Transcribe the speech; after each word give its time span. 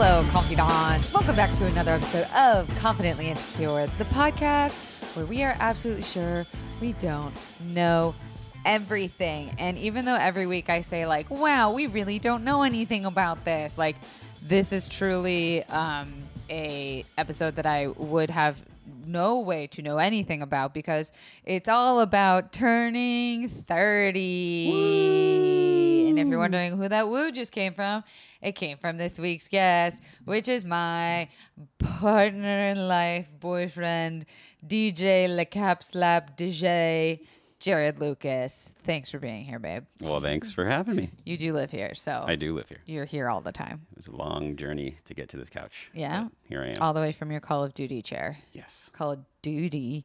Hello, 0.00 0.22
confidants. 0.30 1.12
Welcome 1.12 1.34
back 1.34 1.52
to 1.56 1.66
another 1.66 1.90
episode 1.90 2.28
of 2.32 2.72
Confidently 2.78 3.30
Insecure, 3.30 3.88
the 3.98 4.04
podcast 4.04 5.16
where 5.16 5.26
we 5.26 5.42
are 5.42 5.56
absolutely 5.58 6.04
sure 6.04 6.46
we 6.80 6.92
don't 6.92 7.34
know 7.74 8.14
everything. 8.64 9.56
And 9.58 9.76
even 9.76 10.04
though 10.04 10.14
every 10.14 10.46
week 10.46 10.70
I 10.70 10.82
say, 10.82 11.04
like, 11.04 11.28
wow, 11.30 11.72
we 11.72 11.88
really 11.88 12.20
don't 12.20 12.44
know 12.44 12.62
anything 12.62 13.06
about 13.06 13.44
this, 13.44 13.76
like, 13.76 13.96
this 14.40 14.72
is 14.72 14.88
truly 14.88 15.64
um, 15.64 16.12
a 16.48 17.04
episode 17.18 17.56
that 17.56 17.66
I 17.66 17.88
would 17.88 18.30
have 18.30 18.62
no 19.04 19.40
way 19.40 19.66
to 19.66 19.82
know 19.82 19.98
anything 19.98 20.42
about 20.42 20.74
because 20.74 21.10
it's 21.44 21.68
all 21.68 21.98
about 21.98 22.52
turning 22.52 23.48
30. 23.48 25.08
And 26.20 26.28
if 26.28 26.30
you're 26.30 26.40
wondering 26.40 26.76
who 26.76 26.88
that 26.88 27.08
woo 27.08 27.30
just 27.32 27.52
came 27.52 27.74
from, 27.74 28.04
it 28.42 28.52
came 28.52 28.78
from 28.78 28.96
this 28.96 29.18
week's 29.18 29.48
guest, 29.48 30.02
which 30.24 30.48
is 30.48 30.64
my 30.64 31.28
partner 31.78 32.68
in 32.68 32.88
life, 32.88 33.28
boyfriend, 33.40 34.26
DJ 34.66 35.34
Le 35.34 35.44
Kap 35.44 35.82
Slap 35.82 36.36
DJ, 36.36 37.20
Jared 37.60 37.98
Lucas. 38.00 38.72
Thanks 38.84 39.10
for 39.10 39.18
being 39.18 39.44
here, 39.44 39.58
babe. 39.58 39.84
Well, 40.00 40.20
thanks 40.20 40.52
for 40.52 40.64
having 40.64 40.96
me. 40.96 41.10
You 41.24 41.36
do 41.36 41.52
live 41.52 41.70
here, 41.70 41.94
so 41.94 42.24
I 42.26 42.36
do 42.36 42.54
live 42.54 42.68
here. 42.68 42.78
you're 42.86 43.04
here 43.04 43.28
all 43.28 43.40
the 43.40 43.52
time. 43.52 43.86
It 43.92 43.96
was 43.96 44.06
a 44.06 44.14
long 44.16 44.56
journey 44.56 44.96
to 45.06 45.14
get 45.14 45.28
to 45.30 45.36
this 45.36 45.50
couch. 45.50 45.90
Yeah? 45.92 46.28
here 46.48 46.62
I 46.62 46.68
am. 46.68 46.76
All 46.80 46.94
the 46.94 47.00
way 47.00 47.12
from 47.12 47.30
your 47.30 47.40
Call 47.40 47.64
of 47.64 47.74
Duty 47.74 48.02
chair. 48.02 48.38
yes. 48.52 48.90
Call 48.92 49.12
of 49.12 49.20
Duty. 49.42 50.04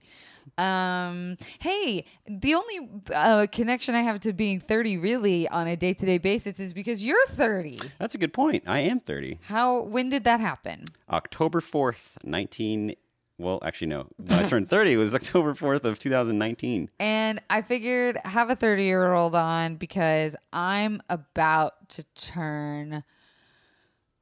Um, 0.57 1.37
hey, 1.59 2.05
the 2.27 2.53
only 2.55 2.89
uh, 3.13 3.47
connection 3.51 3.95
I 3.95 4.01
have 4.01 4.19
to 4.21 4.33
being 4.33 4.59
30 4.59 4.97
really 4.97 5.47
on 5.49 5.67
a 5.67 5.75
day 5.75 5.93
to 5.93 6.05
day 6.05 6.17
basis 6.17 6.59
is 6.59 6.73
because 6.73 7.03
you're 7.03 7.25
30. 7.27 7.79
That's 7.99 8.15
a 8.15 8.17
good 8.17 8.33
point. 8.33 8.63
I 8.67 8.79
am 8.79 8.99
30. 8.99 9.39
How, 9.43 9.81
when 9.81 10.09
did 10.09 10.23
that 10.25 10.39
happen? 10.39 10.85
October 11.09 11.59
4th, 11.59 12.17
19. 12.23 12.95
Well, 13.39 13.59
actually, 13.63 13.87
no. 13.87 14.07
When 14.17 14.31
I 14.45 14.47
turned 14.47 14.69
30, 14.69 14.93
it 14.93 14.97
was 14.97 15.15
October 15.15 15.53
4th 15.55 15.83
of 15.85 15.97
2019. 15.99 16.89
And 16.99 17.41
I 17.49 17.61
figured 17.63 18.17
have 18.25 18.49
a 18.49 18.55
30 18.55 18.83
year 18.83 19.11
old 19.13 19.35
on 19.35 19.75
because 19.75 20.35
I'm 20.53 21.01
about 21.09 21.89
to 21.89 22.03
turn 22.15 23.03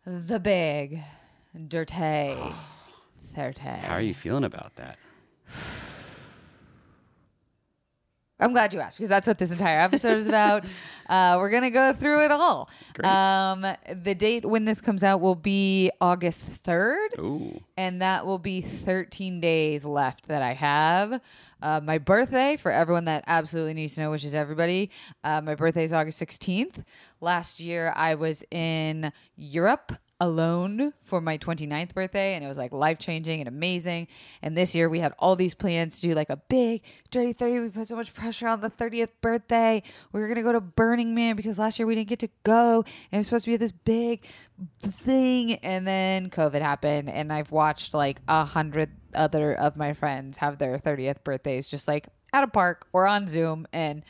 the 0.05 0.39
big 0.39 0.99
dirty 1.67 1.93
30. 3.35 3.61
How 3.61 3.95
are 3.95 4.01
you 4.01 4.13
feeling 4.13 4.45
about 4.45 4.75
that? 4.77 4.97
I'm 8.41 8.53
glad 8.53 8.73
you 8.73 8.79
asked 8.79 8.97
because 8.97 9.09
that's 9.09 9.27
what 9.27 9.37
this 9.37 9.51
entire 9.51 9.79
episode 9.79 10.17
is 10.17 10.27
about. 10.27 10.69
Uh, 11.11 11.35
we're 11.39 11.49
gonna 11.49 11.69
go 11.69 11.91
through 11.91 12.23
it 12.23 12.31
all. 12.31 12.69
Um, 13.03 13.65
the 14.01 14.15
date 14.15 14.45
when 14.45 14.63
this 14.63 14.79
comes 14.79 15.03
out 15.03 15.19
will 15.19 15.35
be 15.35 15.91
August 15.99 16.47
third, 16.47 17.09
Ooh. 17.19 17.59
and 17.75 18.01
that 18.01 18.25
will 18.25 18.39
be 18.39 18.61
13 18.61 19.41
days 19.41 19.83
left 19.83 20.29
that 20.29 20.41
I 20.41 20.53
have. 20.53 21.19
Uh, 21.61 21.81
my 21.83 21.97
birthday, 21.97 22.55
for 22.55 22.71
everyone 22.71 23.03
that 23.05 23.25
absolutely 23.27 23.73
needs 23.73 23.95
to 23.95 24.01
know, 24.01 24.11
which 24.11 24.23
is 24.23 24.33
everybody, 24.33 24.89
uh, 25.25 25.41
my 25.41 25.53
birthday 25.53 25.83
is 25.83 25.91
August 25.91 26.21
16th. 26.21 26.85
Last 27.19 27.59
year, 27.59 27.91
I 27.93 28.15
was 28.15 28.41
in 28.49 29.11
Europe 29.35 29.91
alone 30.21 30.93
for 31.01 31.19
my 31.19 31.35
29th 31.35 31.95
birthday 31.95 32.35
and 32.35 32.45
it 32.45 32.47
was 32.47 32.57
like 32.57 32.71
life 32.71 32.99
changing 32.99 33.41
and 33.41 33.47
amazing. 33.47 34.07
And 34.43 34.55
this 34.55 34.75
year 34.75 34.87
we 34.87 34.99
had 34.99 35.13
all 35.17 35.35
these 35.35 35.55
plans 35.55 35.99
to 35.99 36.07
do 36.07 36.13
like 36.13 36.29
a 36.29 36.37
big 36.37 36.83
dirty 37.09 37.33
30 37.33 37.59
we 37.59 37.69
put 37.69 37.87
so 37.87 37.95
much 37.95 38.13
pressure 38.13 38.47
on 38.47 38.61
the 38.61 38.69
30th 38.69 39.09
birthday. 39.21 39.81
We 40.13 40.21
were 40.21 40.27
going 40.27 40.35
to 40.35 40.43
go 40.43 40.53
to 40.53 40.61
burning 40.61 41.15
man 41.15 41.35
because 41.35 41.57
last 41.57 41.79
year 41.79 41.87
we 41.87 41.95
didn't 41.95 42.07
get 42.07 42.19
to 42.19 42.29
go 42.43 42.83
and 42.83 43.11
it 43.11 43.17
was 43.17 43.25
supposed 43.25 43.45
to 43.45 43.51
be 43.51 43.57
this 43.57 43.71
big 43.71 44.27
thing. 44.79 45.55
And 45.55 45.87
then 45.87 46.29
covid 46.29 46.61
happened 46.61 47.09
and 47.09 47.33
i've 47.33 47.51
watched 47.51 47.95
like 47.95 48.21
a 48.27 48.45
hundred 48.45 48.91
other 49.15 49.55
of 49.55 49.75
my 49.75 49.93
friends 49.93 50.37
have 50.37 50.59
their 50.59 50.77
30th 50.77 51.23
birthdays 51.23 51.67
just 51.67 51.87
like 51.87 52.07
at 52.31 52.43
a 52.43 52.47
park 52.47 52.85
or 52.93 53.07
on 53.07 53.27
zoom. 53.27 53.65
And 53.73 54.03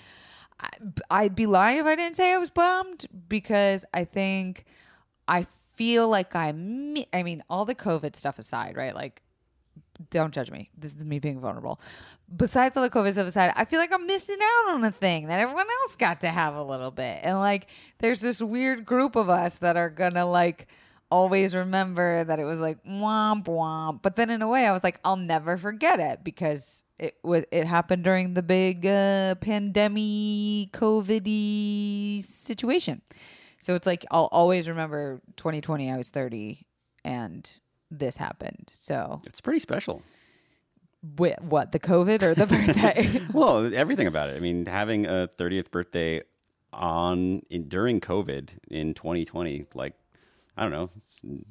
I'd 1.10 1.36
be 1.36 1.46
lying 1.46 1.80
if 1.80 1.86
I 1.86 1.96
didn't 1.96 2.18
say 2.18 2.34
I 2.34 2.38
was 2.38 2.50
bummed 2.50 3.08
because 3.30 3.86
I 3.94 4.04
think 4.04 4.66
I 5.28 5.46
feel 5.74 6.08
like 6.08 6.36
I, 6.36 6.52
mi- 6.52 7.08
I 7.14 7.24
mean, 7.24 7.44
all 7.50 7.66
the 7.66 7.76
COVID 7.76 8.16
stuff 8.16 8.40
aside, 8.40 8.76
right? 8.76 8.96
Like, 8.96 9.22
don't 10.10 10.34
judge 10.34 10.50
me. 10.52 10.70
This 10.78 10.94
is 10.94 11.06
me 11.06 11.20
being 11.20 11.40
vulnerable. 11.40 11.80
Besides 12.36 12.76
all 12.76 12.84
the 12.84 12.90
COVID 12.90 13.12
stuff 13.12 13.28
aside, 13.28 13.54
I 13.56 13.66
feel 13.66 13.80
like 13.80 13.94
I'm 13.94 14.08
missing 14.08 14.38
out 14.42 14.74
on 14.74 14.84
a 14.84 14.92
thing 14.92 15.28
that 15.28 15.40
everyone 15.40 15.68
else 15.84 15.96
got 15.96 16.22
to 16.22 16.30
have 16.30 16.56
a 16.56 16.64
little 16.64 16.92
bit. 16.92 17.20
And 17.24 17.38
like, 17.38 17.68
there's 18.00 18.22
this 18.22 18.42
weird 18.42 18.86
group 18.86 19.16
of 19.16 19.30
us 19.30 19.58
that 19.60 19.78
are 19.78 19.90
gonna 19.90 20.26
like 20.26 20.68
always 21.12 21.54
remember 21.54 22.24
that 22.24 22.40
it 22.40 22.46
was 22.46 22.60
like 22.60 22.84
womp 22.86 23.46
womp. 23.46 24.02
But 24.02 24.16
then 24.16 24.30
in 24.30 24.42
a 24.42 24.48
way, 24.48 24.66
I 24.66 24.72
was 24.72 24.84
like, 24.84 25.00
I'll 25.04 25.18
never 25.18 25.58
forget 25.58 26.00
it 26.00 26.24
because 26.24 26.84
it 26.98 27.18
was 27.24 27.44
it 27.52 27.68
happened 27.68 28.04
during 28.04 28.34
the 28.34 28.44
big 28.44 28.86
uh, 28.86 29.36
pandemic 29.36 30.72
COVID 30.72 32.24
situation. 32.24 33.02
So 33.62 33.76
it's 33.76 33.88
like 33.88 34.06
I'll 34.12 34.28
always 34.32 34.68
remember 34.68 35.22
2020. 35.38 35.90
I 35.92 35.96
was 35.98 36.10
30 36.10 36.66
and 37.06 37.50
this 37.90 38.18
happened. 38.18 38.70
So 38.72 39.22
It's 39.26 39.40
pretty 39.40 39.60
special. 39.60 40.02
Wh- 41.18 41.42
what 41.42 41.72
the 41.72 41.80
COVID 41.80 42.22
or 42.24 42.34
the 42.36 42.48
birthday? 42.48 43.22
Well, 43.34 43.74
everything 43.74 44.08
about 44.08 44.30
it. 44.30 44.36
I 44.38 44.40
mean, 44.40 44.66
having 44.66 45.06
a 45.06 45.30
30th 45.38 45.72
birthday 45.72 46.22
on 46.74 47.42
in, 47.50 47.68
during 47.68 48.00
COVID 48.02 48.50
in 48.70 48.94
2020, 48.94 49.66
like, 49.74 49.94
I 50.58 50.64
don't 50.64 50.72
know, 50.72 50.90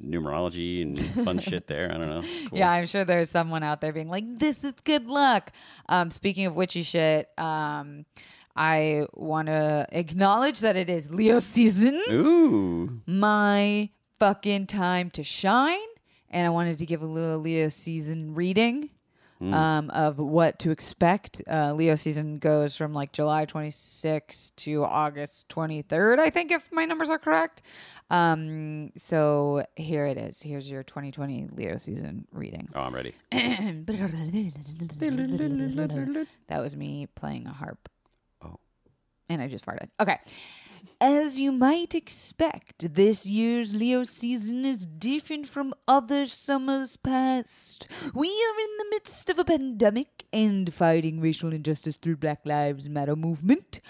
numerology 0.05 0.83
and 0.83 0.99
fun 1.25 1.39
shit 1.49 1.67
there. 1.67 1.91
I 1.93 1.99
don't 1.99 2.09
know. 2.09 2.19
It's 2.21 2.49
cool. 2.49 2.59
Yeah, 2.59 2.71
I'm 2.71 2.87
sure 2.87 3.05
there's 3.05 3.31
someone 3.31 3.63
out 3.63 3.81
there 3.81 3.93
being 3.93 4.09
like, 4.09 4.25
"This 4.39 4.63
is 4.63 4.75
good 4.85 5.07
luck." 5.07 5.53
Um, 5.89 6.11
speaking 6.11 6.47
of 6.47 6.55
witchy 6.55 6.83
shit, 6.83 7.29
um, 7.39 8.05
I 8.57 9.07
want 9.15 9.49
to 9.49 9.87
acknowledge 9.93 10.61
that 10.61 10.77
it 10.77 10.91
is 10.91 11.11
Leo 11.11 11.39
season, 11.39 12.03
Ooh. 12.11 13.01
my 13.07 13.91
fucking 14.19 14.67
time 14.67 15.11
to 15.11 15.25
shine, 15.25 15.79
and 16.29 16.47
I 16.47 16.51
wanted 16.51 16.79
to 16.79 16.87
give 16.87 17.03
a 17.03 17.07
little 17.07 17.39
Leo 17.39 17.69
season 17.69 18.35
reading. 18.35 18.91
Um, 19.43 19.89
of 19.89 20.19
what 20.19 20.59
to 20.59 20.71
expect. 20.71 21.41
Uh, 21.51 21.73
Leo 21.73 21.95
season 21.95 22.37
goes 22.39 22.77
from 22.77 22.93
like 22.93 23.11
July 23.11 23.47
26th 23.47 24.55
to 24.57 24.85
August 24.85 25.49
23rd, 25.49 26.19
I 26.19 26.29
think, 26.29 26.53
if 26.53 26.71
my 26.71 26.85
numbers 26.85 27.09
are 27.09 27.19
correct. 27.19 27.63
Um, 28.11 28.93
so 28.97 29.65
here 29.77 30.05
it 30.05 30.19
is. 30.19 30.43
Here's 30.43 30.71
your 30.71 30.83
2020 30.83 31.49
Leo 31.53 31.79
season 31.79 32.27
reading. 32.33 32.69
Oh, 32.75 32.83
I'm 32.83 32.95
ready. 32.95 33.15
That 36.49 36.61
was 36.61 36.77
me 36.77 37.07
playing 37.15 37.47
a 37.47 37.53
harp. 37.55 37.89
And 39.31 39.41
I 39.41 39.49
just 39.49 39.65
farted. 39.65 39.89
Okay. 40.01 40.19
As 41.01 41.41
you 41.41 41.53
might 41.53 41.95
expect, 41.95 42.95
this 42.95 43.27
year's 43.27 43.73
Leo 43.75 44.03
season 44.03 44.65
is 44.67 44.85
different 44.85 45.47
from 45.47 45.73
other 45.89 46.27
summers 46.27 46.97
past. 46.97 47.87
We 48.15 48.29
are 48.29 48.61
in 48.61 48.77
the 48.79 48.87
midst 49.01 49.31
of 49.31 49.39
a 49.39 49.45
pandemic 49.45 50.27
and 50.31 50.75
fighting 50.75 51.23
racial 51.23 51.55
injustice 51.55 51.97
through 51.97 52.19
Black 52.19 52.41
Lives 52.45 52.87
Matter 52.91 53.17
movement. 53.17 53.81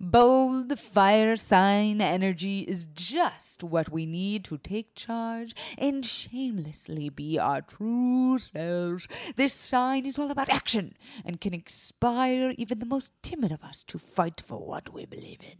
Bold 0.00 0.78
fire 0.78 1.36
sign 1.36 2.00
energy 2.00 2.60
is 2.60 2.86
just 2.86 3.62
what 3.62 3.90
we 3.90 4.06
need 4.06 4.42
to 4.44 4.56
take 4.56 4.94
charge 4.94 5.54
and 5.76 6.02
shamelessly 6.04 7.10
be 7.10 7.38
our 7.38 7.60
true 7.60 8.38
selves. 8.38 9.06
This 9.36 9.52
sign 9.52 10.06
is 10.06 10.18
all 10.18 10.30
about 10.30 10.48
action 10.48 10.94
and 11.26 11.42
can 11.42 11.52
inspire 11.52 12.54
even 12.56 12.78
the 12.78 12.86
most 12.86 13.12
timid 13.22 13.52
of 13.52 13.62
us 13.62 13.84
to 13.84 13.98
fight 13.98 14.40
for 14.40 14.58
what 14.66 14.94
we 14.94 15.04
believe 15.04 15.40
in. 15.42 15.58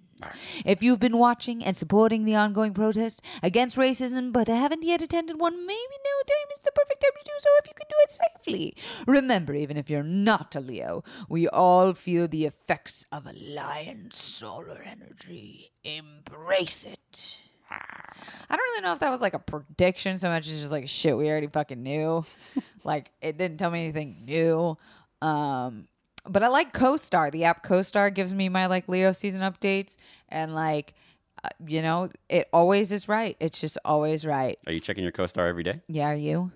If 0.64 0.82
you've 0.82 1.00
been 1.00 1.18
watching 1.18 1.64
and 1.64 1.76
supporting 1.76 2.24
the 2.24 2.36
ongoing 2.36 2.72
protest 2.72 3.22
against 3.42 3.76
racism 3.76 4.32
but 4.32 4.48
haven't 4.48 4.84
yet 4.84 5.02
attended 5.02 5.40
one, 5.40 5.66
maybe 5.66 5.96
now 6.04 6.18
time 6.26 6.50
is 6.56 6.62
the 6.62 6.72
perfect 6.72 7.02
time 7.02 7.10
to 7.18 7.24
do 7.24 7.32
so 7.38 7.48
if 7.60 7.66
you 7.68 7.74
can 7.74 7.86
do 7.88 7.96
it 8.00 8.12
safely. 8.12 8.76
Remember, 9.06 9.54
even 9.54 9.76
if 9.76 9.90
you're 9.90 10.02
not 10.02 10.54
a 10.54 10.60
Leo, 10.60 11.04
we 11.28 11.48
all 11.48 11.94
feel 11.94 12.28
the 12.28 12.44
effects 12.44 13.06
of 13.12 13.26
a 13.26 13.32
lion's 13.32 14.16
solar 14.16 14.82
energy. 14.84 15.70
Embrace 15.84 16.84
it. 16.84 17.40
I 17.70 18.56
don't 18.56 18.58
really 18.58 18.82
know 18.82 18.92
if 18.92 19.00
that 19.00 19.10
was 19.10 19.20
like 19.20 19.34
a 19.34 19.38
prediction 19.38 20.18
so 20.18 20.28
much 20.28 20.48
as 20.48 20.60
just 20.60 20.70
like 20.70 20.88
shit 20.88 21.16
we 21.16 21.28
already 21.28 21.48
fucking 21.48 21.82
knew. 21.82 22.24
like 22.84 23.10
it 23.20 23.38
didn't 23.38 23.58
tell 23.58 23.70
me 23.70 23.82
anything 23.82 24.22
new. 24.24 24.76
Um 25.22 25.88
but 26.26 26.42
I 26.42 26.48
like 26.48 26.72
CoStar. 26.72 27.30
The 27.30 27.44
app 27.44 27.64
CoStar 27.66 28.14
gives 28.14 28.32
me 28.32 28.48
my 28.48 28.66
like 28.66 28.88
Leo 28.88 29.12
season 29.12 29.42
updates 29.42 29.96
and 30.28 30.54
like 30.54 30.94
uh, 31.42 31.48
you 31.66 31.82
know, 31.82 32.08
it 32.28 32.48
always 32.52 32.92
is 32.92 33.08
right. 33.08 33.36
It's 33.40 33.60
just 33.60 33.76
always 33.84 34.24
right. 34.24 34.58
Are 34.66 34.72
you 34.72 34.80
checking 34.80 35.02
your 35.02 35.12
co-star 35.12 35.46
every 35.46 35.62
day? 35.62 35.82
Yeah, 35.88 36.08
are 36.08 36.14
you? 36.14 36.52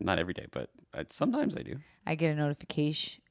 Not 0.00 0.18
every 0.18 0.34
day, 0.34 0.46
but 0.50 0.68
I, 0.94 1.04
sometimes 1.08 1.56
I 1.56 1.62
do. 1.62 1.76
I 2.06 2.14
get 2.14 2.32
a 2.32 2.34
notification. 2.34 3.22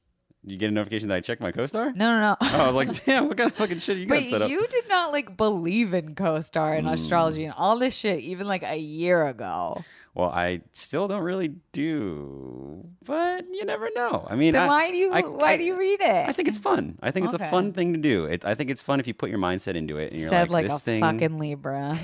You 0.44 0.56
get 0.56 0.70
a 0.70 0.72
notification 0.72 1.08
that 1.08 1.16
I 1.16 1.20
checked 1.20 1.40
my 1.40 1.52
co-star. 1.52 1.92
No, 1.92 2.14
no, 2.14 2.20
no. 2.20 2.36
Oh, 2.40 2.60
I 2.62 2.66
was 2.66 2.74
like, 2.74 3.04
damn, 3.04 3.28
what 3.28 3.36
kind 3.36 3.48
of 3.50 3.56
fucking 3.56 3.78
shit 3.78 3.98
you 3.98 4.06
got 4.06 4.24
set 4.24 4.42
up? 4.42 4.50
you 4.50 4.66
did 4.66 4.88
not 4.88 5.12
like 5.12 5.36
believe 5.36 5.94
in 5.94 6.16
co-star 6.16 6.74
and 6.74 6.86
hmm. 6.86 6.94
astrology 6.94 7.44
and 7.44 7.54
all 7.56 7.78
this 7.78 7.94
shit 7.94 8.20
even 8.20 8.48
like 8.48 8.64
a 8.64 8.76
year 8.76 9.26
ago. 9.26 9.84
Well, 10.14 10.28
I 10.28 10.60
still 10.72 11.08
don't 11.08 11.22
really 11.22 11.54
do, 11.72 12.86
but 13.06 13.46
you 13.50 13.64
never 13.64 13.88
know. 13.94 14.26
I 14.28 14.34
mean, 14.34 14.52
Then 14.52 14.64
I- 14.64 14.66
why 14.66 14.90
do 14.90 14.96
you 14.96 15.12
I- 15.12 15.22
why 15.22 15.52
I- 15.52 15.56
do 15.56 15.62
you 15.62 15.78
read 15.78 16.00
it? 16.00 16.28
I 16.28 16.32
think 16.32 16.48
it's 16.48 16.58
fun. 16.58 16.98
I 17.00 17.12
think 17.12 17.26
it's 17.26 17.34
a 17.34 17.38
fun 17.50 17.72
thing 17.72 17.94
to 17.94 17.98
do. 17.98 18.26
It, 18.26 18.44
I 18.44 18.54
think 18.54 18.68
it's 18.68 18.82
fun 18.82 19.00
if 19.00 19.06
you 19.06 19.14
put 19.14 19.30
your 19.30 19.38
mindset 19.38 19.74
into 19.74 19.96
it 19.96 20.12
and 20.12 20.20
you're 20.20 20.28
Said 20.28 20.50
like, 20.50 20.64
like, 20.64 20.72
this 20.72 20.80
a 20.80 20.84
thing, 20.84 21.00
fucking 21.00 21.38
Libra. 21.38 21.96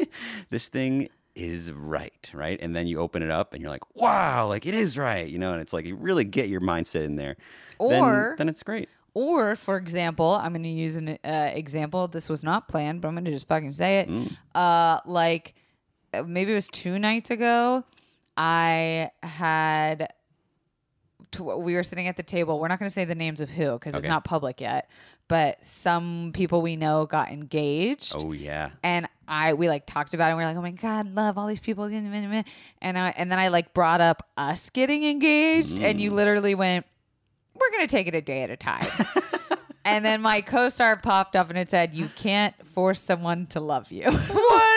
this 0.50 0.68
thing 0.68 1.08
is 1.34 1.72
right, 1.72 2.30
right? 2.32 2.58
And 2.62 2.74
then 2.74 2.86
you 2.86 2.98
open 3.00 3.22
it 3.22 3.30
up 3.30 3.52
and 3.52 3.62
you're 3.62 3.70
like, 3.70 3.94
wow, 3.96 4.46
like 4.46 4.66
it 4.66 4.74
is 4.74 4.96
right, 4.96 5.28
you 5.28 5.38
know. 5.38 5.52
And 5.52 5.60
it's 5.60 5.72
like 5.72 5.86
you 5.86 5.96
really 5.96 6.24
get 6.24 6.48
your 6.48 6.60
mindset 6.60 7.04
in 7.04 7.16
there. 7.16 7.36
Then- 7.80 8.02
Or- 8.02 8.34
then, 8.38 8.48
it's 8.48 8.62
great. 8.62 8.88
Or, 9.16 9.54
for 9.54 9.76
example, 9.76 10.30
I'm 10.42 10.52
going 10.52 10.64
to 10.64 10.68
use 10.68 10.96
an 10.96 11.18
uh, 11.24 11.50
example. 11.54 12.08
This 12.08 12.28
was 12.28 12.42
not 12.42 12.66
planned, 12.66 13.00
but 13.00 13.06
I'm 13.08 13.14
going 13.14 13.24
to 13.26 13.30
just 13.30 13.46
fucking 13.46 13.70
say 13.70 14.00
it. 14.00 14.08
Mm. 14.08 14.36
Uh, 14.56 14.98
like 15.06 15.54
uh, 16.12 16.24
maybe 16.24 16.50
it 16.50 16.56
was 16.56 16.68
two 16.68 16.98
nights 16.98 17.30
ago. 17.30 17.84
I 18.36 19.10
had. 19.22 20.08
We 21.40 21.74
were 21.74 21.82
sitting 21.82 22.06
at 22.06 22.16
the 22.16 22.22
table. 22.22 22.60
We're 22.60 22.68
not 22.68 22.78
going 22.78 22.88
to 22.88 22.92
say 22.92 23.04
the 23.04 23.14
names 23.16 23.40
of 23.40 23.50
who 23.50 23.72
because 23.72 23.94
it's 23.94 24.06
not 24.06 24.24
public 24.24 24.60
yet. 24.60 24.88
But 25.26 25.64
some 25.64 26.30
people 26.32 26.62
we 26.62 26.76
know 26.76 27.06
got 27.06 27.30
engaged 27.30 28.14
Oh 28.18 28.32
yeah. 28.32 28.70
and 28.84 29.08
I 29.28 29.54
we 29.54 29.68
like 29.68 29.86
talked 29.86 30.14
about 30.14 30.26
it. 30.26 30.30
and 30.30 30.38
We 30.38 30.44
are 30.44 30.46
like, 30.48 30.56
oh 30.56 30.62
my 30.62 30.70
god, 30.72 31.14
love 31.14 31.38
all 31.38 31.46
these 31.46 31.60
people, 31.60 31.84
and 31.84 32.06
I 32.98 33.14
and 33.16 33.30
then 33.32 33.38
I 33.38 33.48
like 33.48 33.72
brought 33.74 34.00
up 34.00 34.28
us 34.36 34.70
getting 34.70 35.04
engaged, 35.04 35.78
and 35.80 35.98
Mm. 35.98 36.02
you 36.02 36.10
literally 36.10 36.54
went, 36.54 36.84
"We're 37.54 37.70
gonna 37.70 37.86
take 37.86 38.06
it 38.06 38.14
a 38.14 38.22
day 38.22 38.42
at 38.42 38.50
a 38.50 38.56
time." 38.56 38.84
and 39.84 40.04
then 40.04 40.20
my 40.20 40.40
co-star 40.40 40.96
popped 40.98 41.36
up 41.36 41.48
and 41.48 41.58
it 41.58 41.70
said, 41.70 41.94
"You 41.94 42.08
can't 42.16 42.54
force 42.66 43.00
someone 43.00 43.46
to 43.48 43.60
love 43.60 43.90
you." 43.92 44.10
What? 44.10 44.73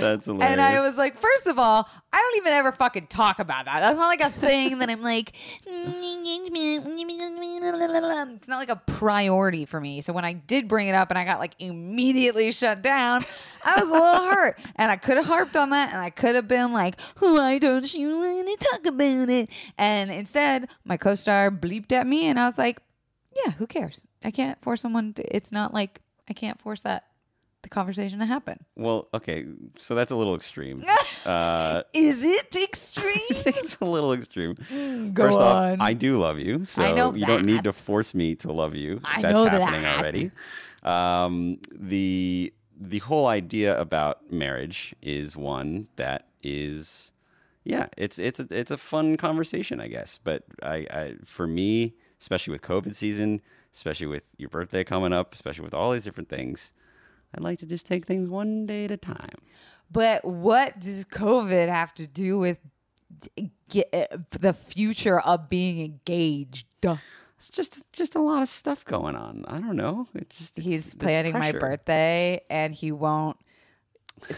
That's 0.00 0.26
hilarious. 0.26 0.52
And 0.52 0.60
I 0.60 0.80
was 0.80 0.96
like, 0.96 1.16
first 1.16 1.46
of 1.46 1.58
all, 1.58 1.88
I 2.12 2.16
don't 2.16 2.36
even 2.38 2.52
ever 2.52 2.72
fucking 2.72 3.08
talk 3.08 3.38
about 3.38 3.66
that. 3.66 3.80
That's 3.80 3.96
not 3.96 4.06
like 4.06 4.20
a 4.20 4.30
thing 4.30 4.78
that 4.78 4.90
I'm 4.90 5.02
like, 5.02 5.34
it's 5.66 6.38
not 8.48 8.58
like 8.58 8.70
a 8.70 8.80
priority 8.86 9.64
for 9.64 9.80
me. 9.80 10.00
So 10.00 10.12
when 10.12 10.24
I 10.24 10.32
did 10.32 10.68
bring 10.68 10.88
it 10.88 10.94
up 10.94 11.10
and 11.10 11.18
I 11.18 11.24
got 11.24 11.38
like 11.38 11.54
immediately 11.58 12.52
shut 12.52 12.82
down, 12.82 13.22
I 13.64 13.80
was 13.80 13.88
a 13.88 13.92
little 13.92 14.30
hurt. 14.30 14.58
And 14.76 14.90
I 14.90 14.96
could 14.96 15.16
have 15.16 15.26
harped 15.26 15.56
on 15.56 15.70
that 15.70 15.92
and 15.92 16.00
I 16.00 16.10
could 16.10 16.34
have 16.34 16.48
been 16.48 16.72
like, 16.72 17.00
why 17.18 17.58
don't 17.58 17.92
you 17.92 18.16
want 18.16 18.48
to 18.48 18.68
talk 18.70 18.86
about 18.86 19.28
it? 19.28 19.50
And 19.76 20.10
instead, 20.10 20.68
my 20.84 20.96
co 20.96 21.14
star 21.14 21.50
bleeped 21.50 21.92
at 21.92 22.06
me 22.06 22.26
and 22.26 22.38
I 22.38 22.46
was 22.46 22.58
like, 22.58 22.80
yeah, 23.44 23.52
who 23.52 23.66
cares? 23.66 24.06
I 24.24 24.30
can't 24.30 24.60
force 24.62 24.80
someone 24.80 25.12
to, 25.14 25.36
it's 25.36 25.52
not 25.52 25.74
like 25.74 26.00
I 26.28 26.32
can't 26.32 26.60
force 26.60 26.82
that. 26.82 27.04
The 27.62 27.68
conversation 27.68 28.20
to 28.20 28.26
happen. 28.26 28.64
well, 28.76 29.08
okay, 29.12 29.44
so 29.76 29.94
that's 29.96 30.12
a 30.12 30.16
little 30.16 30.36
extreme. 30.36 30.84
uh, 31.26 31.82
Is 31.92 32.22
it 32.24 32.54
extreme? 32.62 33.42
it's 33.46 33.76
a 33.80 33.84
little 33.84 34.12
extreme. 34.12 34.54
Go 35.12 35.24
First 35.24 35.40
on. 35.40 35.72
off, 35.72 35.76
I 35.80 35.92
do 35.92 36.18
love 36.18 36.38
you, 36.38 36.64
so 36.64 36.82
I 36.82 36.92
know 36.92 37.14
you 37.14 37.26
don't 37.26 37.44
need 37.44 37.64
to 37.64 37.72
force 37.72 38.14
me 38.14 38.36
to 38.36 38.52
love 38.52 38.76
you. 38.76 39.00
I 39.04 39.22
That's 39.22 39.34
know 39.34 39.46
happening 39.48 39.82
that. 39.82 39.98
already. 39.98 40.30
Um, 40.84 41.58
the 41.74 42.52
the 42.80 42.98
whole 42.98 43.26
idea 43.26 43.78
about 43.78 44.30
marriage 44.30 44.94
is 45.02 45.36
one 45.36 45.88
that 45.96 46.28
is, 46.44 47.10
yeah, 47.64 47.88
it's 47.96 48.20
it's 48.20 48.38
a, 48.38 48.46
it's 48.50 48.70
a 48.70 48.78
fun 48.78 49.16
conversation, 49.16 49.80
I 49.80 49.88
guess. 49.88 50.18
But 50.22 50.44
I, 50.62 50.86
I 50.90 51.14
for 51.24 51.48
me, 51.48 51.94
especially 52.20 52.52
with 52.52 52.62
COVID 52.62 52.94
season, 52.94 53.40
especially 53.74 54.06
with 54.06 54.26
your 54.38 54.48
birthday 54.48 54.84
coming 54.84 55.12
up, 55.12 55.34
especially 55.34 55.64
with 55.64 55.74
all 55.74 55.90
these 55.90 56.04
different 56.04 56.28
things, 56.28 56.72
I'd 57.34 57.42
like 57.42 57.58
to 57.60 57.66
just 57.66 57.86
take 57.86 58.06
things 58.06 58.28
one 58.28 58.66
day 58.66 58.84
at 58.84 58.90
a 58.90 58.96
time. 58.96 59.38
But 59.90 60.24
what 60.24 60.78
does 60.80 61.04
COVID 61.06 61.68
have 61.68 61.94
to 61.94 62.06
do 62.06 62.38
with 62.38 62.58
get, 63.68 63.88
uh, 63.92 64.18
the 64.30 64.52
future 64.52 65.20
of 65.20 65.48
being 65.48 65.84
engaged? 65.84 66.66
It's 67.36 67.50
just 67.50 67.82
just 67.92 68.16
a 68.16 68.20
lot 68.20 68.42
of 68.42 68.48
stuff 68.48 68.84
going 68.84 69.14
on. 69.14 69.44
I 69.46 69.58
don't 69.58 69.76
know. 69.76 70.08
It's 70.14 70.38
just 70.38 70.58
it's 70.58 70.66
He's 70.66 70.94
planning 70.94 71.32
my 71.32 71.52
birthday 71.52 72.40
and 72.50 72.74
he 72.74 72.90
won't 72.90 73.36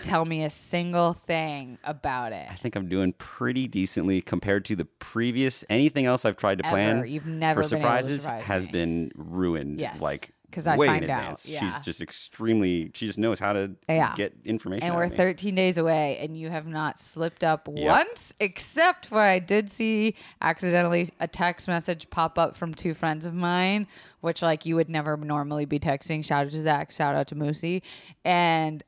tell 0.03 0.25
me 0.25 0.45
a 0.45 0.51
single 0.51 1.15
thing 1.15 1.79
about 1.85 2.33
it. 2.33 2.47
I 2.51 2.57
think 2.57 2.77
I'm 2.77 2.89
doing 2.89 3.13
pretty 3.15 3.67
decently 3.67 4.21
compared 4.21 4.65
to 4.67 4.77
the 4.77 4.85
previous 4.85 5.65
anything 5.71 6.05
else 6.07 6.25
I've 6.25 6.37
tried 6.37 6.59
to 6.59 6.65
plan. 6.65 7.07
You've 7.07 7.27
never 7.27 7.63
for 7.63 7.71
been 7.71 7.79
able 7.79 7.89
to 7.89 7.95
surprises 7.95 8.23
surprise 8.23 8.45
has 8.45 8.67
me. 8.67 8.73
been 8.73 9.13
ruined. 9.15 9.81
Yes, 9.81 10.03
like 10.03 10.33
'cause 10.51 10.67
I 10.67 10.77
way 10.77 10.87
find 10.87 11.05
in 11.05 11.11
out, 11.11 11.45
yeah. 11.47 11.61
She's 11.61 11.79
just 11.81 12.01
extremely. 12.03 12.91
She 12.95 13.07
just 13.07 13.19
knows 13.19 13.39
how 13.39 13.53
to 13.53 13.73
Yeah. 13.89 14.15
get 14.15 14.35
information. 14.45 14.87
And 14.89 14.97
we're 14.97 15.05
of 15.05 15.11
me. 15.13 15.17
13 15.17 15.55
days 15.55 15.79
away, 15.79 16.19
and 16.21 16.37
you 16.37 16.51
have 16.51 16.67
not 16.67 16.99
slipped 16.99 17.43
up 17.45 17.69
once, 17.69 18.35
except 18.41 19.07
for 19.07 19.21
I 19.21 19.39
did 19.39 19.71
see 19.71 20.15
accidentally 20.41 21.09
a 21.21 21.29
text 21.29 21.69
message 21.69 22.11
pop 22.11 22.39
up 22.39 22.57
from 22.57 22.75
two 22.75 22.95
friends 22.95 23.27
of 23.27 23.35
mine, 23.35 23.87
which 24.21 24.43
like 24.43 24.67
you 24.67 24.77
would 24.77 24.89
never 24.89 25.17
normally 25.17 25.65
be 25.65 25.79
texting. 25.79 26.25
Shout 26.25 26.47
out 26.47 26.53
to 26.53 26.63
Zach, 26.63 26.91
shout 26.91 27.15
out 27.15 27.27
to 27.29 27.35
Moosey. 27.35 27.83
And 28.25 28.83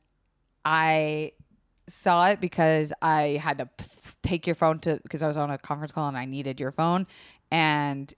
I 0.64 1.32
saw 1.88 2.28
it 2.30 2.40
because 2.40 2.92
I 3.02 3.40
had 3.42 3.58
to 3.58 3.68
take 4.22 4.46
your 4.46 4.54
phone 4.54 4.78
to 4.80 5.00
because 5.02 5.20
I 5.22 5.26
was 5.26 5.36
on 5.36 5.50
a 5.50 5.58
conference 5.58 5.92
call 5.92 6.08
and 6.08 6.16
I 6.16 6.24
needed 6.24 6.60
your 6.60 6.70
phone, 6.70 7.06
and 7.50 8.12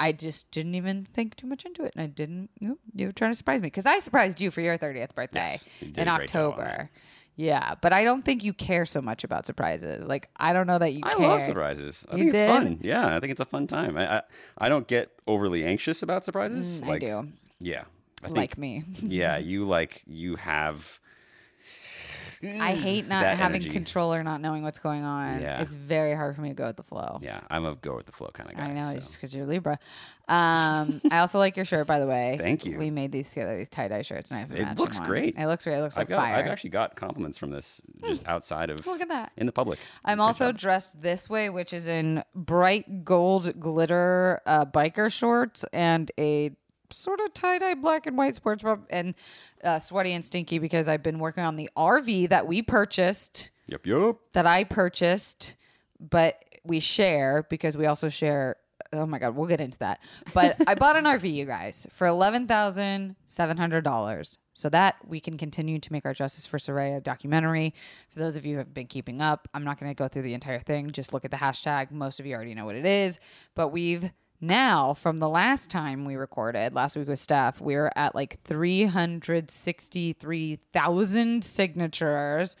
I 0.00 0.12
just 0.12 0.50
didn't 0.50 0.74
even 0.74 1.06
think 1.12 1.36
too 1.36 1.46
much 1.46 1.64
into 1.64 1.84
it, 1.84 1.92
and 1.96 2.02
I 2.02 2.06
didn't. 2.06 2.50
You, 2.60 2.68
know, 2.68 2.78
you 2.94 3.06
were 3.06 3.12
trying 3.12 3.30
to 3.32 3.36
surprise 3.36 3.60
me 3.60 3.66
because 3.66 3.86
I 3.86 3.98
surprised 3.98 4.40
you 4.40 4.50
for 4.50 4.60
your 4.60 4.76
thirtieth 4.76 5.14
birthday 5.14 5.56
Yes, 5.58 5.64
you 5.80 5.88
in 5.96 6.08
a 6.08 6.16
great 6.16 6.30
job 6.30 6.52
October. 6.58 6.90
Yeah, 7.38 7.74
but 7.82 7.92
I 7.92 8.02
don't 8.04 8.24
think 8.24 8.42
you 8.42 8.54
care 8.54 8.86
so 8.86 9.02
much 9.02 9.22
about 9.22 9.44
surprises. 9.44 10.08
Like 10.08 10.30
I 10.36 10.52
don't 10.54 10.66
know 10.66 10.78
that 10.78 10.92
you 10.94 11.00
I 11.04 11.14
care. 11.14 11.28
love 11.28 11.42
surprises. 11.42 12.06
I 12.10 12.16
You 12.16 12.24
think 12.24 12.30
it's 12.34 12.38
did? 12.38 12.48
fun. 12.48 12.78
Yeah, 12.82 13.14
I 13.14 13.20
think 13.20 13.30
it's 13.30 13.40
a 13.42 13.44
fun 13.44 13.66
time. 13.66 13.96
I 13.98 14.18
I, 14.18 14.22
I 14.58 14.68
don't 14.70 14.86
get 14.88 15.10
overly 15.26 15.62
anxious 15.64 16.02
about 16.02 16.24
surprises. 16.24 16.80
Mm, 16.80 16.88
I 16.88 16.98
do. 16.98 17.26
Yeah. 17.60 17.84
I 18.22 18.26
think, 18.28 18.36
Like 18.38 18.56
me. 18.58 18.84
yeah, 19.02 19.36
you 19.36 19.66
like 19.66 20.02
you 20.06 20.36
have. 20.36 20.98
I 22.44 22.74
hate 22.74 23.08
not 23.08 23.22
that 23.22 23.36
having 23.38 23.56
energy. 23.62 23.70
control 23.70 24.12
or 24.14 24.22
not 24.22 24.40
knowing 24.40 24.62
what's 24.62 24.78
going 24.78 25.04
on. 25.04 25.40
Yeah. 25.40 25.60
It's 25.60 25.72
very 25.74 26.14
hard 26.14 26.34
for 26.36 26.42
me 26.42 26.48
to 26.50 26.54
go 26.54 26.66
with 26.66 26.76
the 26.76 26.82
flow. 26.82 27.18
Yeah, 27.22 27.40
I'm 27.50 27.64
a 27.64 27.74
go 27.76 27.96
with 27.96 28.06
the 28.06 28.12
flow 28.12 28.30
kind 28.32 28.50
of 28.50 28.56
guy. 28.56 28.66
I 28.66 28.72
know, 28.74 28.84
so. 28.86 28.96
it's 28.96 29.04
just 29.06 29.16
because 29.16 29.34
you're 29.34 29.46
Libra. 29.46 29.78
Um, 30.28 31.00
I 31.10 31.18
also 31.20 31.38
like 31.38 31.56
your 31.56 31.64
shirt, 31.64 31.86
by 31.86 31.98
the 32.00 32.06
way. 32.06 32.36
Thank 32.38 32.66
you. 32.66 32.78
We 32.78 32.90
made 32.90 33.12
these 33.12 33.28
together, 33.30 33.56
these 33.56 33.68
tie 33.68 33.88
dye 33.88 34.02
shirts, 34.02 34.30
and 34.30 34.38
I 34.38 34.40
have 34.40 34.50
a 34.52 34.72
It 34.72 34.78
looks 34.78 34.98
one. 34.98 35.08
great. 35.08 35.38
It 35.38 35.46
looks 35.46 35.64
great. 35.64 35.76
It 35.76 35.80
looks 35.80 35.96
I've 35.96 36.02
like 36.02 36.08
got 36.08 36.22
fire. 36.22 36.34
I've 36.36 36.46
actually 36.46 36.70
got 36.70 36.96
compliments 36.96 37.38
from 37.38 37.50
this 37.50 37.80
just 38.06 38.26
outside 38.26 38.70
of 38.70 38.84
Look 38.86 39.00
at 39.00 39.08
that. 39.08 39.32
in 39.36 39.46
the 39.46 39.52
public. 39.52 39.78
I'm 40.04 40.16
Good 40.18 40.22
also 40.22 40.46
job. 40.48 40.58
dressed 40.58 41.00
this 41.00 41.30
way, 41.30 41.48
which 41.50 41.72
is 41.72 41.86
in 41.86 42.24
bright 42.34 43.04
gold 43.04 43.58
glitter 43.60 44.42
uh, 44.46 44.64
biker 44.66 45.12
shorts 45.12 45.64
and 45.72 46.10
a 46.18 46.50
sort 46.90 47.20
of 47.20 47.32
tie 47.34 47.58
dye 47.58 47.74
black 47.74 48.06
and 48.06 48.16
white 48.16 48.34
sports 48.34 48.62
bra 48.62 48.76
and 48.90 49.14
uh, 49.64 49.78
sweaty 49.78 50.12
and 50.12 50.24
stinky 50.24 50.58
because 50.58 50.88
I've 50.88 51.02
been 51.02 51.18
working 51.18 51.42
on 51.44 51.56
the 51.56 51.68
RV 51.76 52.28
that 52.30 52.46
we 52.46 52.62
purchased, 52.62 53.50
Yep, 53.68 53.86
yep. 53.86 54.16
that 54.32 54.46
I 54.46 54.64
purchased, 54.64 55.56
but 55.98 56.42
we 56.64 56.80
share 56.80 57.46
because 57.48 57.76
we 57.76 57.86
also 57.86 58.08
share. 58.08 58.56
Oh 58.92 59.04
my 59.04 59.18
god, 59.18 59.34
we'll 59.34 59.48
get 59.48 59.60
into 59.60 59.78
that. 59.78 60.00
But 60.32 60.56
I 60.68 60.74
bought 60.76 60.96
an 60.96 61.04
RV, 61.04 61.30
you 61.32 61.44
guys, 61.44 61.86
for 61.90 62.06
eleven 62.06 62.46
thousand 62.46 63.16
seven 63.24 63.56
hundred 63.56 63.82
dollars, 63.82 64.38
so 64.54 64.68
that 64.68 64.94
we 65.04 65.18
can 65.18 65.36
continue 65.36 65.80
to 65.80 65.92
make 65.92 66.04
our 66.06 66.14
Justice 66.14 66.46
for 66.46 66.58
Soraya 66.58 67.02
documentary. 67.02 67.74
For 68.10 68.20
those 68.20 68.36
of 68.36 68.46
you 68.46 68.52
who 68.52 68.58
have 68.58 68.72
been 68.72 68.86
keeping 68.86 69.20
up, 69.20 69.48
I'm 69.54 69.64
not 69.64 69.80
going 69.80 69.90
to 69.90 69.94
go 69.94 70.06
through 70.06 70.22
the 70.22 70.34
entire 70.34 70.60
thing. 70.60 70.92
Just 70.92 71.12
look 71.12 71.24
at 71.24 71.32
the 71.32 71.36
hashtag. 71.36 71.90
Most 71.90 72.20
of 72.20 72.26
you 72.26 72.34
already 72.36 72.54
know 72.54 72.64
what 72.64 72.76
it 72.76 72.86
is, 72.86 73.18
but 73.56 73.68
we've 73.68 74.12
now 74.40 74.94
from 74.94 75.16
the 75.18 75.28
last 75.28 75.70
time 75.70 76.04
we 76.04 76.16
recorded 76.16 76.74
last 76.74 76.96
week 76.96 77.08
with 77.08 77.18
staff, 77.18 77.60
we 77.60 77.74
were 77.74 77.90
at 77.96 78.14
like 78.14 78.40
three 78.42 78.84
hundred 78.84 79.50
sixty-three 79.50 80.58
thousand 80.72 81.44
signatures. 81.44 82.56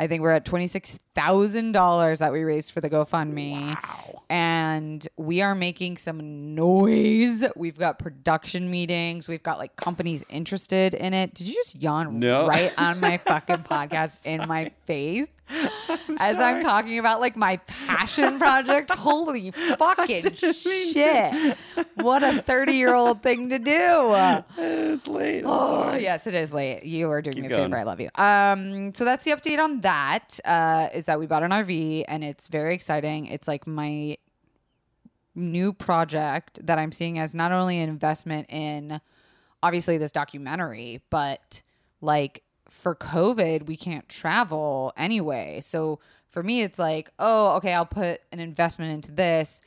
I 0.00 0.06
think 0.06 0.22
we're 0.22 0.32
at 0.32 0.46
twenty 0.46 0.66
six 0.66 0.98
thousand 1.14 1.72
dollars 1.72 2.20
that 2.20 2.32
we 2.32 2.40
raised 2.42 2.72
for 2.72 2.80
the 2.80 2.88
GoFundMe. 2.88 3.74
Wow. 3.74 4.22
And 4.30 5.06
we 5.18 5.42
are 5.42 5.54
making 5.54 5.98
some 5.98 6.54
noise. 6.54 7.44
We've 7.54 7.76
got 7.78 7.98
production 7.98 8.70
meetings. 8.70 9.28
We've 9.28 9.42
got 9.42 9.58
like 9.58 9.76
companies 9.76 10.24
interested 10.30 10.94
in 10.94 11.12
it. 11.12 11.34
Did 11.34 11.48
you 11.48 11.54
just 11.54 11.76
yawn 11.76 12.18
No. 12.18 12.46
right 12.48 12.72
on 12.78 12.98
my 13.00 13.16
fucking 13.26 13.58
podcast 13.58 14.26
in 14.26 14.48
my 14.48 14.70
face? 14.86 15.26
As 16.20 16.38
I'm 16.38 16.60
talking 16.62 17.00
about 17.00 17.20
like 17.20 17.34
my 17.36 17.56
passion 17.66 18.38
project. 18.38 18.90
Holy 18.94 19.50
fucking 19.50 20.22
shit. 20.54 21.56
What 21.96 22.22
a 22.22 22.40
30 22.40 22.72
year 22.72 22.94
old 22.94 23.20
thing 23.22 23.48
to 23.48 23.58
do. 23.58 24.14
It's 24.56 25.08
late. 25.08 25.40
I'm 25.40 25.50
Oh, 25.50 25.66
sorry. 25.66 26.02
yes, 26.04 26.28
it 26.28 26.34
is 26.34 26.52
late. 26.52 26.84
You 26.84 27.10
are 27.10 27.20
doing 27.20 27.34
Keep 27.34 27.42
me 27.42 27.46
a 27.48 27.50
going. 27.50 27.64
favor. 27.64 27.78
I 27.78 27.82
love 27.82 28.00
you. 28.00 28.10
Um, 28.14 28.94
so 28.94 29.04
that's 29.04 29.24
the 29.24 29.32
update 29.32 29.58
on 29.58 29.80
that. 29.80 29.89
Uh, 29.90 30.88
is 30.94 31.06
that 31.06 31.18
we 31.18 31.26
bought 31.26 31.42
an 31.42 31.50
RV 31.50 32.04
and 32.06 32.22
it's 32.22 32.48
very 32.48 32.74
exciting. 32.74 33.26
It's 33.26 33.48
like 33.48 33.66
my 33.66 34.16
new 35.34 35.72
project 35.72 36.64
that 36.66 36.78
I'm 36.78 36.92
seeing 36.92 37.18
as 37.18 37.34
not 37.34 37.52
only 37.52 37.78
an 37.80 37.88
investment 37.88 38.46
in 38.50 39.00
obviously 39.62 39.98
this 39.98 40.12
documentary, 40.12 41.02
but 41.10 41.62
like 42.00 42.42
for 42.68 42.94
COVID, 42.94 43.66
we 43.66 43.76
can't 43.76 44.08
travel 44.08 44.92
anyway. 44.96 45.60
So 45.60 45.98
for 46.28 46.42
me, 46.42 46.62
it's 46.62 46.78
like, 46.78 47.10
oh, 47.18 47.56
okay, 47.56 47.72
I'll 47.74 47.84
put 47.84 48.20
an 48.32 48.38
investment 48.38 48.92
into 48.92 49.12
this. 49.12 49.60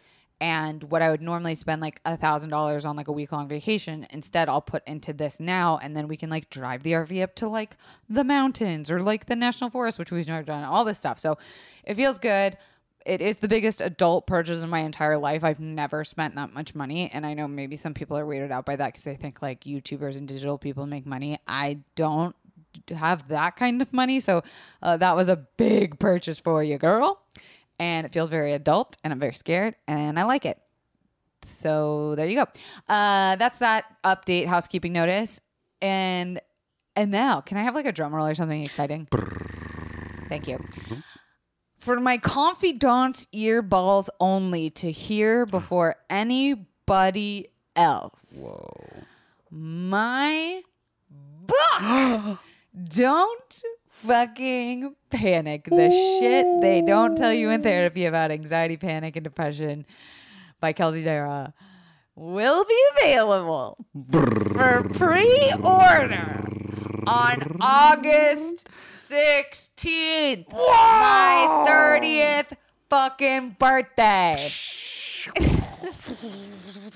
And 0.43 0.83
what 0.83 1.01
I 1.01 1.09
would 1.09 1.21
normally 1.21 1.55
spend 1.55 1.81
like 1.81 2.01
a 2.03 2.17
thousand 2.17 2.49
dollars 2.49 2.83
on 2.83 2.97
like 2.97 3.07
a 3.07 3.13
week 3.13 3.31
long 3.31 3.47
vacation, 3.47 4.05
instead 4.09 4.49
I'll 4.49 4.61
put 4.61 4.85
into 4.85 5.13
this 5.13 5.39
now, 5.39 5.79
and 5.81 5.95
then 5.95 6.09
we 6.09 6.17
can 6.17 6.29
like 6.29 6.49
drive 6.49 6.83
the 6.83 6.91
RV 6.91 7.23
up 7.23 7.33
to 7.35 7.47
like 7.47 7.77
the 8.09 8.25
mountains 8.25 8.91
or 8.91 9.01
like 9.01 9.27
the 9.27 9.37
national 9.37 9.69
forest, 9.69 9.97
which 9.97 10.11
we've 10.11 10.27
never 10.27 10.43
done, 10.43 10.65
all 10.65 10.83
this 10.83 10.99
stuff. 10.99 11.17
So 11.17 11.37
it 11.85 11.93
feels 11.93 12.19
good 12.19 12.57
it 13.05 13.21
is 13.21 13.37
the 13.37 13.47
biggest 13.47 13.81
adult 13.81 14.27
purchase 14.27 14.63
in 14.63 14.69
my 14.69 14.79
entire 14.79 15.17
life. 15.17 15.43
I've 15.43 15.59
never 15.59 16.03
spent 16.03 16.35
that 16.35 16.53
much 16.53 16.73
money. 16.73 17.09
And 17.11 17.25
I 17.25 17.33
know 17.33 17.49
maybe 17.49 17.75
some 17.75 17.93
people 17.93 18.17
are 18.17 18.25
weirded 18.25 18.51
out 18.51 18.65
by 18.65 18.77
that 18.77 18.87
because 18.87 19.03
they 19.03 19.15
think 19.15 19.41
like 19.41 19.65
YouTubers 19.65 20.17
and 20.17 20.25
digital 20.25 20.57
people 20.57 20.85
make 20.85 21.05
money. 21.05 21.37
I 21.45 21.79
don't 21.95 22.33
have 22.95 23.27
that 23.27 23.55
kind 23.55 23.81
of 23.81 23.91
money. 23.93 24.19
So 24.19 24.43
uh, 24.81 24.97
that 24.97 25.15
was 25.15 25.29
a 25.29 25.35
big 25.35 25.99
purchase 25.99 26.39
for 26.39 26.63
you, 26.63 26.77
girl. 26.77 27.21
And 27.83 28.05
it 28.05 28.13
feels 28.13 28.29
very 28.29 28.53
adult 28.53 28.95
and 29.03 29.11
I'm 29.11 29.19
very 29.19 29.33
scared 29.33 29.75
and 29.89 30.17
I 30.17 30.23
like 30.23 30.45
it. 30.45 30.57
So 31.47 32.15
there 32.15 32.27
you 32.27 32.35
go. 32.35 32.45
Uh, 32.87 33.35
that's 33.35 33.57
that 33.59 33.83
update 34.05 34.45
housekeeping 34.47 34.93
notice. 34.93 35.41
And 35.81 36.39
and 36.95 37.11
now, 37.11 37.41
can 37.41 37.57
I 37.57 37.63
have 37.63 37.75
like 37.75 37.85
a 37.85 37.91
drum 37.91 38.15
roll 38.15 38.27
or 38.27 38.35
something 38.35 38.63
exciting? 38.63 39.07
Thank 40.29 40.47
you 40.47 40.59
for 41.83 41.99
my 41.99 42.17
confidant 42.17 43.27
earballs 43.35 44.07
only 44.21 44.69
to 44.69 44.89
hear 44.89 45.45
before 45.45 45.97
anybody 46.09 47.49
else. 47.75 48.39
Whoa. 48.41 49.03
My 49.51 50.61
book. 51.09 52.39
don't 52.87 53.63
fucking 54.05 54.95
panic. 55.09 55.65
The 55.65 55.89
shit 55.89 56.45
they 56.61 56.81
don't 56.81 57.15
tell 57.17 57.33
you 57.33 57.49
in 57.49 57.63
therapy 57.63 58.05
about 58.05 58.31
anxiety, 58.31 58.77
panic, 58.77 59.15
and 59.15 59.23
depression 59.23 59.85
by 60.59 60.73
Kelsey 60.73 61.03
Darragh 61.03 61.53
will 62.15 62.65
be 62.65 62.83
available 62.97 63.77
for 64.11 64.87
pre-order 64.93 66.43
on 67.07 67.57
August 67.59 68.69
16th. 69.09 70.51
My 70.51 71.65
30th 71.67 72.57
fucking 72.89 73.55
birthday. 73.57 74.35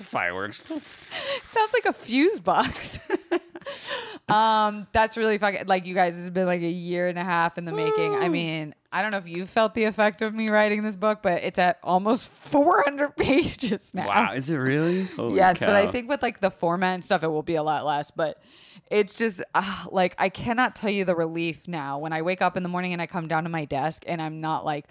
Fireworks. 0.04 0.58
Sounds 1.48 1.72
like 1.72 1.86
a 1.86 1.92
fuse 1.92 2.40
box. 2.40 3.10
um, 4.28 4.86
that's 4.92 5.16
really 5.16 5.38
fucking 5.38 5.66
like 5.66 5.86
you 5.86 5.94
guys. 5.94 6.18
It's 6.18 6.30
been 6.30 6.46
like 6.46 6.60
a 6.60 6.68
year 6.68 7.08
and 7.08 7.18
a 7.18 7.24
half 7.24 7.58
in 7.58 7.64
the 7.64 7.72
making. 7.72 8.14
I 8.14 8.28
mean, 8.28 8.74
I 8.92 9.02
don't 9.02 9.10
know 9.10 9.18
if 9.18 9.28
you 9.28 9.46
felt 9.46 9.74
the 9.74 9.84
effect 9.84 10.22
of 10.22 10.34
me 10.34 10.48
writing 10.48 10.82
this 10.82 10.96
book, 10.96 11.20
but 11.22 11.42
it's 11.42 11.58
at 11.58 11.78
almost 11.82 12.28
400 12.50 13.16
pages 13.16 13.92
now. 13.94 14.08
Wow, 14.08 14.32
is 14.32 14.50
it 14.50 14.56
really? 14.56 15.04
Holy 15.04 15.36
yes, 15.36 15.58
but 15.60 15.70
I 15.70 15.90
think 15.90 16.08
with 16.08 16.22
like 16.22 16.40
the 16.40 16.50
format 16.50 16.94
and 16.94 17.04
stuff, 17.04 17.22
it 17.22 17.28
will 17.28 17.42
be 17.42 17.56
a 17.56 17.62
lot 17.62 17.84
less. 17.84 18.10
But 18.10 18.42
it's 18.90 19.18
just 19.18 19.42
uh, 19.54 19.84
like 19.90 20.14
I 20.18 20.28
cannot 20.28 20.74
tell 20.76 20.90
you 20.90 21.04
the 21.04 21.14
relief 21.14 21.68
now 21.68 21.98
when 21.98 22.12
I 22.12 22.22
wake 22.22 22.42
up 22.42 22.56
in 22.56 22.62
the 22.62 22.68
morning 22.68 22.92
and 22.92 23.02
I 23.02 23.06
come 23.06 23.28
down 23.28 23.44
to 23.44 23.50
my 23.50 23.64
desk 23.64 24.04
and 24.06 24.20
I'm 24.20 24.40
not 24.40 24.64
like, 24.64 24.86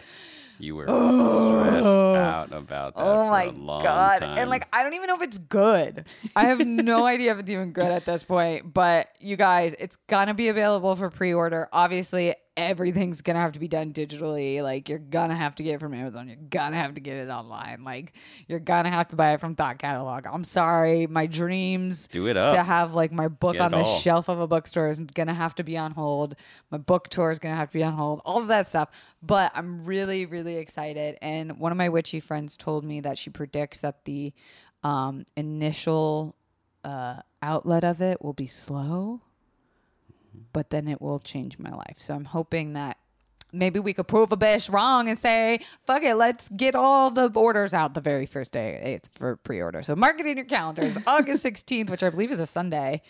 you 0.60 0.76
were 0.76 0.84
stressed 0.88 1.86
out 1.86 2.52
about 2.52 2.96
that. 2.96 3.02
oh 3.02 3.24
for 3.26 3.30
my 3.30 3.44
a 3.46 3.52
long 3.52 3.84
god, 3.84 4.20
time. 4.20 4.38
and 4.38 4.50
like 4.50 4.68
I 4.74 4.84
don't 4.84 4.94
even 4.94 5.08
know 5.08 5.16
if 5.16 5.22
it's 5.22 5.38
good. 5.38 6.06
I 6.36 6.46
have 6.46 6.66
no 6.66 7.06
idea 7.14 7.32
if 7.34 7.40
it's 7.40 7.52
even 7.52 7.72
good 7.72 7.88
at 7.88 8.06
this 8.06 8.24
point. 8.24 8.74
But 8.74 9.10
you 9.20 9.36
guys, 9.38 9.76
it's 9.80 9.98
gonna 10.08 10.34
be 10.34 10.48
available 10.50 10.96
for 10.96 11.10
pre-order. 11.10 11.70
Obviously, 11.72 12.36
everything's 12.58 13.22
gonna 13.22 13.40
have 13.40 13.54
to 13.54 13.60
be 13.60 13.68
done 13.68 13.94
digitally. 13.94 14.62
Like 14.62 14.90
you're 14.90 14.98
gonna 15.00 15.36
have 15.36 15.56
to 15.56 15.64
get 15.64 15.76
it 15.76 15.80
from 15.80 15.94
Amazon. 15.94 16.28
You're 16.28 16.38
gonna 16.50 16.76
have 16.76 16.96
to 16.96 17.00
get 17.02 17.18
it 17.18 17.30
online. 17.30 17.84
Like 17.84 18.14
you're 18.48 18.60
gonna 18.60 18.90
have 18.90 19.08
to 19.10 19.16
buy 19.16 19.34
it 19.34 19.40
from 19.40 19.56
Thought 19.56 19.78
Catalog. 19.78 20.26
I'm 20.26 20.44
sorry, 20.44 21.08
my 21.08 21.28
dreams 21.28 22.08
Do 22.08 22.28
it 22.28 22.36
up. 22.36 22.54
to 22.56 22.64
have 22.64 22.94
like 22.94 23.12
my 23.12 23.28
book 23.28 23.54
Get 23.54 23.62
on 23.62 23.72
the 23.72 23.78
all. 23.78 24.00
shelf 24.00 24.28
of 24.28 24.40
a 24.40 24.48
bookstore 24.48 24.90
is 24.90 25.00
gonna 25.00 25.34
have 25.36 25.56
to 25.56 25.64
be 25.64 25.78
on 25.78 25.92
hold. 25.92 26.36
My 26.72 26.80
book 26.80 27.08
tour 27.10 27.32
is 27.32 27.40
gonna 27.40 27.56
have 27.56 27.70
to 27.70 27.78
be 27.78 27.84
on 27.84 27.94
hold. 27.94 28.22
All 28.26 28.42
of 28.42 28.48
that 28.48 28.68
stuff. 28.68 28.90
But 29.22 29.52
I'm 29.56 29.86
really, 29.86 30.26
really 30.26 30.58
excited. 30.58 31.18
And 31.22 31.60
one 31.60 31.72
of 31.72 31.78
my 31.78 31.90
witchy 31.90 32.20
friends 32.20 32.58
told 32.58 32.84
me 32.84 33.00
that 33.02 33.18
she 33.18 33.30
predicts 33.30 33.82
that 33.82 34.04
the 34.06 34.34
um, 34.84 35.26
initial 35.36 36.36
uh, 36.84 37.22
outlet 37.42 37.84
of 37.84 38.02
it 38.02 38.22
will 38.24 38.34
be 38.34 38.48
slow, 38.48 39.22
but 40.54 40.70
then 40.70 40.88
it 40.88 41.02
will 41.02 41.20
change 41.20 41.60
my 41.60 41.72
life. 41.72 41.96
So 41.98 42.14
I'm 42.16 42.26
hoping 42.26 42.74
that 42.74 42.98
maybe 43.54 43.80
we 43.80 43.94
could 43.94 44.08
prove 44.10 44.32
a 44.34 44.38
bitch 44.38 44.72
wrong 44.72 45.08
and 45.08 45.18
say, 45.18 45.60
fuck 45.86 46.04
it, 46.04 46.16
let's 46.16 46.50
get 46.50 46.76
all 46.76 47.10
the 47.10 47.32
orders 47.34 47.74
out 47.74 47.94
the 47.94 48.02
very 48.02 48.26
first 48.26 48.52
day 48.52 48.94
it's 48.94 49.08
for 49.08 49.38
pre-order. 49.38 49.82
So 49.84 49.96
mark 49.96 50.20
it 50.20 50.26
in 50.26 50.36
your 50.36 50.46
calendars, 50.46 50.98
August 51.08 51.46
16th, 51.46 51.90
which 51.90 52.04
I 52.04 52.10
believe 52.10 52.32
is 52.32 52.42
a 52.42 52.46
Sunday, 52.46 53.02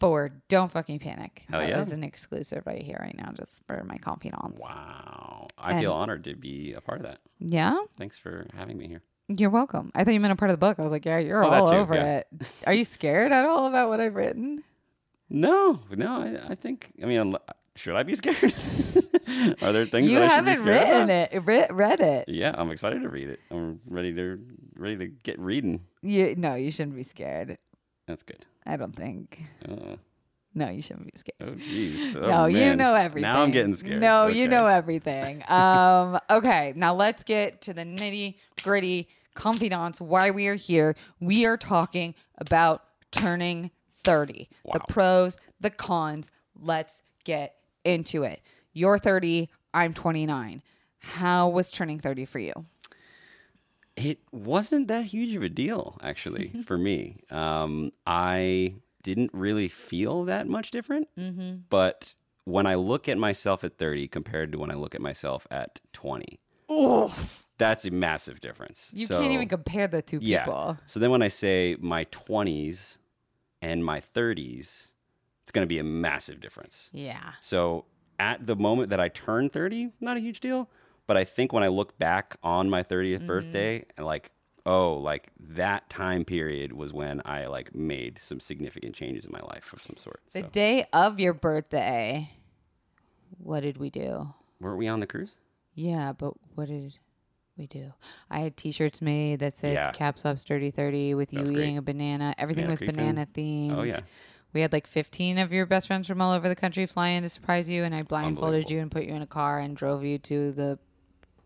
for 0.00 0.30
Don't 0.48 0.70
Fucking 0.70 1.00
Panic. 1.00 1.44
Hell 1.50 1.60
That 1.60 1.68
yeah. 1.68 1.80
is 1.80 1.92
an 1.92 2.02
exclusive 2.02 2.62
right 2.66 2.80
here, 2.82 2.96
right 2.98 3.14
now, 3.16 3.30
just 3.36 3.50
for 3.66 3.84
my 3.84 3.98
confidants. 3.98 4.58
wow. 4.58 5.46
I 5.58 5.72
And- 5.72 5.80
feel 5.80 5.92
honored 5.92 6.24
to 6.24 6.34
be 6.34 6.72
a 6.72 6.80
part 6.80 7.00
of 7.00 7.06
that. 7.06 7.20
Yeah, 7.40 7.76
Thanks 7.98 8.16
for 8.18 8.46
having 8.56 8.78
me 8.78 8.88
here. 8.88 9.02
you're 9.28 9.50
welcome. 9.50 9.90
I 9.94 10.02
thought 10.02 10.14
you 10.14 10.20
meant 10.20 10.32
a 10.32 10.36
part 10.36 10.50
of 10.50 10.54
the 10.58 10.66
book. 10.66 10.78
I 10.78 10.82
was 10.82 10.92
like, 10.92 11.04
yeah, 11.04 11.18
you're 11.18 11.44
Oh, 11.44 11.50
all 11.50 11.68
over 11.68 11.94
yeah. 11.94 12.18
it. 12.18 12.26
Are 12.66 12.72
you 12.72 12.84
scared 12.84 13.32
at 13.32 13.44
all 13.44 13.66
about 13.66 13.90
what 13.90 14.00
I've 14.00 14.14
written? 14.14 14.64
No, 15.30 15.80
no. 15.90 16.20
I, 16.22 16.50
I 16.50 16.54
think. 16.54 16.92
I 17.02 17.06
mean, 17.06 17.36
should 17.76 17.96
I 17.96 18.02
be 18.02 18.14
scared? 18.14 18.36
Are 19.62 19.72
there 19.72 19.84
things 19.86 20.10
you 20.12 20.18
that 20.20 20.30
I 20.30 20.36
should 20.36 20.44
be 20.44 20.50
haven't 20.50 20.56
scared 20.58 20.88
written 20.88 21.02
about? 21.04 21.32
it, 21.32 21.46
re- 21.46 21.66
read 21.70 22.00
it. 22.00 22.28
Yeah, 22.28 22.54
I'm 22.56 22.70
excited 22.70 23.02
to 23.02 23.08
read 23.08 23.28
it. 23.30 23.40
I'm 23.50 23.80
ready 23.88 24.12
to 24.14 24.38
ready 24.76 24.96
to 24.98 25.06
get 25.08 25.38
reading. 25.38 25.80
You 26.02 26.34
no, 26.36 26.54
you 26.54 26.70
shouldn't 26.70 26.94
be 26.96 27.02
scared. 27.02 27.58
That's 28.06 28.22
good. 28.22 28.44
I 28.66 28.76
don't 28.76 28.94
think. 28.94 29.40
Uh, 29.68 29.96
No, 30.54 30.68
you 30.68 30.82
shouldn't 30.82 31.06
be 31.06 31.18
scared. 31.18 31.36
oh, 31.40 31.58
jeez. 31.58 32.14
Oh, 32.22 32.28
no, 32.28 32.46
you 32.46 32.58
man. 32.58 32.78
know 32.78 32.94
everything. 32.94 33.22
Now 33.22 33.42
I'm 33.42 33.50
getting 33.50 33.74
scared. 33.74 34.00
No, 34.00 34.26
you 34.28 34.44
Okay. 34.44 34.50
know 34.50 34.66
everything. 34.66 35.42
Um, 35.48 36.18
okay, 36.30 36.74
now 36.76 36.94
let's 36.94 37.24
get 37.24 37.60
to 37.62 37.74
the 37.74 37.82
nitty 37.84 38.36
gritty 38.62 39.08
confidants. 39.34 40.00
Why 40.00 40.30
we 40.30 40.46
are 40.46 40.54
here? 40.54 40.94
We 41.18 41.44
are 41.46 41.56
talking 41.56 42.14
about 42.38 42.84
turning 43.10 43.70
thirty. 44.04 44.48
The 44.72 44.80
pros, 44.88 45.36
the 45.60 45.70
cons. 45.70 46.30
Let's 46.60 47.02
get 47.24 47.56
into 47.84 48.22
it. 48.22 48.40
You're 48.72 48.98
thirty. 48.98 49.48
I'm 49.72 49.92
29. 49.92 50.62
How 51.00 51.48
was 51.48 51.72
turning 51.72 51.98
30 51.98 52.24
for 52.26 52.38
you? 52.38 52.52
It 53.96 54.20
wasn't 54.32 54.86
that 54.88 55.06
huge 55.06 55.34
of 55.34 55.42
a 55.42 55.48
deal, 55.48 55.98
actually, 56.02 56.48
for 56.64 56.78
me. 56.78 57.16
Um, 57.30 57.90
I 58.06 58.76
didn't 59.02 59.30
really 59.34 59.66
feel 59.68 60.24
that 60.26 60.46
much 60.48 60.70
different. 60.70 61.08
Mm-hmm. 61.18 61.56
But 61.70 62.14
when 62.44 62.66
I 62.66 62.74
look 62.76 63.08
at 63.08 63.18
myself 63.18 63.64
at 63.64 63.76
30 63.78 64.06
compared 64.08 64.52
to 64.52 64.58
when 64.58 64.70
I 64.70 64.74
look 64.74 64.94
at 64.94 65.00
myself 65.00 65.46
at 65.50 65.80
20, 65.92 66.38
that's 67.58 67.84
a 67.84 67.90
massive 67.90 68.40
difference. 68.40 68.90
You 68.94 69.06
So- 69.06 69.20
can't 69.20 69.32
even 69.32 69.48
compare 69.48 69.86
the 69.88 70.02
two 70.02 70.18
Yeah. 70.20 70.44
people. 70.44 70.78
So 70.86 70.98
then 71.00 71.10
when 71.10 71.22
I 71.22 71.28
say 71.28 71.76
my 71.80 72.04
20s 72.06 72.98
and 73.64 73.84
my 73.84 73.98
30s, 74.00 74.92
it's 75.42 75.50
going 75.50 75.62
to 75.62 75.66
be 75.66 75.78
a 75.78 75.84
massive 75.84 76.38
difference. 76.40 76.90
Yeah. 76.92 77.32
So 77.40 77.86
at 78.18 78.46
the 78.46 78.56
moment 78.56 78.90
that 78.90 79.00
I 79.00 79.08
turn 79.08 79.48
30, 79.48 79.92
not 80.00 80.16
a 80.16 80.20
huge 80.20 80.40
deal. 80.40 80.68
But 81.06 81.16
I 81.16 81.24
think 81.24 81.52
when 81.52 81.62
I 81.62 81.68
look 81.68 81.98
back 81.98 82.36
on 82.42 82.70
my 82.70 82.82
30th 82.82 83.16
Mm-hmm. 83.16 83.26
birthday 83.26 83.84
and 83.96 84.06
like, 84.06 84.30
oh, 84.64 84.94
like 84.94 85.28
that 85.38 85.88
time 85.90 86.24
period 86.24 86.72
was 86.72 86.92
when 86.92 87.20
I 87.24 87.46
like 87.46 87.74
made 87.74 88.18
some 88.18 88.40
significant 88.40 88.94
changes 88.94 89.24
in 89.26 89.32
my 89.32 89.40
life 89.40 89.72
of 89.72 89.82
some 89.82 89.96
sort. 89.96 90.20
The 90.32 90.40
So 90.40 90.48
day 90.48 90.86
of 90.92 91.20
your 91.20 91.34
birthday, 91.34 92.30
what 93.38 93.60
did 93.60 93.76
we 93.78 93.90
do? 93.90 94.32
weren't 94.60 94.78
we 94.78 94.88
on 94.88 95.00
the 95.00 95.06
cruise? 95.06 95.34
Yeah, 95.74 96.12
but 96.12 96.32
what 96.54 96.68
did 96.68 96.98
we 97.56 97.66
do? 97.66 97.92
I 98.30 98.40
had 98.40 98.56
T-shirts 98.56 99.00
made 99.02 99.40
that 99.40 99.56
said 99.58 99.74
Yeah. 99.74 99.90
"Caps 99.92 100.24
Up 100.24 100.38
Sturdy 100.38 100.70
30 100.70 101.14
with 101.14 101.32
you 101.32 101.40
eating 101.42 101.54
great. 101.54 101.76
a 101.76 101.82
banana. 101.82 102.34
Everything 102.38 102.64
Banana 102.64 102.70
was 102.80 102.94
banana 102.94 103.26
themed. 103.32 103.76
Oh, 103.78 103.82
yeah. 103.82 104.00
We 104.52 104.60
had 104.60 104.72
like 104.72 104.86
15 104.86 105.38
of 105.38 105.52
your 105.52 105.66
best 105.66 105.86
friends 105.88 106.06
from 106.06 106.20
all 106.20 106.32
over 106.32 106.48
the 106.48 106.54
country 106.56 106.86
fly 106.86 107.08
in 107.10 107.22
to 107.24 107.28
surprise 107.28 107.68
you, 107.68 107.82
and 107.84 107.94
I 107.94 108.02
blindfolded 108.02 108.70
you 108.70 108.80
and 108.80 108.90
put 108.90 109.04
you 109.04 109.14
in 109.14 109.22
a 109.22 109.26
car 109.26 109.58
and 109.58 109.76
drove 109.76 110.04
you 110.04 110.18
to 110.18 110.52
the 110.52 110.78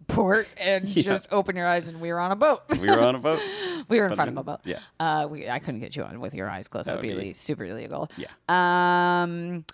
port 0.08 0.46
and 0.58 0.86
just 0.86 1.26
open 1.30 1.56
your 1.56 1.66
eyes 1.66 1.88
and 1.88 2.00
we 2.00 2.10
were 2.12 2.20
on 2.20 2.32
a 2.32 2.36
boat. 2.36 2.62
We 2.80 2.86
were 2.88 3.00
on 3.00 3.14
a 3.14 3.18
boat. 3.18 3.40
we 3.88 3.98
were 4.00 4.06
in 4.06 4.14
front 4.14 4.30
of 4.30 4.36
a 4.36 4.42
boat. 4.42 4.60
Yeah. 4.64 4.78
Uh, 5.00 5.26
we, 5.30 5.48
I 5.48 5.58
couldn't 5.58 5.80
get 5.80 5.96
you 5.96 6.04
on 6.04 6.20
with 6.20 6.34
your 6.34 6.48
eyes 6.50 6.68
closed. 6.68 6.86
That 6.88 6.96
would 6.96 6.98
That 7.04 7.08
be, 7.08 7.14
would 7.14 7.20
be- 7.22 7.28
ille- 7.30 7.34
super 7.36 7.64
illegal. 7.64 8.10
Yeah. 8.16 8.28
Um, 8.48 9.64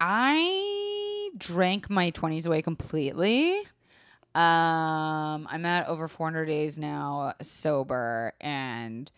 I 0.00 1.30
drank 1.36 1.88
my 1.90 2.10
20s 2.10 2.46
away 2.46 2.62
completely. 2.62 3.62
Um, 4.36 5.48
I'm 5.50 5.64
at 5.64 5.88
over 5.88 6.08
400 6.08 6.44
days 6.44 6.78
now 6.78 7.32
sober, 7.40 8.34
and 8.38 9.10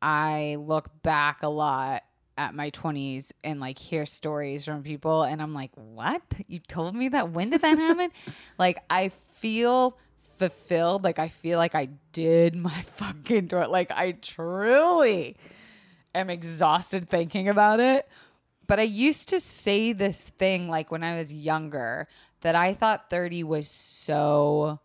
I 0.00 0.58
look 0.60 1.02
back 1.02 1.42
a 1.42 1.48
lot 1.48 2.04
at 2.38 2.54
my 2.54 2.70
20s 2.70 3.32
and 3.42 3.58
like 3.58 3.80
hear 3.80 4.06
stories 4.06 4.64
from 4.64 4.84
people, 4.84 5.24
and 5.24 5.42
I'm 5.42 5.54
like, 5.54 5.72
what? 5.74 6.22
You 6.46 6.60
told 6.60 6.94
me 6.94 7.08
that? 7.08 7.32
When 7.32 7.50
did 7.50 7.62
that 7.62 7.78
happen? 7.78 8.12
like, 8.58 8.78
I 8.88 9.08
feel 9.08 9.98
fulfilled. 10.14 11.02
Like, 11.02 11.18
I 11.18 11.26
feel 11.26 11.58
like 11.58 11.74
I 11.74 11.88
did 12.12 12.54
my 12.54 12.80
fucking 12.82 13.48
door. 13.48 13.66
Like, 13.66 13.90
I 13.90 14.12
truly 14.12 15.36
am 16.14 16.30
exhausted 16.30 17.08
thinking 17.10 17.48
about 17.48 17.80
it. 17.80 18.08
But 18.68 18.78
I 18.78 18.84
used 18.84 19.30
to 19.30 19.40
say 19.40 19.92
this 19.92 20.28
thing 20.28 20.68
like 20.68 20.92
when 20.92 21.02
I 21.02 21.16
was 21.16 21.34
younger 21.34 22.06
that 22.42 22.54
I 22.54 22.74
thought 22.74 23.10
30 23.10 23.44
was 23.44 23.68
so 23.68 24.80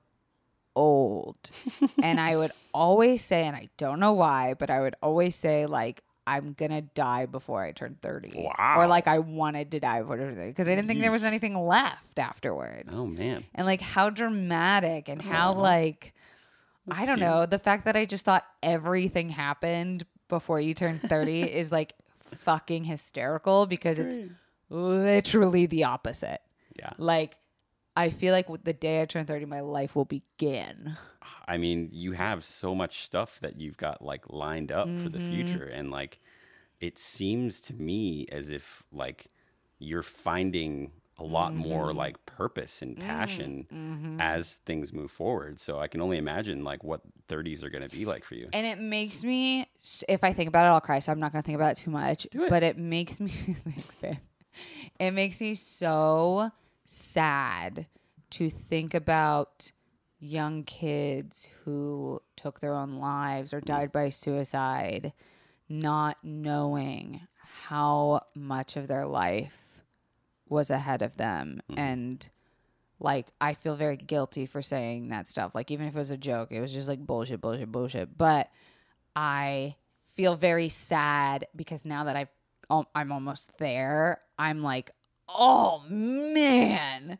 old. 0.76 1.38
and 2.04 2.20
I 2.20 2.36
would 2.36 2.52
always 2.74 3.24
say, 3.24 3.44
and 3.44 3.56
I 3.56 3.70
don't 3.78 4.00
know 4.00 4.14
why, 4.14 4.54
but 4.54 4.70
I 4.70 4.82
would 4.82 4.96
always 5.02 5.36
say, 5.36 5.66
like, 5.66 6.02
I'm 6.28 6.54
gonna 6.54 6.82
die 6.82 7.28
before 7.28 7.62
I 7.62 7.72
turn 7.72 7.98
30. 8.02 8.34
Wow. 8.36 8.76
Or 8.78 8.88
like 8.88 9.08
I 9.08 9.20
wanted 9.20 9.72
to 9.72 9.80
die 9.80 10.02
before 10.02 10.16
I 10.16 10.20
turned 10.20 10.38
30 10.38 10.50
because 10.50 10.68
I 10.68 10.76
didn't 10.76 10.88
think 10.88 11.02
there 11.02 11.12
was 11.12 11.24
anything 11.24 11.54
left 11.56 12.18
afterwards. 12.18 12.90
Oh 12.92 13.06
man. 13.06 13.46
And 13.54 13.68
like 13.68 13.80
how 13.80 14.10
dramatic 14.10 15.08
and 15.08 15.22
how 15.22 15.54
like 15.54 16.14
I 16.90 17.06
don't 17.06 17.20
know, 17.20 17.46
the 17.46 17.60
fact 17.60 17.86
that 17.86 17.96
I 17.96 18.06
just 18.06 18.26
thought 18.26 18.44
everything 18.64 19.30
happened 19.30 20.04
before 20.28 20.60
you 20.60 20.74
turn 20.74 20.98
30 20.98 21.44
is 21.54 21.72
like 21.72 21.94
fucking 22.18 22.86
hysterical 22.86 23.68
because 23.68 24.00
it's 24.00 24.18
literally 24.70 25.68
the 25.68 25.84
opposite. 25.84 26.42
Yeah. 26.78 26.94
Like 26.98 27.38
I 27.96 28.10
feel 28.10 28.34
like 28.34 28.50
with 28.50 28.64
the 28.64 28.74
day 28.74 29.02
I 29.02 29.06
turn 29.06 29.26
30 29.26 29.46
my 29.46 29.62
life 29.62 29.96
will 29.96 30.06
begin. 30.06 30.98
I 31.48 31.58
mean, 31.58 31.90
you 31.92 32.12
have 32.12 32.44
so 32.44 32.76
much 32.76 33.04
stuff 33.04 33.40
that 33.42 33.60
you've 33.60 33.78
got 33.78 34.02
like 34.02 34.30
lined 34.30 34.72
up 34.72 34.88
for 34.88 35.10
the 35.10 35.18
mm-hmm. 35.18 35.32
future, 35.32 35.66
and 35.66 35.92
like 35.92 36.20
it 36.82 36.98
seems 36.98 37.62
to 37.62 37.74
me 37.74 38.26
as 38.32 38.50
if 38.50 38.84
like 38.92 39.28
you're 39.80 40.04
finding 40.04 40.92
a 41.18 41.24
lot 41.24 41.54
more 41.54 41.88
mm-hmm. 41.88 41.98
like 41.98 42.26
purpose 42.26 42.82
and 42.82 42.98
mm, 42.98 43.00
passion 43.00 43.66
mm-hmm. 43.72 44.20
as 44.20 44.58
things 44.66 44.92
move 44.92 45.10
forward. 45.10 45.60
So 45.60 45.80
I 45.80 45.88
can 45.88 46.02
only 46.02 46.18
imagine 46.18 46.64
like 46.64 46.84
what 46.84 47.02
30s 47.30 47.64
are 47.64 47.70
going 47.70 47.88
to 47.88 47.96
be 47.96 48.06
like 48.06 48.26
for 48.26 48.36
you. 48.36 48.50
And 48.52 48.68
it 48.68 48.80
makes 48.80 49.24
me, 49.24 49.70
if 50.10 50.24
I 50.26 50.34
think 50.34 50.50
about 50.50 50.66
it, 50.66 50.70
I'll 50.70 50.82
cry. 50.82 51.00
So 51.00 51.14
I'm 51.14 51.20
not 51.20 51.32
going 51.32 51.42
to 51.42 51.46
think 51.46 51.56
about 51.56 51.72
it 51.72 51.78
too 51.78 51.92
much. 51.92 52.26
it. 52.26 52.50
But 52.50 52.64
it 52.64 52.78
makes 52.78 53.22
me, 53.22 53.30
thanks, 53.30 53.96
babe. 53.96 54.18
It 55.00 55.12
makes 55.12 55.40
me 55.40 55.56
so 55.56 56.52
sad 56.86 57.88
to 58.32 58.50
think 58.50 58.94
about 58.94 59.72
young 60.20 60.64
kids 60.64 61.48
who 61.64 62.22
took 62.36 62.60
their 62.60 62.74
own 62.74 62.94
lives 62.94 63.54
or 63.54 63.62
died 63.62 63.92
by 63.92 64.10
suicide, 64.10 65.14
not 65.68 66.18
knowing 66.24 67.22
how 67.66 68.22
much 68.34 68.78
of 68.78 68.88
their 68.88 69.06
life 69.06 69.82
was 70.48 70.70
ahead 70.70 71.02
of 71.02 71.18
them. 71.18 71.62
Mm-hmm. 71.70 71.80
And 71.80 72.30
like, 73.00 73.28
I 73.42 73.54
feel 73.54 73.76
very 73.76 73.98
guilty 73.98 74.46
for 74.46 74.62
saying 74.62 75.10
that 75.10 75.28
stuff. 75.28 75.54
Like, 75.54 75.70
even 75.70 75.88
if 75.88 75.96
it 75.96 76.00
was 76.00 76.12
a 76.12 76.18
joke, 76.18 76.52
it 76.52 76.62
was 76.62 76.72
just 76.72 76.88
like 76.88 77.00
bullshit, 77.00 77.42
bullshit, 77.42 77.72
bullshit. 77.72 78.18
But 78.18 78.50
I 79.16 79.76
feel 80.02 80.36
very 80.36 80.70
sad 80.70 81.48
because 81.56 81.84
now 81.84 82.06
that 82.06 82.16
I've, 82.16 82.30
I'm 82.70 83.12
almost 83.12 83.58
there, 83.58 84.22
I'm 84.40 84.64
like, 84.64 84.92
oh 85.30 85.84
man, 85.90 87.18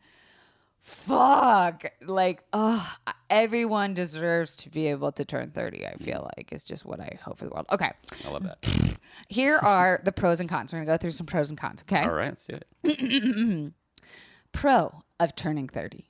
fuck. 0.80 1.86
Like, 2.02 2.44
oh, 2.54 2.96
everyone 3.30 3.94
deserves 3.94 4.56
to 4.58 4.70
be 4.70 4.88
able 4.88 5.12
to 5.14 5.26
turn 5.26 5.52
30, 5.52 5.86
I 5.86 5.94
feel 5.96 6.20
mm. 6.20 6.38
like, 6.38 6.52
it's 6.52 6.64
just 6.64 6.86
what 6.86 7.00
I 7.00 7.18
hope 7.24 7.40
for 7.40 7.46
the 7.46 7.52
world. 7.52 7.66
Okay. 7.72 7.92
I 8.26 8.32
love 8.32 8.44
that. 8.44 8.58
Here 9.30 9.58
are 9.58 10.02
the 10.04 10.12
pros 10.12 10.40
and 10.40 10.50
cons. 10.50 10.74
We're 10.74 10.80
to 10.80 10.86
go 10.86 10.98
through 10.98 11.12
some 11.12 11.26
pros 11.26 11.50
and 11.50 11.60
cons, 11.60 11.84
okay? 11.84 12.04
All 12.04 12.14
right, 12.14 12.30
let's 12.30 12.48
do 12.48 12.60
it. 12.84 13.74
pro 14.52 15.04
of 15.20 15.36
turning 15.36 15.68
30. 15.68 16.08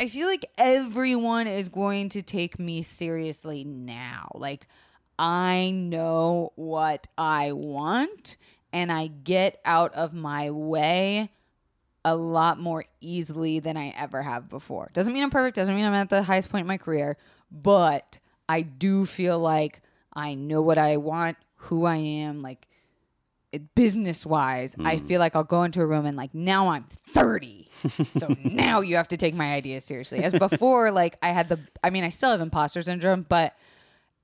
I 0.00 0.08
feel 0.08 0.26
like 0.26 0.46
everyone 0.58 1.46
is 1.46 1.68
going 1.68 2.08
to 2.10 2.22
take 2.22 2.58
me 2.58 2.82
seriously 2.82 3.64
now. 3.64 4.32
Like, 4.34 4.66
I 5.18 5.70
know 5.70 6.52
what 6.56 7.06
I 7.16 7.52
want 7.52 8.36
and 8.72 8.90
I 8.90 9.08
get 9.08 9.60
out 9.64 9.94
of 9.94 10.14
my 10.14 10.50
way 10.50 11.30
a 12.04 12.16
lot 12.16 12.58
more 12.58 12.84
easily 13.00 13.60
than 13.60 13.76
I 13.76 13.94
ever 13.96 14.22
have 14.22 14.48
before. 14.48 14.90
Doesn't 14.92 15.12
mean 15.12 15.22
I'm 15.22 15.30
perfect, 15.30 15.56
doesn't 15.56 15.74
mean 15.74 15.84
I'm 15.84 15.94
at 15.94 16.08
the 16.08 16.22
highest 16.22 16.50
point 16.50 16.62
in 16.62 16.68
my 16.68 16.78
career, 16.78 17.16
but 17.50 18.18
I 18.48 18.62
do 18.62 19.06
feel 19.06 19.38
like 19.38 19.82
I 20.12 20.34
know 20.34 20.62
what 20.62 20.78
I 20.78 20.96
want, 20.96 21.36
who 21.56 21.84
I 21.84 21.96
am, 21.96 22.40
like 22.40 22.66
business 23.74 24.24
wise, 24.24 24.74
I 24.80 24.96
mm. 24.96 25.06
feel 25.06 25.20
like 25.20 25.36
I'll 25.36 25.44
go 25.44 25.62
into 25.62 25.82
a 25.82 25.86
room 25.86 26.06
and 26.06 26.16
like 26.16 26.34
now 26.34 26.68
I'm 26.68 26.84
30. 26.90 27.68
so 28.12 28.34
now 28.44 28.80
you 28.80 28.96
have 28.96 29.08
to 29.08 29.16
take 29.16 29.34
my 29.34 29.52
ideas 29.52 29.84
seriously. 29.84 30.22
As 30.24 30.32
before, 30.32 30.90
like 30.90 31.18
I 31.22 31.32
had 31.32 31.48
the 31.48 31.60
I 31.84 31.90
mean, 31.90 32.04
I 32.04 32.08
still 32.08 32.30
have 32.30 32.40
imposter 32.40 32.82
syndrome, 32.82 33.26
but 33.28 33.54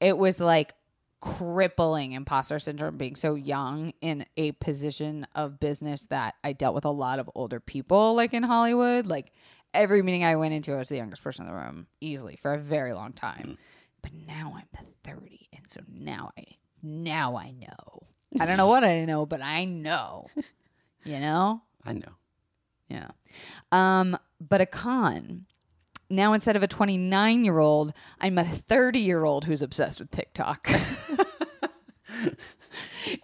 it 0.00 0.16
was 0.16 0.40
like 0.40 0.74
crippling 1.20 2.12
imposter 2.12 2.59
syndrome 2.59 2.96
being 2.96 3.16
so 3.16 3.35
young 3.35 3.92
in 4.00 4.24
a 4.37 4.52
position 4.52 5.26
of 5.35 5.59
business 5.59 6.07
that 6.07 6.35
I 6.44 6.52
dealt 6.52 6.74
with 6.74 6.85
a 6.85 6.90
lot 6.90 7.18
of 7.18 7.31
older 7.35 7.61
people 7.61 8.14
like 8.14 8.35
in 8.35 8.42
Hollywood. 8.42 9.07
Like 9.07 9.33
every 9.74 10.02
meeting 10.02 10.24
I 10.24 10.37
went 10.37 10.54
into, 10.54 10.74
I 10.74 10.78
was 10.78 10.88
the 10.88 10.96
youngest 10.96 11.22
person 11.22 11.46
in 11.46 11.52
the 11.52 11.59
room 11.59 11.87
easily 12.00 12.37
for 12.37 12.52
a 12.52 12.59
very 12.59 12.92
long 12.92 13.12
time. 13.12 13.59
But 14.02 14.12
now 14.26 14.54
I'm 14.57 14.68
30 15.04 15.48
and 15.52 15.68
so 15.68 15.81
now 15.88 16.31
I 16.38 16.44
now 16.83 17.37
I 17.37 17.50
know. 17.50 18.02
I 18.40 18.46
don't 18.46 18.57
know 18.57 18.68
what 18.68 18.85
I 18.85 19.04
know, 19.04 19.26
but 19.26 19.42
I 19.42 19.64
know. 19.64 20.26
You 21.04 21.20
know? 21.20 21.62
I 21.85 21.92
know. 21.92 22.12
Yeah. 22.88 23.12
Um, 23.72 24.18
but 24.40 24.61
a 24.61 24.66
con. 24.66 25.46
Now 26.11 26.33
instead 26.33 26.57
of 26.57 26.62
a 26.62 26.68
29 26.68 27.44
year 27.44 27.59
old, 27.59 27.92
I'm 28.21 28.38
a 28.38 28.44
30 28.44 28.99
year 28.99 29.25
old 29.25 29.44
who's 29.44 29.62
obsessed 29.62 30.01
with 30.01 30.11
TikTok. 30.11 30.68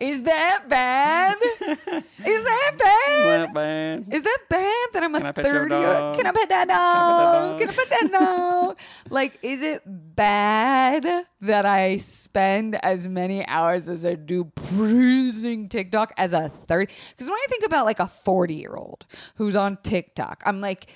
Is 0.01 0.23
that 0.23 0.65
bad? 0.69 1.37
Is 1.43 2.45
that 2.45 2.73
bad? 2.79 3.47
Not 3.47 3.55
bad. 3.55 4.07
Is 4.11 4.23
that 4.23 4.39
bad 4.49 4.87
that 4.93 5.03
I'm 5.03 5.15
a 5.15 5.19
Can 5.19 5.27
I 5.27 5.33
pet 5.33 5.45
your 5.45 5.55
30 5.55 5.75
year 5.75 5.93
dog? 5.93 6.17
Can 6.17 6.27
I 6.27 6.33
pet 6.33 6.49
that 6.49 6.69
dog? 6.69 7.59
Can 7.59 7.69
I 7.69 7.73
pet 7.73 7.89
that 7.91 8.11
dog? 8.13 8.79
like, 9.11 9.39
is 9.43 9.63
it 9.63 9.83
bad 9.87 11.27
that 11.41 11.67
I 11.67 11.97
spend 11.99 12.77
as 12.85 13.09
many 13.09 13.47
hours 13.47 13.89
as 13.89 14.07
I 14.07 14.15
do 14.15 14.45
perusing 14.45 15.69
TikTok 15.69 16.13
as 16.17 16.33
a 16.33 16.49
30? 16.49 16.93
Because 17.11 17.29
when 17.29 17.39
I 17.39 17.47
think 17.49 17.65
about 17.65 17.85
like 17.85 18.01
a 18.01 18.07
40 18.07 18.55
year 18.55 18.75
old 18.75 19.07
who's 19.37 19.57
on 19.57 19.79
TikTok, 19.83 20.43
I'm 20.47 20.61
like, 20.61 20.91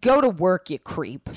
go 0.00 0.20
to 0.20 0.28
work, 0.28 0.70
you 0.70 0.78
creep. 0.78 1.28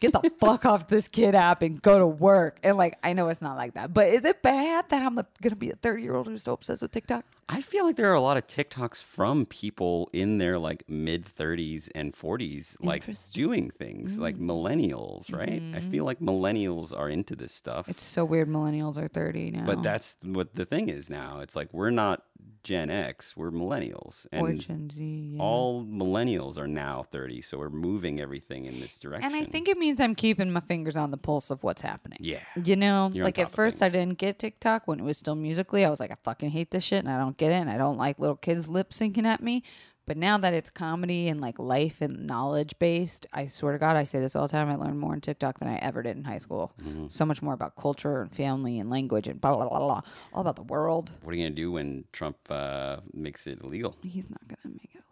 Get 0.00 0.12
the 0.12 0.30
fuck 0.40 0.64
off 0.64 0.88
this 0.88 1.08
kid 1.08 1.34
app 1.34 1.62
and 1.62 1.80
go 1.80 1.98
to 1.98 2.06
work. 2.06 2.58
And 2.62 2.76
like, 2.76 2.98
I 3.02 3.12
know 3.12 3.28
it's 3.28 3.42
not 3.42 3.56
like 3.56 3.74
that, 3.74 3.92
but 3.92 4.08
is 4.08 4.24
it 4.24 4.42
bad 4.42 4.88
that 4.88 5.02
I'm 5.02 5.18
a, 5.18 5.26
gonna 5.42 5.56
be 5.56 5.70
a 5.70 5.76
30 5.76 6.02
year 6.02 6.14
old 6.14 6.26
who's 6.26 6.42
so 6.42 6.52
obsessed 6.52 6.82
with 6.82 6.92
TikTok? 6.92 7.24
I 7.50 7.60
feel 7.60 7.84
like 7.84 7.96
there 7.96 8.10
are 8.10 8.14
a 8.14 8.20
lot 8.20 8.36
of 8.36 8.46
TikToks 8.46 9.02
from 9.02 9.44
people 9.44 10.08
in 10.12 10.38
their 10.38 10.58
like 10.58 10.84
mid 10.88 11.24
30s 11.24 11.90
and 11.94 12.12
40s, 12.12 12.76
like 12.80 13.04
doing 13.32 13.70
things 13.70 14.18
like 14.18 14.36
mm-hmm. 14.36 14.50
millennials, 14.50 15.34
right? 15.34 15.62
I 15.74 15.80
feel 15.80 16.04
mm-hmm. 16.04 16.04
like 16.04 16.20
millennials 16.20 16.96
are 16.96 17.08
into 17.08 17.34
this 17.34 17.52
stuff. 17.52 17.88
It's 17.88 18.04
so 18.04 18.24
weird. 18.24 18.48
Millennials 18.48 18.96
are 18.96 19.08
30 19.08 19.50
now. 19.50 19.66
but 19.66 19.82
that's 19.82 20.16
what 20.22 20.54
the 20.54 20.64
thing 20.64 20.88
is 20.88 21.10
now. 21.10 21.40
It's 21.40 21.56
like 21.56 21.72
we're 21.72 21.90
not 21.90 22.22
Gen 22.62 22.90
X, 22.90 23.36
we're 23.36 23.50
millennials. 23.50 24.26
or 24.32 24.48
And 24.48 24.60
Gen 24.60 24.90
Z. 24.94 25.30
yeah. 25.34 25.42
all 25.42 25.82
millennials 25.84 26.58
are 26.58 26.66
now 26.66 27.04
30, 27.10 27.40
so 27.40 27.58
we're 27.58 27.70
moving 27.70 28.20
everything 28.20 28.66
in 28.66 28.80
this 28.80 28.98
direction. 28.98 29.32
And 29.32 29.34
I 29.34 29.46
think 29.46 29.68
it 29.68 29.78
means 29.78 29.98
I'm 29.98 30.14
keeping 30.14 30.50
my 30.52 30.60
fingers 30.60 30.96
on 30.96 31.10
the 31.10 31.16
pulse 31.16 31.50
of 31.50 31.64
what's 31.64 31.80
happening. 31.80 32.18
Yeah. 32.20 32.40
You 32.62 32.76
know, 32.76 33.10
You're 33.12 33.24
like 33.24 33.38
at 33.38 33.50
first 33.50 33.82
I 33.82 33.88
didn't 33.88 34.18
get 34.18 34.38
TikTok 34.38 34.86
when 34.86 35.00
it 35.00 35.04
was 35.04 35.16
still 35.16 35.34
Musical.ly. 35.34 35.84
I 35.84 35.90
was 35.90 36.00
like, 36.00 36.10
I 36.10 36.16
fucking 36.22 36.50
hate 36.50 36.70
this 36.70 36.84
shit 36.84 36.98
and 37.02 37.08
I 37.08 37.18
don't 37.18 37.36
get 37.40 37.52
it 37.52 37.56
and 37.56 37.70
I 37.70 37.78
don't 37.78 37.96
like 37.96 38.18
little 38.18 38.36
kids 38.36 38.68
lip 38.68 38.90
syncing 38.90 39.24
at 39.24 39.42
me. 39.42 39.64
But 40.06 40.16
now 40.16 40.38
that 40.38 40.54
it's 40.54 40.70
comedy 40.70 41.28
and 41.28 41.40
like 41.40 41.58
life 41.60 42.00
and 42.00 42.26
knowledge 42.26 42.74
based, 42.80 43.26
I 43.32 43.46
swear 43.46 43.74
to 43.74 43.78
God, 43.78 43.96
I 43.96 44.02
say 44.02 44.18
this 44.18 44.34
all 44.34 44.42
the 44.42 44.48
time. 44.48 44.68
I 44.68 44.74
learned 44.74 44.98
more 44.98 45.14
in 45.14 45.20
TikTok 45.20 45.60
than 45.60 45.68
I 45.68 45.76
ever 45.76 46.02
did 46.02 46.16
in 46.16 46.24
high 46.24 46.38
school. 46.38 46.72
Mm-hmm. 46.82 47.06
So 47.08 47.24
much 47.24 47.42
more 47.42 47.54
about 47.54 47.76
culture 47.76 48.22
and 48.22 48.34
family 48.34 48.80
and 48.80 48.90
language 48.90 49.28
and 49.28 49.40
blah, 49.40 49.54
blah, 49.54 49.68
blah, 49.68 49.78
blah, 49.78 50.00
all 50.32 50.40
about 50.40 50.56
the 50.56 50.64
world. 50.64 51.12
What 51.22 51.32
are 51.32 51.36
you 51.36 51.44
going 51.44 51.54
to 51.54 51.62
do 51.62 51.70
when 51.70 52.04
Trump 52.12 52.38
uh, 52.50 52.96
makes 53.14 53.46
it 53.46 53.60
illegal? 53.62 53.96
He's 54.02 54.28
not 54.28 54.40
going 54.48 54.58
to 54.62 54.68
make 54.68 54.90
it 54.96 55.02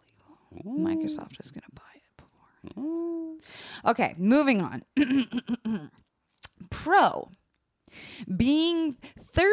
illegal. 0.51 0.79
Microsoft 0.89 1.39
is 1.39 1.51
going 1.51 1.63
to 1.63 1.75
buy 1.75 1.95
it 1.95 2.23
before. 2.65 3.35
Okay, 3.85 4.15
moving 4.17 4.59
on. 4.61 4.83
Pro. 6.69 7.31
Being 8.35 8.93
30 8.93 9.47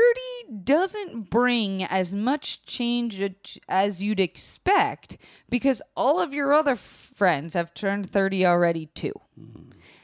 doesn't 0.64 1.30
bring 1.30 1.84
as 1.84 2.14
much 2.14 2.64
change 2.64 3.22
as 3.68 4.02
you'd 4.02 4.20
expect 4.20 5.18
because 5.48 5.82
all 5.96 6.20
of 6.20 6.34
your 6.34 6.52
other 6.52 6.72
f- 6.72 6.78
friends 7.14 7.54
have 7.54 7.72
turned 7.74 8.10
30 8.10 8.46
already 8.46 8.86
too. 8.86 9.12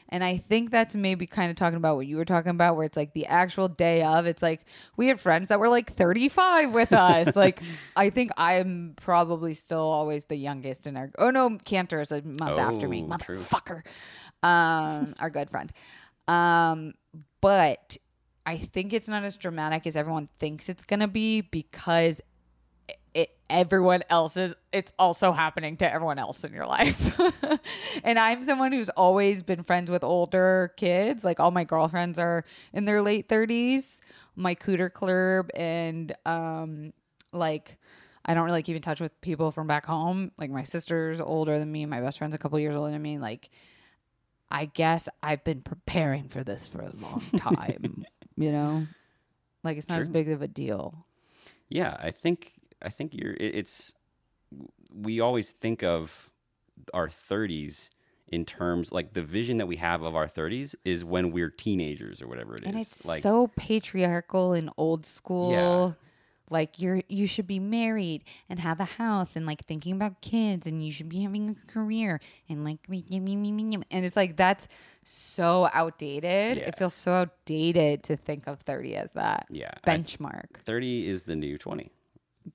And 0.09 0.23
I 0.23 0.37
think 0.37 0.69
that's 0.69 0.95
maybe 0.95 1.25
kind 1.25 1.49
of 1.49 1.55
talking 1.55 1.77
about 1.77 1.95
what 1.95 2.05
you 2.05 2.17
were 2.17 2.25
talking 2.25 2.51
about, 2.51 2.75
where 2.75 2.85
it's 2.85 2.95
like 2.95 3.13
the 3.13 3.25
actual 3.25 3.67
day 3.67 4.03
of. 4.03 4.27
It's 4.27 4.43
like 4.43 4.63
we 4.95 5.07
had 5.07 5.19
friends 5.19 5.47
that 5.47 5.59
were 5.59 5.69
like 5.69 5.91
35 5.91 6.71
with 6.71 6.93
us. 6.93 7.35
like 7.35 7.59
I 7.95 8.11
think 8.11 8.29
I'm 8.37 8.93
probably 8.95 9.55
still 9.55 9.79
always 9.79 10.25
the 10.25 10.35
youngest 10.35 10.85
in 10.85 10.97
our. 10.97 11.09
Oh 11.17 11.31
no, 11.31 11.57
Cantor 11.65 11.99
is 11.99 12.11
a 12.11 12.21
month 12.21 12.59
after 12.59 12.87
me, 12.87 13.03
Oh, 13.03 13.07
motherfucker. 13.11 13.81
Um, 14.43 15.15
our 15.19 15.31
good 15.31 15.49
friend. 15.49 15.71
Um, 16.27 16.93
but 17.41 17.97
I 18.45 18.57
think 18.57 18.93
it's 18.93 19.07
not 19.07 19.23
as 19.23 19.37
dramatic 19.37 19.87
as 19.87 19.95
everyone 19.95 20.27
thinks 20.37 20.69
it's 20.69 20.85
gonna 20.85 21.07
be 21.07 21.41
because 21.41 22.21
it 23.13 23.29
everyone 23.49 24.01
else's 24.09 24.55
it's 24.71 24.91
also 24.97 25.31
happening 25.31 25.77
to 25.77 25.93
everyone 25.93 26.17
else 26.17 26.43
in 26.43 26.53
your 26.53 26.65
life. 26.65 27.19
And 28.03 28.17
i'm 28.19 28.43
someone 28.43 28.71
who's 28.71 28.89
always 28.89 29.43
been 29.43 29.63
friends 29.63 29.89
with 29.89 30.03
older 30.03 30.73
kids 30.77 31.23
like 31.23 31.39
all 31.39 31.51
my 31.51 31.63
girlfriends 31.63 32.17
are 32.19 32.43
in 32.73 32.85
their 32.85 33.01
late 33.01 33.29
30s 33.29 34.01
my 34.35 34.55
cooter 34.55 34.91
club 34.91 35.49
and 35.53 36.13
um 36.25 36.91
like 37.31 37.77
i 38.25 38.33
don't 38.33 38.45
really 38.45 38.63
keep 38.63 38.75
in 38.75 38.81
touch 38.81 38.99
with 38.99 39.19
people 39.21 39.51
from 39.51 39.67
back 39.67 39.85
home. 39.85 40.31
Like 40.37 40.49
my 40.49 40.63
sister's 40.63 41.21
older 41.21 41.59
than 41.59 41.71
me 41.71 41.85
my 41.85 42.01
best 42.01 42.17
friend's 42.17 42.35
a 42.35 42.37
couple 42.39 42.59
years 42.59 42.75
older 42.75 42.91
than 42.91 43.01
me. 43.01 43.19
Like 43.19 43.49
i 44.51 44.65
guess 44.65 45.07
i've 45.21 45.43
been 45.43 45.61
preparing 45.61 46.27
for 46.27 46.43
this 46.43 46.67
for 46.67 46.81
a 46.81 46.91
long 46.95 47.21
time 47.37 48.05
you 48.37 48.51
know 48.51 48.87
like 49.63 49.77
it's 49.77 49.89
not 49.89 49.99
as 49.99 50.07
big 50.07 50.29
of 50.29 50.41
a 50.41 50.47
deal 50.47 51.05
Yeah, 51.69 51.95
I 51.99 52.11
think 52.11 52.53
I 52.81 52.89
think 52.89 53.13
you're. 53.15 53.33
it- 53.33 53.55
It's 53.55 53.93
we 54.93 55.19
always 55.19 55.51
think 55.51 55.81
of 55.83 56.29
our 56.93 57.07
30s 57.09 57.89
in 58.27 58.45
terms 58.45 58.91
like 58.91 59.13
the 59.13 59.23
vision 59.23 59.57
that 59.57 59.67
we 59.67 59.77
have 59.77 60.01
of 60.03 60.15
our 60.15 60.27
30s 60.27 60.75
is 60.85 61.03
when 61.05 61.31
we're 61.31 61.49
teenagers 61.49 62.21
or 62.21 62.27
whatever 62.27 62.55
it 62.55 62.61
is. 62.61 62.67
and 62.67 62.77
it's 62.79 63.05
like 63.05 63.21
so 63.21 63.47
patriarchal 63.55 64.53
and 64.53 64.69
old 64.77 65.05
school 65.05 65.49
Yeah. 65.51 65.93
Like 66.53 66.79
you're 66.79 67.01
you 67.09 67.27
should 67.27 67.47
be 67.47 67.59
married 67.59 68.23
and 68.49 68.59
have 68.59 68.79
a 68.79 68.85
house 68.85 69.35
and 69.35 69.45
like 69.45 69.65
thinking 69.65 69.93
about 69.93 70.21
kids 70.21 70.65
and 70.67 70.81
you 70.85 70.91
should 70.91 71.09
be 71.09 71.21
having 71.23 71.49
a 71.49 71.71
career 71.71 72.21
and 72.47 72.63
like 72.63 72.79
and 72.87 74.05
it's 74.05 74.15
like 74.15 74.37
that's 74.37 74.67
so 75.03 75.67
outdated 75.73 76.57
Yeah. 76.59 76.63
it 76.69 76.77
feels 76.77 76.93
so 76.93 77.11
outdated 77.11 78.03
to 78.03 78.15
think 78.15 78.47
of 78.47 78.59
30 78.61 78.95
as 78.95 79.11
that 79.11 79.47
yeah, 79.49 79.71
I- 79.83 79.89
benchmark 79.97 80.57
30 80.63 81.07
is 81.07 81.23
the 81.23 81.35
new 81.35 81.57
20. 81.57 81.91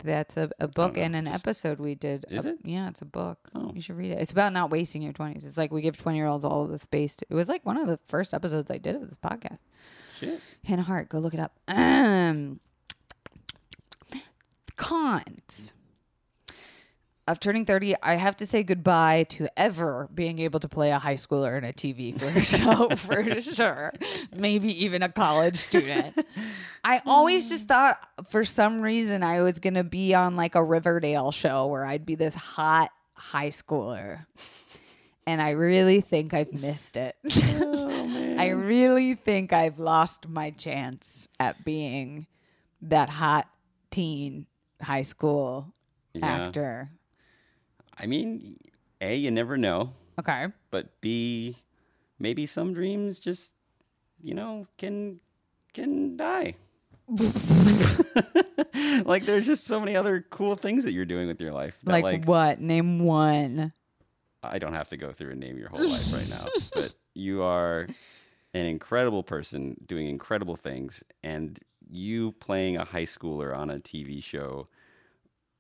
that's 0.05 0.37
a, 0.37 0.51
a 0.61 0.69
book 0.69 0.97
and 0.99 1.17
an 1.17 1.25
just- 1.27 1.45
episode 1.45 1.79
we 1.79 1.95
did 1.95 2.25
Is 2.31 2.45
a- 2.45 2.51
it? 2.51 2.59
yeah 2.65 2.89
it's 2.89 3.03
a 3.03 3.07
book 3.07 3.39
Oh. 3.55 3.73
you 3.75 3.81
should 3.81 3.97
read 3.97 4.13
it 4.13 4.19
it's 4.21 4.31
about 4.33 4.53
not 4.53 4.71
wasting 4.71 5.03
your 5.03 5.13
20s 5.13 5.45
it's 5.45 5.59
like 5.59 5.73
we 5.73 5.83
give 5.83 5.97
20 5.97 6.17
year 6.17 6.27
olds 6.27 6.45
all 6.45 6.63
of 6.65 6.71
the 6.71 6.79
space 6.79 7.17
to, 7.17 7.27
it 7.29 7.35
was 7.35 7.49
like 7.49 7.67
one 7.67 7.77
of 7.77 7.87
the 7.87 7.99
first 8.07 8.33
episodes 8.33 8.71
i 8.71 8.79
did 8.79 8.95
of 8.97 9.09
this 9.09 9.19
podcast 9.19 9.59
Shit. 10.19 10.41
Hannah 10.65 10.83
Hart, 10.83 11.09
go 11.09 11.21
look 11.21 11.33
it 11.33 11.39
up. 11.39 11.53
Um, 11.69 12.59
cons 14.79 15.75
of 17.29 17.39
turning 17.39 17.67
30, 17.67 17.95
I 18.03 18.15
have 18.15 18.39
to 18.39 18.47
say 18.47 18.63
goodbye 18.63 19.27
to 19.29 19.49
ever 19.55 20.09
being 20.15 20.39
able 20.39 20.61
to 20.61 20.69
play 20.69 20.91
a 20.93 20.99
high 20.99 21.17
schooler 21.17 21.59
in 21.59 21.65
a 21.65 21.75
TV 21.75 22.19
for 22.19 22.41
show 22.41 22.89
for 22.97 23.41
sure. 23.43 23.93
Maybe 24.35 24.85
even 24.85 25.03
a 25.03 25.11
college 25.11 25.59
student. 25.59 26.19
I 26.83 27.03
always 27.07 27.51
just 27.51 27.69
thought 27.69 27.99
for 28.31 28.47
some 28.47 28.81
reason 28.81 29.23
I 29.23 29.43
was 29.43 29.59
going 29.59 29.75
to 29.75 29.85
be 29.85 30.15
on 30.15 30.37
like 30.37 30.55
a 30.55 30.65
Riverdale 30.65 31.31
show 31.31 31.67
where 31.67 31.85
I'd 31.85 32.07
be 32.07 32.15
this 32.15 32.33
hot 32.33 32.91
high 33.13 33.51
schooler. 33.51 34.25
And 35.27 35.43
I 35.43 35.51
really 35.51 36.01
think 36.01 36.33
I've 36.33 36.55
missed 36.55 36.97
it. 36.97 37.15
Oh, 37.61 38.37
I 38.39 38.51
really 38.51 39.15
think 39.17 39.53
I've 39.53 39.81
lost 39.81 40.29
my 40.29 40.51
chance 40.53 41.29
at 41.41 41.65
being 41.65 42.29
that 42.83 43.09
hot 43.09 43.49
teen 43.91 44.47
high 44.83 45.03
school 45.03 45.73
Yeah. 46.15 46.47
actor. 46.47 46.89
I 47.97 48.07
mean, 48.07 48.57
A, 49.01 49.17
you 49.17 49.31
never 49.31 49.57
know, 49.57 49.93
Okay. 50.19 50.47
but 50.71 51.01
B, 51.01 51.57
maybe 52.19 52.47
some 52.47 52.73
dreams 52.73 53.19
just, 53.19 53.53
you 54.23 54.35
know, 54.35 54.67
can 54.77 55.21
can 55.75 56.17
die. 56.17 56.55
like 59.05 59.25
there's 59.25 59.47
just 59.47 59.65
so 59.65 59.81
many 59.81 59.97
other 59.97 60.25
cool 60.31 60.55
things 60.57 60.85
that 60.85 60.93
you're 60.93 61.05
doing 61.05 61.27
with 61.29 61.41
your 61.41 61.53
life. 61.53 61.79
That, 61.85 61.93
Like, 61.93 62.03
like 62.03 62.25
what? 62.27 62.61
Name 62.61 63.01
one. 63.01 63.73
I 64.43 64.59
don't 64.59 64.75
have 64.75 64.89
to 64.89 64.97
go 64.97 65.13
through 65.13 65.33
and 65.33 65.41
name 65.41 65.59
your 65.59 65.69
whole 65.69 65.81
life 65.81 66.13
right 66.13 66.29
now, 66.31 66.47
but 66.75 66.95
you 67.15 67.43
are 67.43 67.87
an 68.55 68.65
incredible 68.67 69.23
person 69.23 69.77
doing 69.87 70.07
incredible 70.09 70.57
things, 70.57 71.03
and 71.23 71.59
you 71.91 72.33
playing 72.33 72.77
a 72.77 72.85
high 72.85 73.05
schooler 73.05 73.57
on 73.57 73.71
a 73.71 73.79
TV 73.79 74.23
show 74.23 74.69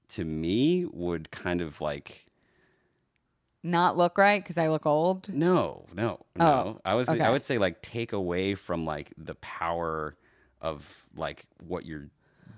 to 0.08 0.24
me 0.24 0.86
would 0.86 1.30
kind 1.30 1.60
of 1.60 1.80
like 1.80 2.26
Not 3.62 3.96
look 3.96 4.16
right 4.18 4.42
because 4.42 4.56
I 4.56 4.68
look 4.68 4.86
old. 4.86 5.28
no, 5.32 5.84
no, 5.92 6.24
no. 6.36 6.80
I 6.84 6.94
was 6.94 7.08
Oh, 7.08 7.12
okay. 7.12 7.24
I 7.24 7.30
would 7.30 7.44
say 7.44 7.58
like 7.58 7.82
take 7.82 8.12
away 8.12 8.54
from 8.54 8.84
like 8.84 9.12
the 9.18 9.34
power 9.36 10.16
of 10.60 11.04
like 11.16 11.44
what 11.66 11.84
you're 11.84 12.08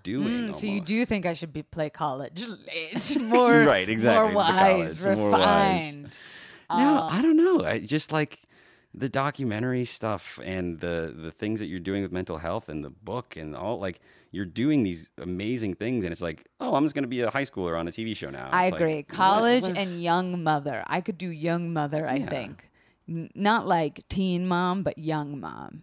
doing. 0.03 0.49
Mm, 0.49 0.55
so 0.55 0.67
you 0.67 0.81
do 0.81 1.05
think 1.05 1.27
I 1.27 1.33
should 1.33 1.53
be 1.53 1.63
play 1.63 1.91
college 1.91 2.43
more 3.21 3.65
Right, 3.65 3.89
exactly, 3.89 4.33
more 4.35 4.37
wise, 4.37 4.99
college, 4.99 5.17
more 5.17 5.31
wise. 5.31 5.41
refined. 5.41 6.19
No, 6.73 6.99
Uh, 6.99 7.09
I 7.11 7.23
don't 7.23 7.37
know. 7.37 7.65
I 7.65 7.81
just 7.81 8.13
like 8.13 8.39
the 8.93 9.09
documentary 9.09 9.85
stuff 9.85 10.41
and 10.43 10.81
the 10.81 11.15
the 11.17 11.31
things 11.31 11.61
that 11.61 11.67
you're 11.67 11.79
doing 11.81 12.03
with 12.03 12.11
mental 12.13 12.39
health 12.39 12.69
and 12.69 12.85
the 12.85 12.91
book 12.91 13.37
and 13.37 13.55
all 13.55 13.79
like 13.79 14.01
you're 14.33 14.45
doing 14.45 14.83
these 14.85 15.11
amazing 15.19 15.75
things 15.75 16.05
and 16.05 16.13
it's 16.13 16.23
like, 16.23 16.47
oh, 16.61 16.75
I'm 16.75 16.85
just 16.85 16.95
going 16.95 17.03
to 17.05 17.09
be 17.09 17.21
a 17.21 17.31
high 17.31 17.45
schooler 17.45 17.79
on 17.79 17.89
a 17.89 17.91
TV 17.91 18.17
show 18.17 18.31
now. 18.31 18.49
I 18.53 18.65
It's 18.67 18.73
like, 18.73 18.81
agree. 18.81 18.97
what- 18.97 19.09
College 19.09 19.63
what- 19.65 19.77
and 19.77 20.01
young 20.03 20.43
mother. 20.45 20.85
I 20.87 21.01
could 21.01 21.19
do 21.19 21.29
young 21.29 21.73
mother, 21.73 22.09
I 22.09 22.17
Yeah. 22.17 22.29
think. 22.31 22.71
N- 23.09 23.31
not 23.35 23.67
like 23.67 24.07
teen 24.09 24.47
mom, 24.47 24.83
but 24.85 24.99
young 24.99 25.41
mom. 25.41 25.83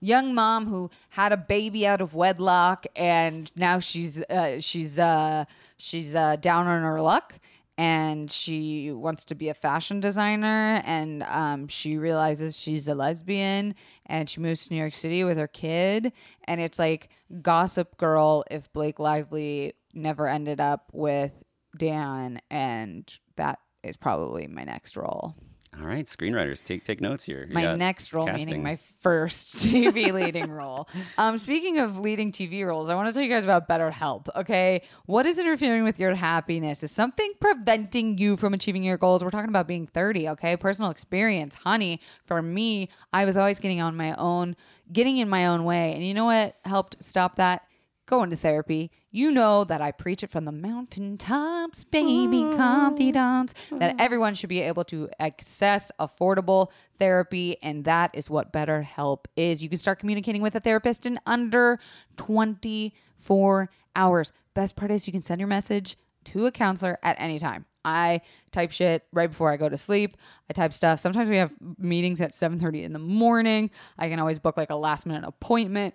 Young 0.00 0.34
mom 0.34 0.66
who 0.66 0.90
had 1.10 1.32
a 1.32 1.36
baby 1.36 1.86
out 1.86 2.00
of 2.00 2.12
wedlock 2.14 2.86
and 2.96 3.50
now 3.56 3.78
she's 3.80 4.22
uh, 4.24 4.60
she's 4.60 4.98
uh, 4.98 5.44
she's 5.76 6.14
uh, 6.14 6.36
down 6.36 6.66
on 6.66 6.82
her 6.82 7.00
luck 7.00 7.38
and 7.78 8.30
she 8.30 8.90
wants 8.90 9.24
to 9.26 9.36
be 9.36 9.48
a 9.48 9.54
fashion 9.54 10.00
designer 10.00 10.82
and 10.84 11.22
um, 11.22 11.68
she 11.68 11.96
realizes 11.96 12.58
she's 12.58 12.88
a 12.88 12.94
lesbian 12.94 13.72
and 14.06 14.28
she 14.28 14.40
moves 14.40 14.66
to 14.66 14.74
New 14.74 14.80
York 14.80 14.92
City 14.92 15.22
with 15.22 15.38
her 15.38 15.46
kid 15.46 16.12
and 16.44 16.60
it's 16.60 16.78
like 16.78 17.10
Gossip 17.40 17.96
Girl 17.96 18.44
if 18.50 18.70
Blake 18.72 18.98
Lively 18.98 19.74
never 19.94 20.26
ended 20.26 20.60
up 20.60 20.90
with 20.92 21.32
Dan 21.76 22.40
and 22.50 23.16
that 23.36 23.60
is 23.84 23.96
probably 23.96 24.48
my 24.48 24.64
next 24.64 24.96
role. 24.96 25.36
All 25.78 25.86
right, 25.86 26.06
screenwriters, 26.06 26.64
take 26.64 26.82
take 26.82 27.00
notes 27.00 27.24
here. 27.24 27.44
You 27.46 27.54
My 27.54 27.76
next 27.76 28.12
role, 28.12 28.26
casting. 28.26 28.46
meaning 28.46 28.62
my 28.62 28.76
first 28.76 29.56
TV 29.58 30.12
leading 30.12 30.50
role. 30.50 30.88
Um, 31.18 31.36
speaking 31.38 31.78
of 31.78 31.98
leading 31.98 32.32
TV 32.32 32.66
roles, 32.66 32.88
I 32.88 32.94
want 32.94 33.06
to 33.08 33.14
tell 33.14 33.22
you 33.22 33.28
guys 33.28 33.44
about 33.44 33.68
BetterHelp. 33.68 34.26
Okay, 34.34 34.82
what 35.06 35.26
is 35.26 35.38
interfering 35.38 35.84
with 35.84 36.00
your 36.00 36.14
happiness? 36.14 36.82
Is 36.82 36.90
something 36.90 37.32
preventing 37.38 38.18
you 38.18 38.36
from 38.36 38.54
achieving 38.54 38.82
your 38.82 38.96
goals? 38.96 39.22
We're 39.22 39.30
talking 39.30 39.50
about 39.50 39.68
being 39.68 39.86
thirty. 39.86 40.28
Okay, 40.30 40.56
personal 40.56 40.90
experience, 40.90 41.56
honey. 41.56 42.00
For 42.24 42.40
me, 42.42 42.88
I 43.12 43.24
was 43.24 43.36
always 43.36 43.58
getting 43.60 43.80
on 43.80 43.96
my 43.96 44.14
own, 44.16 44.56
getting 44.92 45.18
in 45.18 45.28
my 45.28 45.46
own 45.46 45.64
way, 45.64 45.92
and 45.92 46.02
you 46.04 46.14
know 46.14 46.24
what 46.24 46.56
helped 46.64 47.02
stop 47.02 47.36
that? 47.36 47.62
Going 48.08 48.30
to 48.30 48.36
therapy. 48.36 48.90
You 49.10 49.30
know 49.30 49.64
that 49.64 49.82
I 49.82 49.92
preach 49.92 50.22
it 50.22 50.30
from 50.30 50.46
the 50.46 50.52
mountaintops, 50.52 51.84
baby 51.84 52.42
confidants, 52.56 53.52
that 53.70 53.96
everyone 53.98 54.32
should 54.32 54.48
be 54.48 54.62
able 54.62 54.84
to 54.84 55.10
access 55.20 55.92
affordable 56.00 56.70
therapy. 56.98 57.58
And 57.62 57.84
that 57.84 58.10
is 58.14 58.30
what 58.30 58.50
BetterHelp 58.50 59.26
is. 59.36 59.62
You 59.62 59.68
can 59.68 59.76
start 59.76 59.98
communicating 59.98 60.40
with 60.40 60.54
a 60.54 60.60
therapist 60.60 61.04
in 61.04 61.20
under 61.26 61.78
24 62.16 63.68
hours. 63.94 64.32
Best 64.54 64.74
part 64.74 64.90
is 64.90 65.06
you 65.06 65.12
can 65.12 65.22
send 65.22 65.38
your 65.38 65.48
message 65.48 65.98
to 66.24 66.46
a 66.46 66.50
counselor 66.50 66.98
at 67.02 67.16
any 67.20 67.38
time. 67.38 67.66
I 67.84 68.22
type 68.52 68.72
shit 68.72 69.04
right 69.12 69.28
before 69.28 69.52
I 69.52 69.58
go 69.58 69.68
to 69.68 69.76
sleep. 69.76 70.16
I 70.48 70.54
type 70.54 70.72
stuff. 70.72 70.98
Sometimes 70.98 71.28
we 71.28 71.36
have 71.36 71.54
meetings 71.76 72.22
at 72.22 72.32
7:30 72.32 72.84
in 72.84 72.94
the 72.94 72.98
morning. 72.98 73.70
I 73.98 74.08
can 74.08 74.18
always 74.18 74.38
book 74.38 74.56
like 74.56 74.70
a 74.70 74.76
last 74.76 75.04
minute 75.04 75.24
appointment. 75.26 75.94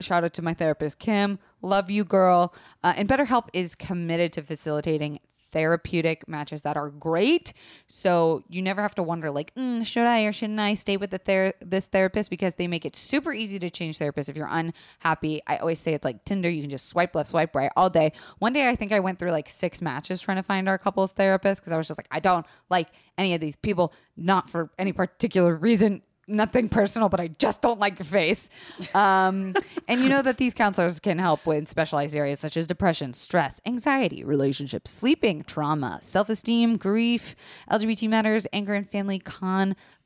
Shout 0.00 0.24
out 0.24 0.32
to 0.34 0.42
my 0.42 0.54
therapist, 0.54 0.98
Kim. 0.98 1.38
Love 1.62 1.90
you, 1.90 2.04
girl. 2.04 2.54
Uh, 2.82 2.94
and 2.96 3.08
BetterHelp 3.08 3.48
is 3.52 3.74
committed 3.74 4.32
to 4.32 4.42
facilitating 4.42 5.20
therapeutic 5.52 6.28
matches 6.28 6.62
that 6.62 6.76
are 6.76 6.90
great. 6.90 7.52
So 7.86 8.44
you 8.48 8.62
never 8.62 8.82
have 8.82 8.94
to 8.96 9.02
wonder, 9.02 9.30
like, 9.30 9.54
mm, 9.54 9.84
should 9.84 10.06
I 10.06 10.22
or 10.22 10.32
shouldn't 10.32 10.60
I 10.60 10.74
stay 10.74 10.96
with 10.96 11.10
the 11.10 11.18
ther- 11.18 11.54
this 11.60 11.86
therapist? 11.88 12.30
Because 12.30 12.54
they 12.54 12.66
make 12.66 12.84
it 12.84 12.96
super 12.96 13.32
easy 13.32 13.58
to 13.58 13.70
change 13.70 13.98
therapists 13.98 14.28
if 14.28 14.36
you're 14.36 14.48
unhappy. 14.50 15.40
I 15.46 15.58
always 15.58 15.78
say 15.78 15.94
it's 15.94 16.04
like 16.04 16.24
Tinder. 16.24 16.48
You 16.48 16.62
can 16.62 16.70
just 16.70 16.88
swipe 16.88 17.14
left, 17.14 17.30
swipe 17.30 17.54
right 17.54 17.70
all 17.76 17.90
day. 17.90 18.12
One 18.38 18.52
day, 18.52 18.68
I 18.68 18.76
think 18.76 18.92
I 18.92 19.00
went 19.00 19.18
through 19.18 19.32
like 19.32 19.48
six 19.48 19.82
matches 19.82 20.20
trying 20.20 20.36
to 20.36 20.42
find 20.42 20.68
our 20.68 20.78
couples 20.78 21.12
therapist 21.12 21.60
because 21.60 21.72
I 21.72 21.76
was 21.76 21.86
just 21.86 21.98
like, 21.98 22.08
I 22.10 22.20
don't 22.20 22.46
like 22.68 22.88
any 23.18 23.34
of 23.34 23.40
these 23.40 23.56
people, 23.56 23.92
not 24.16 24.48
for 24.48 24.70
any 24.78 24.92
particular 24.92 25.56
reason 25.56 26.02
nothing 26.30 26.68
personal, 26.68 27.08
but 27.08 27.20
I 27.20 27.28
just 27.28 27.62
don't 27.62 27.78
like 27.78 27.98
your 27.98 28.06
face. 28.06 28.48
Um, 28.94 29.54
and 29.88 30.00
you 30.00 30.08
know 30.08 30.22
that 30.22 30.36
these 30.36 30.54
counselors 30.54 31.00
can 31.00 31.18
help 31.18 31.46
with 31.46 31.68
specialized 31.68 32.14
areas 32.16 32.40
such 32.40 32.56
as 32.56 32.66
depression, 32.66 33.12
stress, 33.12 33.60
anxiety, 33.66 34.24
relationships, 34.24 34.90
sleeping, 34.90 35.44
trauma, 35.44 35.98
self 36.02 36.28
esteem, 36.28 36.76
grief, 36.76 37.36
LGBT 37.70 38.08
matters, 38.08 38.46
anger 38.52 38.74
and 38.74 38.88
family 38.88 39.18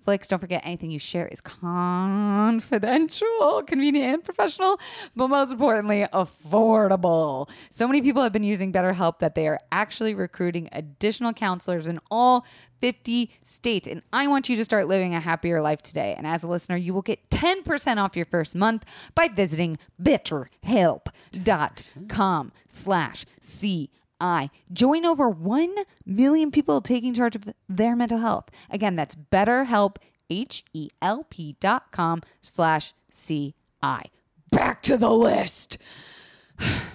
conflicts. 0.04 0.28
Don't 0.28 0.38
forget 0.38 0.60
anything 0.64 0.90
you 0.90 0.98
share 0.98 1.26
is 1.28 1.40
confidential, 1.40 3.62
convenient, 3.66 4.14
and 4.14 4.24
professional, 4.24 4.78
but 5.16 5.28
most 5.28 5.52
importantly, 5.52 6.04
affordable. 6.12 7.48
So 7.70 7.86
many 7.86 8.02
people 8.02 8.22
have 8.22 8.32
been 8.32 8.44
using 8.44 8.70
BetterHelp 8.72 9.20
that 9.20 9.34
they 9.34 9.48
are 9.48 9.58
actually 9.72 10.14
recruiting 10.14 10.68
additional 10.72 11.32
counselors 11.32 11.86
in 11.86 11.98
all 12.10 12.44
50 12.80 13.30
states. 13.42 13.88
And 13.88 14.02
I 14.12 14.28
want 14.28 14.50
you 14.50 14.56
to 14.56 14.64
start 14.64 14.88
living 14.88 15.14
a 15.14 15.20
happier 15.20 15.62
life 15.62 15.80
today. 15.80 16.14
And 16.16 16.26
as 16.26 16.42
a 16.42 16.48
listener, 16.48 16.76
you 16.76 16.92
will 16.92 17.02
get 17.02 17.30
10% 17.30 17.96
off 17.96 18.14
your 18.14 18.26
first 18.26 18.54
month 18.54 18.84
by 19.14 19.28
visiting 19.28 19.78
betterhelp.com 20.02 22.52
slash 22.68 23.24
C. 23.40 23.88
I 24.20 24.50
join 24.72 25.04
over 25.04 25.28
1 25.28 25.74
million 26.06 26.50
people 26.50 26.80
taking 26.80 27.14
charge 27.14 27.36
of 27.36 27.44
their 27.68 27.96
mental 27.96 28.18
health. 28.18 28.50
Again, 28.70 28.96
that's 28.96 29.14
betterhelp, 29.14 29.96
H-E-L-P 30.30 31.56
dot 31.60 31.92
com 31.92 32.22
slash 32.40 32.94
C-I. 33.10 34.04
Back 34.50 34.82
to 34.82 34.96
the 34.96 35.10
list. 35.10 35.78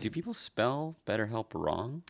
Do 0.02 0.10
people 0.10 0.34
spell 0.34 0.96
BetterHelp 1.06 1.48
wrong? 1.54 2.04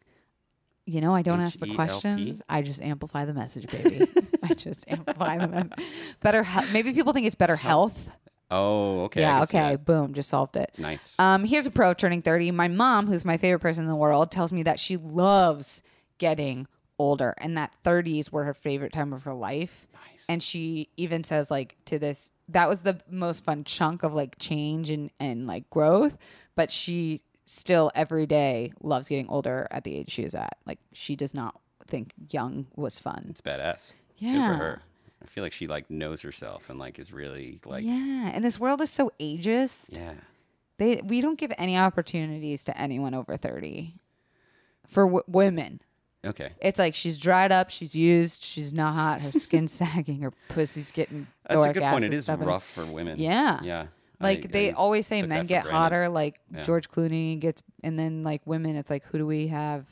You 0.85 1.01
know, 1.01 1.13
I 1.13 1.21
don't 1.21 1.39
ask 1.39 1.59
the 1.59 1.73
questions. 1.75 2.41
I 2.49 2.61
just 2.61 2.81
amplify 2.81 3.25
the 3.25 3.33
message, 3.33 3.67
baby. 3.67 4.07
I 4.43 4.53
just 4.55 4.89
amplify 4.89 5.37
the 5.37 5.47
message. 5.47 5.85
Better 6.21 6.41
health. 6.43 6.71
Maybe 6.73 6.93
people 6.93 7.13
think 7.13 7.25
it's 7.27 7.35
better 7.35 7.55
health. 7.55 8.09
Oh, 8.51 9.01
okay. 9.05 9.21
Yeah, 9.21 9.43
okay. 9.43 9.75
Boom, 9.75 10.13
just 10.13 10.29
solved 10.29 10.55
it. 10.55 10.71
Nice. 10.77 11.15
Um, 11.19 11.43
here's 11.45 11.65
a 11.67 11.71
pro 11.71 11.93
turning 11.93 12.21
30. 12.21 12.51
My 12.51 12.67
mom, 12.67 13.07
who's 13.07 13.23
my 13.25 13.37
favorite 13.37 13.59
person 13.59 13.83
in 13.83 13.89
the 13.89 13.95
world, 13.95 14.31
tells 14.31 14.51
me 14.51 14.63
that 14.63 14.79
she 14.79 14.97
loves 14.97 15.83
getting 16.17 16.67
older 16.97 17.33
and 17.37 17.55
that 17.57 17.73
30s 17.85 18.31
were 18.31 18.43
her 18.43 18.53
favorite 18.53 18.91
time 18.91 19.13
of 19.13 19.23
her 19.23 19.33
life. 19.33 19.87
Nice. 19.93 20.25
And 20.27 20.43
she 20.43 20.89
even 20.97 21.23
says 21.23 21.49
like 21.49 21.75
to 21.85 21.97
this 21.99 22.31
that 22.49 22.67
was 22.67 22.81
the 22.81 22.99
most 23.09 23.45
fun 23.45 23.63
chunk 23.63 24.03
of 24.03 24.13
like 24.13 24.37
change 24.39 24.89
and 24.89 25.09
and 25.19 25.47
like 25.47 25.69
growth, 25.69 26.17
but 26.55 26.71
she 26.71 27.21
still 27.45 27.91
every 27.95 28.25
day 28.25 28.71
loves 28.81 29.07
getting 29.07 29.29
older 29.29 29.67
at 29.71 29.83
the 29.83 29.95
age 29.95 30.09
she 30.09 30.23
is 30.23 30.35
at. 30.35 30.57
Like 30.65 30.79
she 30.91 31.15
does 31.15 31.33
not 31.33 31.59
think 31.87 32.13
young 32.31 32.67
was 32.75 32.99
fun. 32.99 33.27
It's 33.29 33.41
badass. 33.41 33.93
Good 34.19 34.25
Yeah. 34.25 34.47
for 34.47 34.53
her. 34.55 34.81
I 35.21 35.25
feel 35.27 35.43
like 35.43 35.51
she 35.53 35.67
like 35.67 35.89
knows 35.89 36.21
herself 36.21 36.69
and 36.69 36.79
like 36.79 36.97
is 36.99 37.11
really 37.11 37.59
like 37.65 37.83
yeah, 37.83 38.31
and 38.33 38.43
this 38.43 38.59
world 38.59 38.81
is 38.81 38.89
so 38.89 39.11
ageist. 39.19 39.95
yeah. 39.97 40.13
They 40.77 41.01
we 41.03 41.19
don't 41.21 41.37
give 41.37 41.51
any 41.57 41.77
opportunities 41.77 42.63
to 42.65 42.77
anyone 42.79 43.13
over 43.13 43.35
30 43.35 43.95
for 44.87 45.03
w- 45.05 45.23
women. 45.27 45.81
Okay. 46.25 46.51
It's 46.61 46.79
like 46.79 46.95
she's 46.95 47.17
dried 47.17 47.51
up, 47.51 47.69
she's 47.69 47.93
used, 47.95 48.43
she's 48.43 48.73
not 48.73 48.93
hot, 48.95 49.21
her 49.21 49.31
skin's 49.33 49.71
sagging, 49.81 50.21
her 50.21 50.31
pussy's 50.49 50.91
getting. 50.91 51.27
That's 51.49 51.65
a 51.65 51.73
good 51.73 51.83
point. 51.83 52.03
It 52.05 52.13
is 52.13 52.29
rough 52.29 52.65
for 52.65 52.85
women. 52.85 53.19
Yeah. 53.19 53.59
Yeah. 53.61 53.87
Like 54.21 54.45
I- 54.45 54.47
they 54.47 54.69
I 54.71 54.73
always 54.73 55.05
say, 55.07 55.21
men 55.21 55.45
get 55.47 55.65
hotter. 55.65 56.07
Like 56.09 56.39
Yeah. 56.53 56.63
George 56.63 56.89
Clooney 56.89 57.37
gets, 57.39 57.61
and 57.83 57.99
then 57.99 58.23
like 58.23 58.41
women, 58.45 58.75
it's 58.77 58.89
like 58.89 59.03
who 59.05 59.17
do 59.17 59.25
we 59.27 59.47
have? 59.47 59.85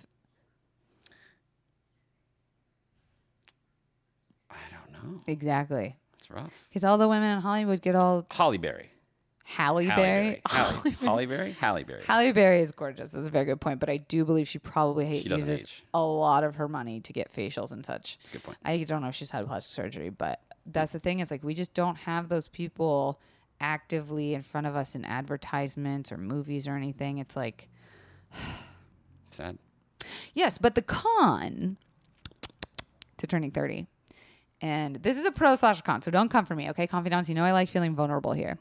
I 4.49 4.55
don't 4.71 4.86
know. 5.03 5.17
Exactly, 5.27 5.95
It's 6.17 6.29
rough. 6.31 6.53
because 6.69 6.83
all 6.83 6.97
the 6.97 7.07
women 7.07 7.31
in 7.35 7.41
Hollywood 7.41 7.81
get 7.81 7.95
all 7.95 8.25
Holly 8.31 8.57
Berry. 8.57 8.91
Halle 9.45 9.87
Berry. 9.87 10.41
Halle, 10.45 10.91
Holly 10.91 11.25
Berry? 11.25 11.51
Halle 11.53 11.83
Berry. 11.85 12.01
Halle 12.03 12.31
Berry 12.33 12.59
is 12.59 12.73
gorgeous. 12.73 13.11
That's 13.11 13.29
a 13.29 13.31
very 13.31 13.45
good 13.45 13.61
point. 13.61 13.79
But 13.79 13.89
I 13.89 13.95
do 13.95 14.25
believe 14.25 14.45
she 14.45 14.59
probably 14.59 15.21
She 15.21 15.29
doesn't 15.29 15.47
uses 15.47 15.63
age. 15.65 15.83
a 15.93 16.01
lot 16.03 16.43
of 16.43 16.55
her 16.55 16.67
money 16.67 16.99
to 16.99 17.13
get 17.13 17.31
facials 17.33 17.71
and 17.71 17.85
such. 17.85 18.17
That's 18.17 18.29
a 18.29 18.31
good 18.33 18.43
point. 18.43 18.57
I 18.65 18.83
don't 18.83 19.01
know 19.01 19.07
if 19.07 19.15
she's 19.15 19.31
had 19.31 19.47
plastic 19.47 19.73
surgery, 19.73 20.09
but 20.09 20.41
that's 20.65 20.91
the 20.91 20.99
thing 20.99 21.19
is 21.19 21.31
like 21.31 21.45
we 21.45 21.53
just 21.53 21.73
don't 21.73 21.95
have 21.95 22.27
those 22.27 22.49
people 22.49 23.21
actively 23.61 24.33
in 24.33 24.41
front 24.41 24.67
of 24.67 24.75
us 24.75 24.95
in 24.95 25.05
advertisements 25.05 26.11
or 26.11 26.17
movies 26.17 26.67
or 26.67 26.75
anything. 26.75 27.17
It's 27.19 27.37
like 27.37 27.69
Sad. 29.31 29.57
yes, 30.33 30.57
but 30.57 30.75
the 30.75 30.81
con 30.81 31.77
to 33.17 33.27
turning 33.27 33.51
30. 33.51 33.87
And 34.61 34.95
this 34.97 35.17
is 35.17 35.25
a 35.25 35.31
pro 35.31 35.55
slash 35.55 35.81
con, 35.81 36.01
so 36.01 36.09
don't 36.09 36.29
come 36.29 36.45
for 36.45 36.55
me, 36.55 36.69
okay? 36.71 36.87
Confidants, 36.87 37.29
you 37.29 37.35
know 37.35 37.43
I 37.43 37.51
like 37.51 37.69
feeling 37.69 37.95
vulnerable 37.95 38.33
here. 38.33 38.57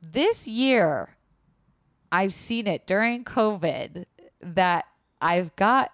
This 0.00 0.46
year, 0.46 1.08
I've 2.12 2.32
seen 2.34 2.66
it 2.66 2.86
during 2.86 3.24
COVID 3.24 4.04
that 4.40 4.84
I've 5.20 5.54
got 5.56 5.90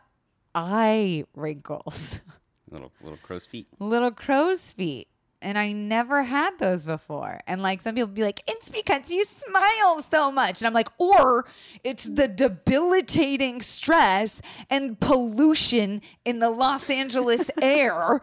eye 0.54 1.24
wrinkles. 1.34 2.18
Little 2.70 2.92
little 3.02 3.18
crow's 3.18 3.46
feet. 3.46 3.66
little 3.80 4.12
crow's 4.12 4.70
feet. 4.70 5.08
And 5.42 5.56
I 5.56 5.72
never 5.72 6.22
had 6.22 6.58
those 6.58 6.84
before. 6.84 7.40
And 7.46 7.62
like 7.62 7.80
some 7.80 7.94
people 7.94 8.08
be 8.08 8.22
like, 8.22 8.42
it's 8.46 8.68
because 8.68 9.10
you 9.10 9.24
smile 9.24 10.02
so 10.02 10.30
much. 10.30 10.60
And 10.60 10.66
I'm 10.66 10.74
like, 10.74 10.90
or 10.98 11.46
it's 11.82 12.04
the 12.04 12.28
debilitating 12.28 13.62
stress 13.62 14.42
and 14.68 15.00
pollution 15.00 16.02
in 16.26 16.40
the 16.40 16.50
Los 16.50 16.90
Angeles 16.90 17.50
air. 17.62 18.20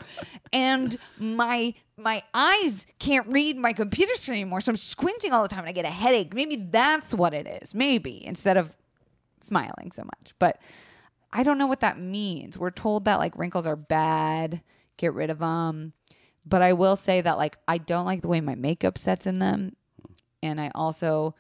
And 0.54 0.96
my 1.18 1.74
my 2.00 2.22
eyes 2.34 2.86
can't 3.00 3.26
read 3.28 3.58
my 3.58 3.74
computer 3.74 4.16
screen 4.16 4.42
anymore. 4.42 4.62
So 4.62 4.72
I'm 4.72 4.78
squinting 4.78 5.34
all 5.34 5.42
the 5.42 5.50
time 5.50 5.62
and 5.62 5.70
I 5.70 5.72
get 5.72 5.86
a 5.86 5.90
headache. 5.90 6.36
Maybe 6.36 6.56
that's 6.56 7.16
what 7.16 7.34
it 7.34 7.48
is. 7.64 7.74
Maybe 7.74 8.24
instead 8.24 8.58
of 8.58 8.76
smiling 9.42 9.92
so 9.92 10.04
much. 10.04 10.36
But 10.38 10.60
I 11.34 11.44
don't 11.44 11.58
know 11.58 11.68
what 11.68 11.80
that 11.80 12.00
means. 12.00 12.58
We're 12.58 12.72
told 12.72 13.06
that 13.06 13.20
like 13.20 13.38
wrinkles 13.38 13.66
are 13.66 13.76
bad, 13.76 14.62
get 14.98 15.14
rid 15.14 15.30
of 15.30 15.40
them. 15.40 15.94
But 16.48 16.62
I 16.62 16.74
will 16.74 16.96
say 16.96 17.22
that 17.22 17.38
like 17.38 17.58
I 17.68 17.78
don't 17.78 18.06
like 18.06 18.22
the 18.22 18.28
way 18.28 18.42
my 18.42 18.56
makeup 18.56 18.98
sets 18.98 19.26
in 19.28 19.40
them. 19.40 19.76
And 20.42 20.62
I 20.62 20.72
also 20.76 21.36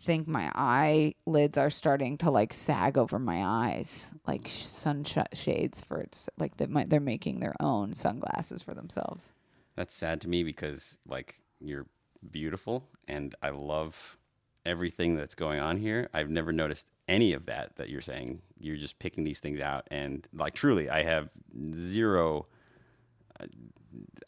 think 0.00 0.28
my 0.28 0.50
eyelids 0.54 1.58
are 1.58 1.70
starting 1.70 2.16
to 2.18 2.30
like 2.30 2.52
sag 2.52 2.96
over 2.96 3.18
my 3.18 3.44
eyes, 3.44 4.08
like 4.26 4.48
sun 4.48 5.04
sh- 5.04 5.18
shades 5.32 5.82
for 5.82 6.00
it's 6.00 6.28
like 6.38 6.56
they're 6.56 7.00
making 7.00 7.40
their 7.40 7.54
own 7.60 7.94
sunglasses 7.94 8.62
for 8.62 8.74
themselves. 8.74 9.32
That's 9.74 9.94
sad 9.94 10.20
to 10.22 10.28
me 10.28 10.44
because 10.44 10.98
like 11.06 11.40
you're 11.60 11.86
beautiful 12.30 12.88
and 13.08 13.34
I 13.42 13.50
love 13.50 14.18
everything 14.64 15.16
that's 15.16 15.34
going 15.34 15.58
on 15.58 15.78
here. 15.78 16.08
I've 16.14 16.30
never 16.30 16.52
noticed 16.52 16.90
any 17.08 17.32
of 17.32 17.46
that 17.46 17.76
that 17.76 17.88
you're 17.88 18.00
saying. 18.00 18.42
You're 18.60 18.76
just 18.76 18.98
picking 18.98 19.24
these 19.24 19.40
things 19.40 19.58
out 19.58 19.88
and 19.90 20.28
like 20.32 20.54
truly 20.54 20.88
I 20.88 21.02
have 21.02 21.30
zero 21.74 22.46
uh, 23.40 23.46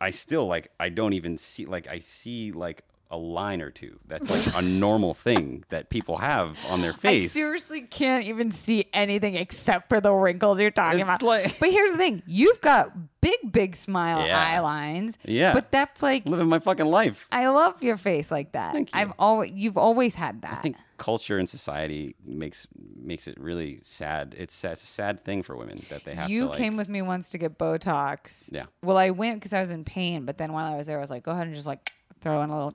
I 0.01 0.11
still 0.11 0.47
like 0.47 0.71
I 0.81 0.89
don't 0.89 1.13
even 1.13 1.39
see 1.39 1.67
like 1.67 1.89
I 1.89 1.99
see 1.99 2.53
like 2.53 2.85
a 3.13 3.17
line 3.17 3.61
or 3.61 3.71
two. 3.71 3.99
That's 4.07 4.31
like 4.31 4.55
a 4.57 4.65
normal 4.65 5.15
thing 5.15 5.65
that 5.71 5.91
people 5.91 6.19
have 6.19 6.57
on 6.71 6.81
their 6.81 6.93
face. 6.93 7.25
I 7.25 7.41
seriously 7.41 7.83
can't 7.83 8.25
even 8.25 8.53
see 8.53 8.87
anything 8.93 9.35
except 9.35 9.89
for 9.89 10.01
the 10.01 10.13
wrinkles 10.13 10.61
you're 10.61 10.71
talking 10.71 11.01
It's 11.01 11.07
about. 11.09 11.23
like- 11.25 11.59
but 11.59 11.71
here's 11.73 11.91
the 11.91 11.99
thing: 11.99 12.23
you've 12.27 12.61
got 12.61 12.93
big, 13.21 13.51
big 13.51 13.75
smile 13.75 14.25
Yeah. 14.27 14.39
eye 14.39 14.61
lines. 14.61 15.19
Yeah. 15.25 15.53
but 15.53 15.73
that's 15.73 16.03
like 16.05 16.25
Living 16.25 16.49
my 16.49 16.61
fucking 16.61 16.87
life. 16.87 17.27
I 17.33 17.49
love 17.49 17.83
your 17.83 17.97
face 17.97 18.31
like 18.31 18.53
that. 18.53 18.73
Thank 18.75 18.95
you. 18.95 19.01
I've 19.01 19.13
always 19.19 19.51
you've 19.55 19.77
always 19.77 20.15
had 20.15 20.43
that. 20.43 20.59
I 20.59 20.63
think 20.63 20.77
culture 21.01 21.39
and 21.39 21.49
society 21.49 22.15
makes 22.27 22.69
makes 22.95 23.27
it 23.27 23.41
really 23.41 23.79
sad. 23.81 24.35
It's, 24.37 24.63
it's 24.63 24.83
a 24.83 24.87
sad 24.87 25.25
thing 25.25 25.43
for 25.43 25.57
women 25.57 25.79
that 25.89 26.05
they 26.05 26.15
have 26.15 26.29
you 26.29 26.43
to 26.43 26.47
like, 26.49 26.59
came 26.59 26.77
with 26.77 26.91
me 26.91 27.01
once 27.01 27.31
to 27.31 27.39
get 27.39 27.57
Botox. 27.57 28.53
Yeah. 28.53 28.67
Well, 28.83 28.99
I 28.99 29.09
went 29.09 29.41
because 29.41 29.55
I 29.55 29.61
was 29.61 29.71
in 29.71 29.83
pain, 29.83 30.27
but 30.27 30.37
then 30.37 30.53
while 30.53 30.71
I 30.71 30.77
was 30.77 30.87
there, 30.87 30.99
I 30.99 31.01
was 31.01 31.11
like, 31.11 31.23
go 31.23 31.31
ahead 31.31 31.47
and 31.47 31.55
just 31.55 31.67
like 31.67 31.91
throw 32.21 32.43
in 32.43 32.51
a 32.51 32.55
little, 32.55 32.75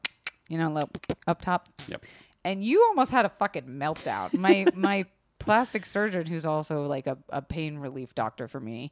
you 0.49 0.57
know, 0.57 0.69
a 0.69 0.73
little 0.73 0.89
up 1.27 1.43
top. 1.43 1.69
Yep. 1.88 2.03
And 2.43 2.63
you 2.63 2.81
almost 2.89 3.11
had 3.11 3.25
a 3.25 3.29
fucking 3.29 3.65
meltdown. 3.67 4.33
My 4.33 4.65
my 4.75 5.05
plastic 5.38 5.85
surgeon, 5.85 6.25
who's 6.25 6.47
also 6.47 6.81
like 6.81 7.05
a, 7.05 7.19
a 7.29 7.43
pain 7.43 7.77
relief 7.77 8.15
doctor 8.15 8.47
for 8.47 8.59
me, 8.59 8.91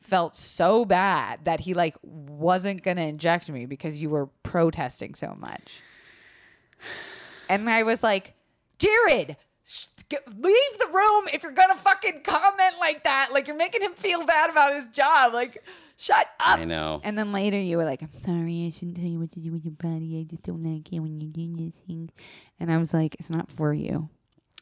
felt 0.00 0.34
so 0.34 0.84
bad 0.84 1.44
that 1.44 1.60
he 1.60 1.72
like 1.72 1.94
wasn't 2.02 2.82
gonna 2.82 3.02
inject 3.02 3.48
me 3.48 3.64
because 3.64 4.02
you 4.02 4.10
were 4.10 4.26
protesting 4.42 5.14
so 5.14 5.36
much. 5.38 5.80
And 7.48 7.70
I 7.70 7.84
was 7.84 8.02
like, 8.02 8.34
Jared, 8.82 9.36
sh- 9.64 9.86
get- 10.08 10.26
leave 10.38 10.78
the 10.78 10.88
room 10.92 11.28
if 11.32 11.42
you're 11.42 11.52
gonna 11.52 11.74
fucking 11.76 12.22
comment 12.22 12.74
like 12.80 13.04
that. 13.04 13.30
Like 13.32 13.46
you're 13.46 13.56
making 13.56 13.82
him 13.82 13.94
feel 13.94 14.24
bad 14.24 14.50
about 14.50 14.74
his 14.74 14.88
job. 14.88 15.32
Like, 15.32 15.62
shut 15.96 16.26
up. 16.40 16.58
I 16.58 16.64
know. 16.64 17.00
And 17.04 17.16
then 17.16 17.32
later 17.32 17.58
you 17.58 17.76
were 17.76 17.84
like, 17.84 18.02
I'm 18.02 18.12
sorry, 18.24 18.66
I 18.66 18.70
shouldn't 18.70 18.96
tell 18.96 19.06
you 19.06 19.18
what 19.20 19.30
to 19.32 19.40
do 19.40 19.52
with 19.52 19.64
your 19.64 19.74
body. 19.74 20.20
I 20.20 20.24
just 20.30 20.42
don't 20.42 20.62
like 20.62 20.92
it 20.92 20.98
when 21.00 21.20
you 21.20 21.28
do 21.28 21.54
these 21.54 21.74
things. 21.86 22.10
And 22.58 22.72
I 22.72 22.78
was 22.78 22.92
like, 22.92 23.14
it's 23.18 23.30
not 23.30 23.50
for 23.50 23.72
you. 23.72 24.08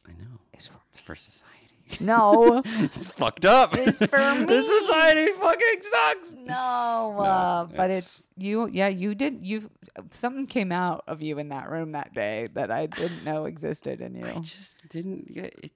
I 0.06 0.10
know. 0.12 0.38
It's 0.52 0.66
for 0.66 0.74
It's 0.88 1.00
for 1.00 1.14
society. 1.14 1.59
No. 1.98 2.62
It's 2.66 3.06
fucked 3.06 3.44
up. 3.44 3.76
It's 3.76 3.98
for 4.06 4.34
me. 4.34 4.62
society 4.62 5.32
fucking 5.32 5.80
sucks. 5.82 6.34
No, 6.34 7.16
uh, 7.18 7.64
but 7.66 7.90
it's- 7.90 8.18
it's 8.20 8.30
you. 8.36 8.68
Yeah, 8.68 8.88
you 8.88 9.14
did. 9.14 9.44
You 9.44 9.70
something 10.10 10.46
came 10.46 10.70
out 10.72 11.04
of 11.08 11.22
you 11.22 11.38
in 11.38 11.48
that 11.48 11.70
room 11.70 11.92
that 11.92 12.14
day 12.14 12.48
that 12.54 12.70
I 12.70 12.86
didn't 12.86 13.24
know 13.24 13.46
existed 13.46 14.00
in 14.00 14.14
you. 14.14 14.26
I 14.26 14.38
just 14.40 14.76
didn't 14.88 15.32
get 15.32 15.54
it. 15.64 15.72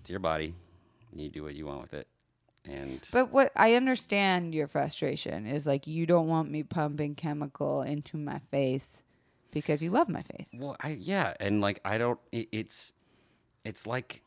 It's 0.00 0.10
your 0.10 0.20
body. 0.20 0.54
You 1.14 1.28
do 1.28 1.42
what 1.42 1.54
you 1.54 1.66
want 1.66 1.82
with 1.82 1.94
it. 1.94 2.06
And 2.66 3.00
But 3.12 3.32
what 3.32 3.52
I 3.56 3.74
understand 3.74 4.54
your 4.54 4.66
frustration 4.68 5.46
is 5.46 5.66
like 5.66 5.86
you 5.86 6.06
don't 6.06 6.28
want 6.28 6.50
me 6.50 6.62
pumping 6.62 7.14
chemical 7.14 7.82
into 7.82 8.16
my 8.18 8.38
face 8.50 9.02
because 9.50 9.82
you 9.82 9.90
love 9.90 10.08
my 10.08 10.22
face. 10.22 10.50
well, 10.56 10.76
I 10.80 10.98
yeah, 11.00 11.34
and 11.40 11.60
like 11.60 11.80
I 11.84 11.98
don't 11.98 12.20
it, 12.32 12.48
it's 12.52 12.92
it's 13.64 13.86
like 13.86 14.22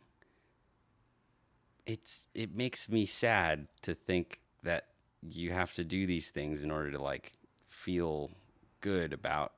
it's 1.86 2.27
it 2.33 2.55
makes 2.55 2.89
me 2.89 3.05
sad 3.05 3.67
to 3.81 3.93
think 3.93 4.41
that 4.63 4.88
you 5.21 5.51
have 5.51 5.73
to 5.73 5.83
do 5.83 6.05
these 6.05 6.29
things 6.29 6.63
in 6.63 6.71
order 6.71 6.91
to 6.91 6.99
like 7.01 7.33
feel 7.67 8.31
good 8.81 9.13
about 9.13 9.53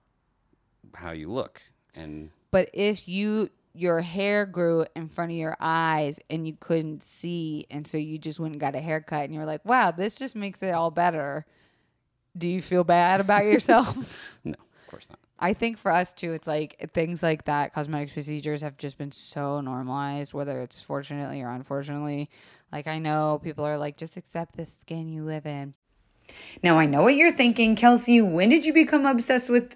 how 0.93 1.11
you 1.11 1.29
look. 1.29 1.61
And 1.95 2.31
But 2.51 2.69
if 2.73 3.07
you 3.07 3.49
your 3.73 4.01
hair 4.01 4.45
grew 4.45 4.85
in 4.95 5.09
front 5.09 5.31
of 5.31 5.37
your 5.37 5.57
eyes 5.59 6.17
and 6.29 6.47
you 6.47 6.55
couldn't 6.59 7.03
see 7.03 7.65
and 7.69 7.85
so 7.85 7.97
you 7.97 8.17
just 8.17 8.39
went 8.39 8.53
and 8.53 8.61
got 8.61 8.73
a 8.75 8.79
haircut 8.79 9.25
and 9.25 9.33
you're 9.33 9.45
like, 9.45 9.65
"Wow, 9.65 9.91
this 9.91 10.15
just 10.15 10.35
makes 10.35 10.61
it 10.63 10.73
all 10.73 10.91
better." 10.91 11.45
Do 12.37 12.49
you 12.49 12.61
feel 12.61 12.83
bad 12.83 13.21
about 13.21 13.45
yourself? 13.45 14.37
no, 14.43 14.55
course 14.95 15.09
not. 15.09 15.19
I 15.37 15.53
think 15.53 15.77
for 15.77 15.91
us 15.91 16.13
too, 16.13 16.31
it's 16.31 16.47
like 16.47 16.89
things 16.93 17.21
like 17.21 17.43
that. 17.45 17.73
Cosmetic 17.73 18.13
procedures 18.13 18.61
have 18.61 18.77
just 18.77 18.97
been 18.97 19.11
so 19.11 19.59
normalized, 19.59 20.33
whether 20.33 20.61
it's 20.61 20.79
fortunately 20.81 21.41
or 21.41 21.49
unfortunately. 21.49 22.29
Like 22.71 22.87
I 22.87 22.99
know 22.99 23.41
people 23.43 23.65
are 23.65 23.77
like, 23.77 23.97
just 23.97 24.15
accept 24.15 24.55
the 24.55 24.65
skin 24.65 25.09
you 25.09 25.23
live 25.25 25.45
in. 25.45 25.75
Now, 26.63 26.79
I 26.79 26.85
know 26.85 27.03
what 27.03 27.15
you're 27.15 27.33
thinking, 27.33 27.75
Kelsey. 27.75 28.21
When 28.21 28.49
did 28.49 28.65
you 28.65 28.73
become 28.73 29.05
obsessed 29.05 29.49
with 29.49 29.75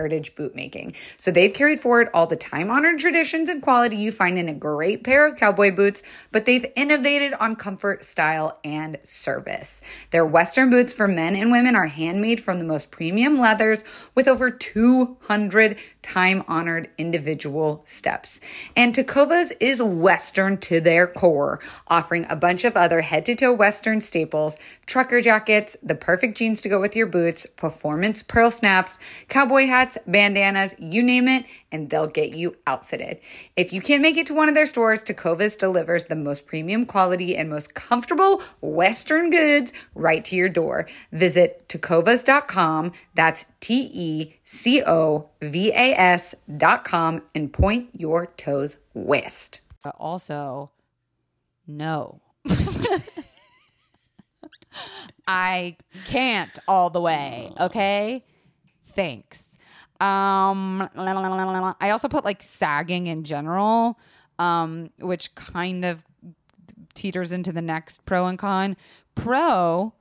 heritage 0.00 0.34
boot 0.34 0.56
making. 0.56 0.94
So 1.18 1.30
they've 1.30 1.52
carried 1.52 1.78
forward 1.78 2.08
all 2.14 2.26
the 2.26 2.34
time 2.34 2.70
honored 2.70 2.98
traditions 3.00 3.50
and 3.50 3.60
quality 3.60 3.96
you 3.96 4.10
find 4.10 4.38
in 4.38 4.48
a 4.48 4.54
great 4.54 5.04
pair 5.04 5.26
of 5.26 5.36
cowboy 5.36 5.76
boots, 5.76 6.02
but 6.32 6.46
they've 6.46 6.64
innovated 6.74 7.34
on 7.34 7.54
comfort, 7.54 8.02
style, 8.02 8.58
and 8.64 8.98
service. 9.04 9.82
Their 10.10 10.24
Western 10.24 10.70
boots 10.70 10.94
for 10.94 11.06
men 11.06 11.36
and 11.36 11.52
women 11.52 11.76
are 11.76 11.88
handmade 11.88 12.42
from 12.42 12.58
the 12.58 12.64
most 12.64 12.90
premium 12.90 13.38
leathers 13.38 13.84
with 14.14 14.26
over 14.26 14.50
200 14.50 15.76
time 16.02 16.42
honored 16.48 16.88
individual 16.98 17.82
steps. 17.84 18.40
And 18.76 18.94
Tecovas 18.94 19.52
is 19.60 19.82
Western 19.82 20.58
to 20.58 20.80
their 20.80 21.06
core, 21.06 21.60
offering 21.88 22.26
a 22.28 22.36
bunch 22.36 22.64
of 22.64 22.76
other 22.76 23.02
head 23.02 23.24
to 23.26 23.34
toe 23.34 23.52
Western 23.52 24.00
staples, 24.00 24.56
trucker 24.86 25.20
jackets, 25.20 25.76
the 25.82 25.94
perfect 25.94 26.36
jeans 26.36 26.62
to 26.62 26.68
go 26.68 26.80
with 26.80 26.96
your 26.96 27.06
boots, 27.06 27.46
performance 27.46 28.22
pearl 28.22 28.50
snaps, 28.50 28.98
cowboy 29.28 29.66
hats, 29.66 29.98
bandanas, 30.06 30.74
you 30.78 31.02
name 31.02 31.28
it, 31.28 31.44
and 31.72 31.90
they'll 31.90 32.06
get 32.06 32.30
you 32.30 32.56
outfitted. 32.66 33.20
If 33.56 33.72
you 33.72 33.80
can't 33.80 34.02
make 34.02 34.16
it 34.16 34.26
to 34.26 34.34
one 34.34 34.48
of 34.48 34.54
their 34.54 34.66
stores, 34.66 35.02
Tecovas 35.02 35.56
delivers 35.58 36.04
the 36.04 36.16
most 36.16 36.46
premium 36.46 36.86
quality 36.86 37.36
and 37.36 37.48
most 37.48 37.74
comfortable 37.74 38.42
Western 38.60 39.30
goods 39.30 39.72
right 39.94 40.24
to 40.24 40.36
your 40.36 40.48
door. 40.48 40.86
Visit 41.12 41.68
tecovas.com. 41.68 42.92
That's 43.14 43.46
T 43.60 43.90
E 43.92 44.34
C 44.44 44.82
O 44.82 45.30
V 45.40 45.70
A 45.70 45.94
S.com 45.94 47.22
and 47.34 47.52
point 47.52 47.90
your 47.92 48.26
toes 48.26 48.78
west. 48.94 49.60
But 49.82 49.94
also, 49.98 50.70
no. 51.66 52.20
I 55.26 55.76
can't 56.06 56.58
all 56.66 56.90
the 56.90 57.00
way. 57.00 57.52
Okay. 57.58 58.24
Thanks. 58.86 59.49
Um, 60.00 60.88
I 60.96 61.90
also 61.90 62.08
put 62.08 62.24
like 62.24 62.42
sagging 62.42 63.06
in 63.06 63.22
general, 63.24 63.98
um, 64.38 64.90
which 64.98 65.34
kind 65.34 65.84
of 65.84 66.04
teeters 66.94 67.32
into 67.32 67.52
the 67.52 67.62
next 67.62 68.04
pro 68.06 68.26
and 68.26 68.38
con. 68.38 68.76
Pro, 69.14 69.92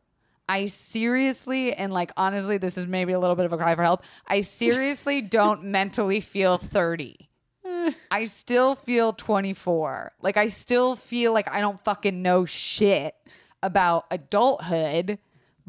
I 0.47 0.65
seriously 0.67 1.73
and 1.73 1.93
like 1.93 2.12
honestly, 2.15 2.57
this 2.57 2.77
is 2.77 2.88
maybe 2.88 3.13
a 3.13 3.19
little 3.19 3.35
bit 3.35 3.45
of 3.45 3.53
a 3.53 3.57
cry 3.57 3.75
for 3.75 3.83
help. 3.83 4.03
I 4.27 4.41
seriously 4.41 5.21
don't 5.38 5.65
mentally 5.65 6.21
feel 6.21 6.57
30. 6.57 7.29
I 8.12 8.25
still 8.25 8.75
feel 8.75 9.13
24. 9.13 10.13
Like 10.21 10.38
I 10.38 10.47
still 10.47 10.95
feel 10.95 11.33
like 11.33 11.47
I 11.53 11.59
don't 11.59 11.79
fucking 11.83 12.21
know 12.21 12.45
shit 12.45 13.15
about 13.62 14.05
adulthood, 14.12 15.19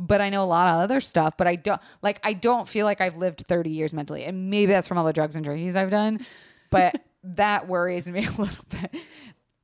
but 0.01 0.21
I 0.21 0.31
know 0.31 0.43
a 0.43 0.47
lot 0.47 0.75
of 0.75 0.81
other 0.83 1.01
stuff, 1.01 1.37
but 1.37 1.47
I 1.47 1.57
don't 1.57 1.81
like 2.03 2.21
I 2.25 2.33
don't 2.33 2.67
feel 2.67 2.87
like 2.87 3.01
I've 3.01 3.17
lived 3.17 3.45
30 3.47 3.71
years 3.71 3.93
mentally. 3.93 4.25
And 4.25 4.51
maybe 4.51 4.73
that's 4.73 4.89
from 4.89 4.99
all 4.99 5.05
the 5.05 5.13
drugs 5.13 5.37
and 5.37 5.45
drinkies 5.45 5.77
I've 5.77 5.91
done, 5.91 6.25
but 6.71 7.01
that 7.25 7.69
worries 7.69 8.09
me 8.09 8.27
a 8.39 8.41
little 8.41 8.65
bit. 8.71 8.95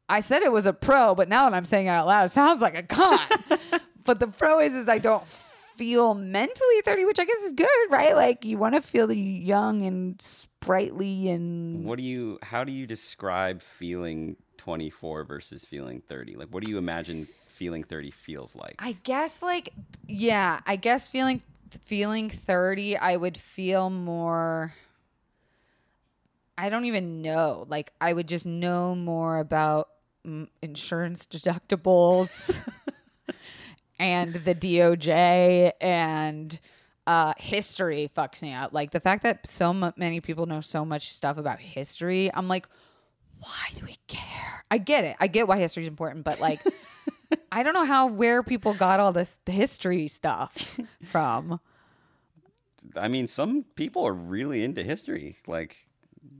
I 0.09 0.21
said 0.21 0.43
it 0.43 0.53
was 0.53 0.67
a 0.67 0.73
pro, 0.73 1.15
but 1.15 1.29
now 1.29 1.49
that 1.49 1.57
I'm 1.57 1.65
saying 1.65 1.87
it 1.87 1.91
out 1.91 2.07
loud, 2.07 2.27
it 2.27 2.29
sounds 2.29 2.63
like 2.63 2.77
a 2.77 2.83
con. 2.83 3.19
but 4.05 4.21
the 4.21 4.29
pro 4.29 4.61
is 4.61 4.75
is 4.75 4.89
I 4.89 4.99
don't 4.99 5.27
feel 5.27 6.15
mentally 6.15 6.81
30, 6.85 7.05
which 7.05 7.19
I 7.19 7.25
guess 7.25 7.43
is 7.43 7.53
good, 7.53 7.69
right? 7.91 8.15
Like 8.15 8.45
you 8.45 8.57
want 8.59 8.75
to 8.75 8.81
feel 8.81 9.13
young 9.13 9.83
and 9.83 10.21
sprightly 10.21 11.29
and 11.29 11.85
what 11.85 11.99
do 11.99 12.05
you 12.05 12.39
how 12.43 12.65
do 12.65 12.73
you 12.73 12.87
describe 12.87 13.63
feeling 13.63 14.37
24 14.57 15.25
versus 15.25 15.65
feeling 15.65 16.01
30? 16.01 16.37
Like 16.37 16.49
what 16.49 16.65
do 16.65 16.71
you 16.71 16.79
imagine 16.79 17.27
feeling 17.57 17.83
30 17.83 18.11
feels 18.11 18.55
like? 18.55 18.77
I 18.79 18.93
guess 19.03 19.43
like 19.43 19.71
yeah, 20.07 20.61
I 20.67 20.77
guess 20.77 21.09
feeling 21.09 21.43
feeling 21.83 22.31
30 22.31 22.97
I 22.97 23.17
would 23.17 23.37
feel 23.37 23.91
more 23.91 24.75
I 26.59 26.71
don't 26.71 26.87
even 26.87 27.23
know. 27.23 27.67
Like 27.69 27.93
I 28.01 28.13
would 28.13 28.29
just 28.29 28.47
know 28.47 28.95
more 28.95 29.39
about 29.39 29.89
mm, 30.27 30.49
insurance 30.63 31.27
deductibles 31.27 32.57
and 33.99 34.35
the 34.35 34.55
DOJ 34.55 35.73
and 35.81 36.59
uh, 37.07 37.35
history 37.37 38.11
fucks 38.17 38.43
me 38.43 38.53
up. 38.53 38.73
Like 38.73 38.91
the 38.91 39.01
fact 39.01 39.23
that 39.23 39.47
so 39.47 39.73
mu- 39.73 39.93
many 39.97 40.21
people 40.21 40.47
know 40.47 40.61
so 40.61 40.85
much 40.85 41.13
stuff 41.13 41.37
about 41.37 41.61
history, 41.61 42.31
I'm 42.33 42.49
like, 42.49 42.69
why 43.39 43.69
do 43.75 43.85
we 43.85 43.97
care? 44.09 44.65
I 44.71 44.79
get 44.79 45.05
it. 45.05 45.17
I 45.21 45.27
get 45.27 45.47
why 45.47 45.59
history 45.59 45.83
is 45.83 45.89
important, 45.89 46.25
but 46.25 46.41
like, 46.41 46.61
I 47.53 47.63
don't 47.63 47.75
know 47.75 47.85
how 47.85 48.07
where 48.09 48.43
people 48.43 48.75
got 48.75 49.01
all 49.01 49.13
this 49.13 49.39
history 49.47 50.09
stuff 50.09 50.79
from. 51.05 51.61
I 52.95 53.09
mean, 53.09 53.29
some 53.29 53.65
people 53.75 54.07
are 54.07 54.13
really 54.13 54.63
into 54.65 54.83
history. 54.83 55.37
Like 55.47 55.89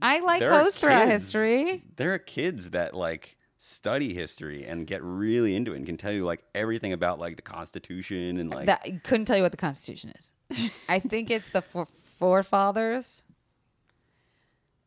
I 0.01 0.19
like 0.19 0.39
there 0.39 0.53
are 0.53 0.63
hosts 0.63 0.79
throughout 0.79 1.07
kids- 1.07 1.23
history. 1.23 1.83
There 1.95 2.13
are 2.13 2.19
kids 2.19 2.71
that 2.71 2.93
like 2.93 3.37
study 3.59 4.13
history 4.13 4.65
and 4.65 4.85
get 4.85 5.01
really 5.03 5.55
into 5.55 5.73
it 5.73 5.77
and 5.77 5.85
can 5.85 5.97
tell 5.97 6.11
you 6.11 6.23
like 6.25 6.43
everything 6.53 6.93
about 6.93 7.19
like 7.19 7.35
the 7.35 7.41
Constitution 7.41 8.37
and 8.37 8.53
like 8.53 8.67
that 8.67 8.81
I 8.85 9.01
couldn't 9.03 9.25
tell 9.25 9.35
you 9.37 9.43
what 9.43 9.51
the 9.51 9.57
Constitution 9.57 10.13
is. 10.17 10.71
I 10.89 10.99
think 10.99 11.31
it's 11.31 11.49
the 11.49 11.61
fore- 11.61 11.85
forefathers 11.85 13.23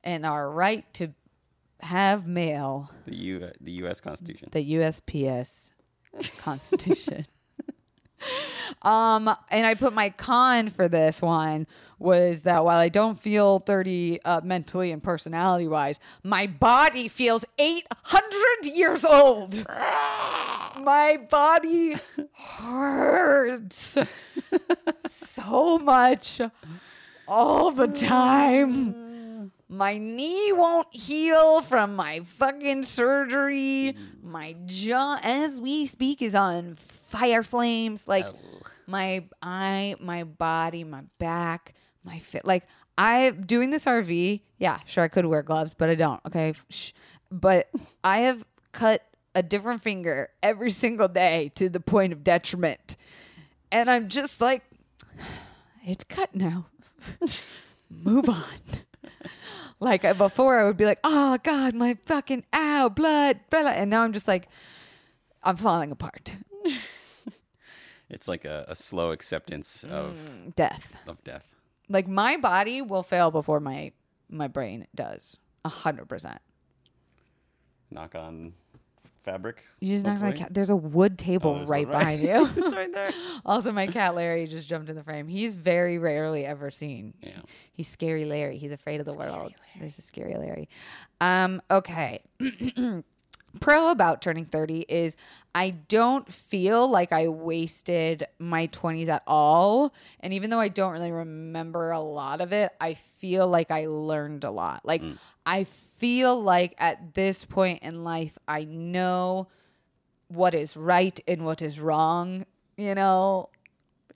and 0.05 0.25
our 0.25 0.51
right 0.51 0.85
to 0.95 1.09
have 1.81 2.27
mail, 2.27 2.91
the 3.07 3.17
U 3.17 3.51
the 3.61 3.73
U.S. 3.73 4.01
Constitution. 4.01 4.49
the 4.53 4.75
USPS 4.75 5.71
Constitution. 6.39 7.27
um, 8.83 9.35
and 9.51 9.67
I 9.67 9.75
put 9.75 9.93
my 9.93 10.11
con 10.11 10.69
for 10.69 10.89
this 10.89 11.23
one 11.23 11.67
was 11.99 12.43
that 12.43 12.65
while 12.65 12.79
I 12.79 12.89
don't 12.89 13.17
feel 13.17 13.59
30 13.61 14.23
uh, 14.25 14.41
mentally 14.43 14.91
and 14.91 15.03
personality 15.03 15.69
wise, 15.69 16.01
my 16.25 16.47
body 16.47 17.09
feels 17.09 17.45
800 17.59 18.75
years 18.75 19.05
old. 19.05 19.65
my 19.69 21.19
body 21.29 21.97
hurts 22.33 23.99
so 25.07 25.79
much 25.79 26.41
all 27.29 27.71
the 27.71 27.87
time. 27.87 29.10
My 29.71 29.99
knee 29.99 30.53
won't 30.53 30.89
heal 30.91 31.63
from 31.63 31.95
my 31.95 32.21
fucking 32.25 32.83
surgery. 32.83 33.95
Mm. 33.97 34.23
My 34.25 34.57
jaw, 34.67 35.21
as 35.23 35.61
we 35.61 35.87
speak, 35.87 36.21
is 36.23 36.35
on 36.35 36.75
fire 36.75 37.45
flames. 37.45 38.09
Like 38.09 38.27
my 38.89 39.25
eye, 39.41 39.95
my 40.01 40.25
body, 40.25 40.83
my 40.83 41.03
back, 41.19 41.75
my 42.03 42.19
fit. 42.19 42.45
Like 42.45 42.67
I 42.99 43.31
doing 43.31 43.71
this 43.71 43.85
RV. 43.85 44.41
Yeah, 44.59 44.81
sure, 44.87 45.05
I 45.05 45.09
could 45.09 45.25
wear 45.27 45.43
gloves, 45.43 45.73
but 45.79 45.89
I 45.89 45.95
don't. 45.95 46.21
Okay, 46.27 46.53
Shh. 46.69 46.91
but 47.31 47.71
I 48.03 48.19
have 48.19 48.45
cut 48.73 49.07
a 49.37 49.43
different 49.43 49.83
finger 49.83 50.31
every 50.43 50.71
single 50.71 51.07
day 51.07 51.53
to 51.55 51.69
the 51.69 51.81
point 51.81 52.13
of 52.13 52.25
detriment, 52.25 52.97
and 53.71 53.89
I'm 53.89 54.09
just 54.09 54.41
like, 54.41 54.65
it's 55.87 56.03
cut 56.03 56.35
now. 56.35 56.67
Move 57.89 58.29
on. 58.29 58.45
Like 59.81 60.05
uh, 60.05 60.15
before, 60.15 60.61
I 60.61 60.65
would 60.65 60.77
be 60.77 60.85
like, 60.85 61.01
"Oh 61.05 61.39
God, 61.43 61.75
my 61.75 61.97
fucking 62.05 62.45
ow, 62.53 62.89
blood, 62.91 63.41
blah, 63.51 63.63
blah," 63.63 63.71
and 63.71 63.89
now 63.91 64.03
I'm 64.03 64.13
just 64.13 64.29
like, 64.29 64.49
I'm 65.43 65.57
falling 65.57 65.91
apart. 65.91 66.37
It's 68.13 68.27
like 68.27 68.45
a, 68.45 68.65
a 68.67 68.75
slow 68.75 69.13
acceptance 69.13 69.85
of 69.85 70.19
Death. 70.57 71.01
of 71.07 71.23
death. 71.23 71.47
Like 71.89 72.09
my 72.09 72.37
body 72.37 72.83
will 72.83 73.05
fail 73.05 73.31
before 73.31 73.61
my 73.61 73.93
my 74.29 74.49
brain 74.49 74.89
does. 74.97 75.39
A 75.65 75.69
hundred 75.69 76.09
percent. 76.09 76.41
Knock 77.89 78.17
on 78.17 78.55
fabric. 79.23 79.63
You 79.81 79.93
just 79.95 80.05
knocked 80.05 80.17
on 80.17 80.21
the 80.21 80.27
hopefully. 80.27 80.45
cat. 80.45 80.55
There's 80.55 80.71
a 80.71 80.77
wood 80.77 81.19
table 81.19 81.61
Oh, 81.63 81.67
right 81.67 81.87
right- 81.87 81.99
behind 81.99 82.21
you. 82.23 82.49
it's 82.57 82.75
right 82.75 82.93
there. 82.93 83.11
also, 83.45 83.73
my 83.73 83.87
cat 83.87 84.15
Larry 84.15 84.47
just 84.47 84.67
jumped 84.69 84.89
in 84.91 84.97
the 84.97 85.03
frame. 85.05 85.29
He's 85.29 85.57
very 85.57 85.99
rarely 85.99 86.45
ever 86.47 86.71
seen. 86.71 87.15
Yeah. 87.23 87.33
He's 87.73 87.89
scary 87.89 88.25
Larry. 88.25 88.57
He's 88.59 88.73
afraid 88.73 89.01
of 89.01 89.07
the 89.07 89.15
world. 89.15 89.53
This 89.81 89.99
is 89.99 90.05
scary 90.05 90.35
Larry. 90.35 90.69
Um, 91.21 91.61
okay. 91.71 92.21
Pro 93.59 93.91
about 93.91 94.23
turning 94.23 94.45
30 94.45 94.87
is 94.89 95.17
I 95.55 95.71
don't 95.71 96.33
feel 96.33 96.89
like 96.89 97.13
I 97.13 97.29
wasted 97.29 98.27
my 98.39 98.69
20s 98.69 99.09
at 99.09 99.23
all. 99.27 99.93
And 100.21 100.33
even 100.33 100.51
though 100.51 100.61
I 100.61 100.69
don't 100.69 100.93
really 100.93 101.11
remember 101.11 101.91
a 101.91 101.99
lot 102.01 102.41
of 102.41 102.53
it, 102.53 102.71
I 102.81 102.95
feel 102.95 103.49
like 103.49 103.73
I 103.73 103.87
learned 103.87 104.45
a 104.45 104.51
lot. 104.53 104.83
Like, 104.85 105.03
I 105.45 105.65
feel 105.65 106.41
like 106.41 106.75
at 106.79 107.15
this 107.15 107.45
point 107.45 107.83
in 107.83 108.05
life, 108.05 108.39
I 108.47 108.65
know 108.65 109.49
what 110.29 110.55
is 110.55 110.77
right 110.77 111.19
and 111.27 111.45
what 111.45 111.61
is 111.61 111.81
wrong, 111.81 112.47
you 112.77 112.95
know? 112.95 113.49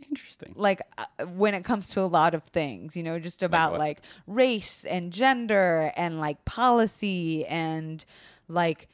Interesting. 0.09 0.53
like 0.55 0.83
uh, 0.99 1.25
when 1.25 1.55
it 1.55 1.65
comes 1.65 1.91
to 1.91 2.01
a 2.01 2.03
lot 2.03 2.35
of 2.35 2.45
things, 2.45 2.97
you 2.97 3.03
know, 3.03 3.19
just 3.19 3.43
about 3.43 3.73
what? 3.73 3.81
like, 3.81 4.01
race 4.27 4.85
and 4.85 5.13
gender 5.13 5.93
and 5.97 6.21
like 6.21 6.45
policy 6.45 7.45
and 7.47 8.05
like 8.47 8.89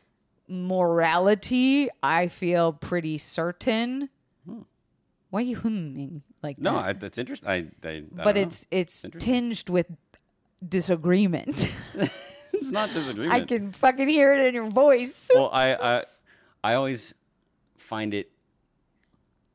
morality, 0.51 1.89
I 2.03 2.29
feel 2.29 2.73
pretty 2.73 3.19
certain. 3.19 4.11
Why 5.31 5.41
are 5.41 5.43
you 5.43 5.57
humming 5.57 6.23
like 6.43 6.59
No, 6.59 6.75
that? 6.75 6.85
I, 6.85 6.93
that's 6.95 7.17
interesting. 7.19 7.49
I, 7.49 7.55
I, 7.85 7.89
I 7.89 8.03
but 8.13 8.25
don't 8.25 8.35
know. 8.35 8.41
it's 8.43 8.67
it's 8.71 9.07
tinged 9.19 9.69
with 9.71 9.87
disagreement. 10.67 11.69
it's 12.53 12.71
not 12.71 12.89
disagreement. 12.93 13.33
I 13.33 13.45
can 13.47 13.71
fucking 13.73 14.09
hear 14.09 14.35
it 14.35 14.47
in 14.47 14.55
your 14.55 14.67
voice. 14.67 15.31
well, 15.33 15.51
I, 15.53 15.75
I 15.75 16.03
I 16.65 16.75
always 16.75 17.15
find 17.77 18.13
it 18.13 18.31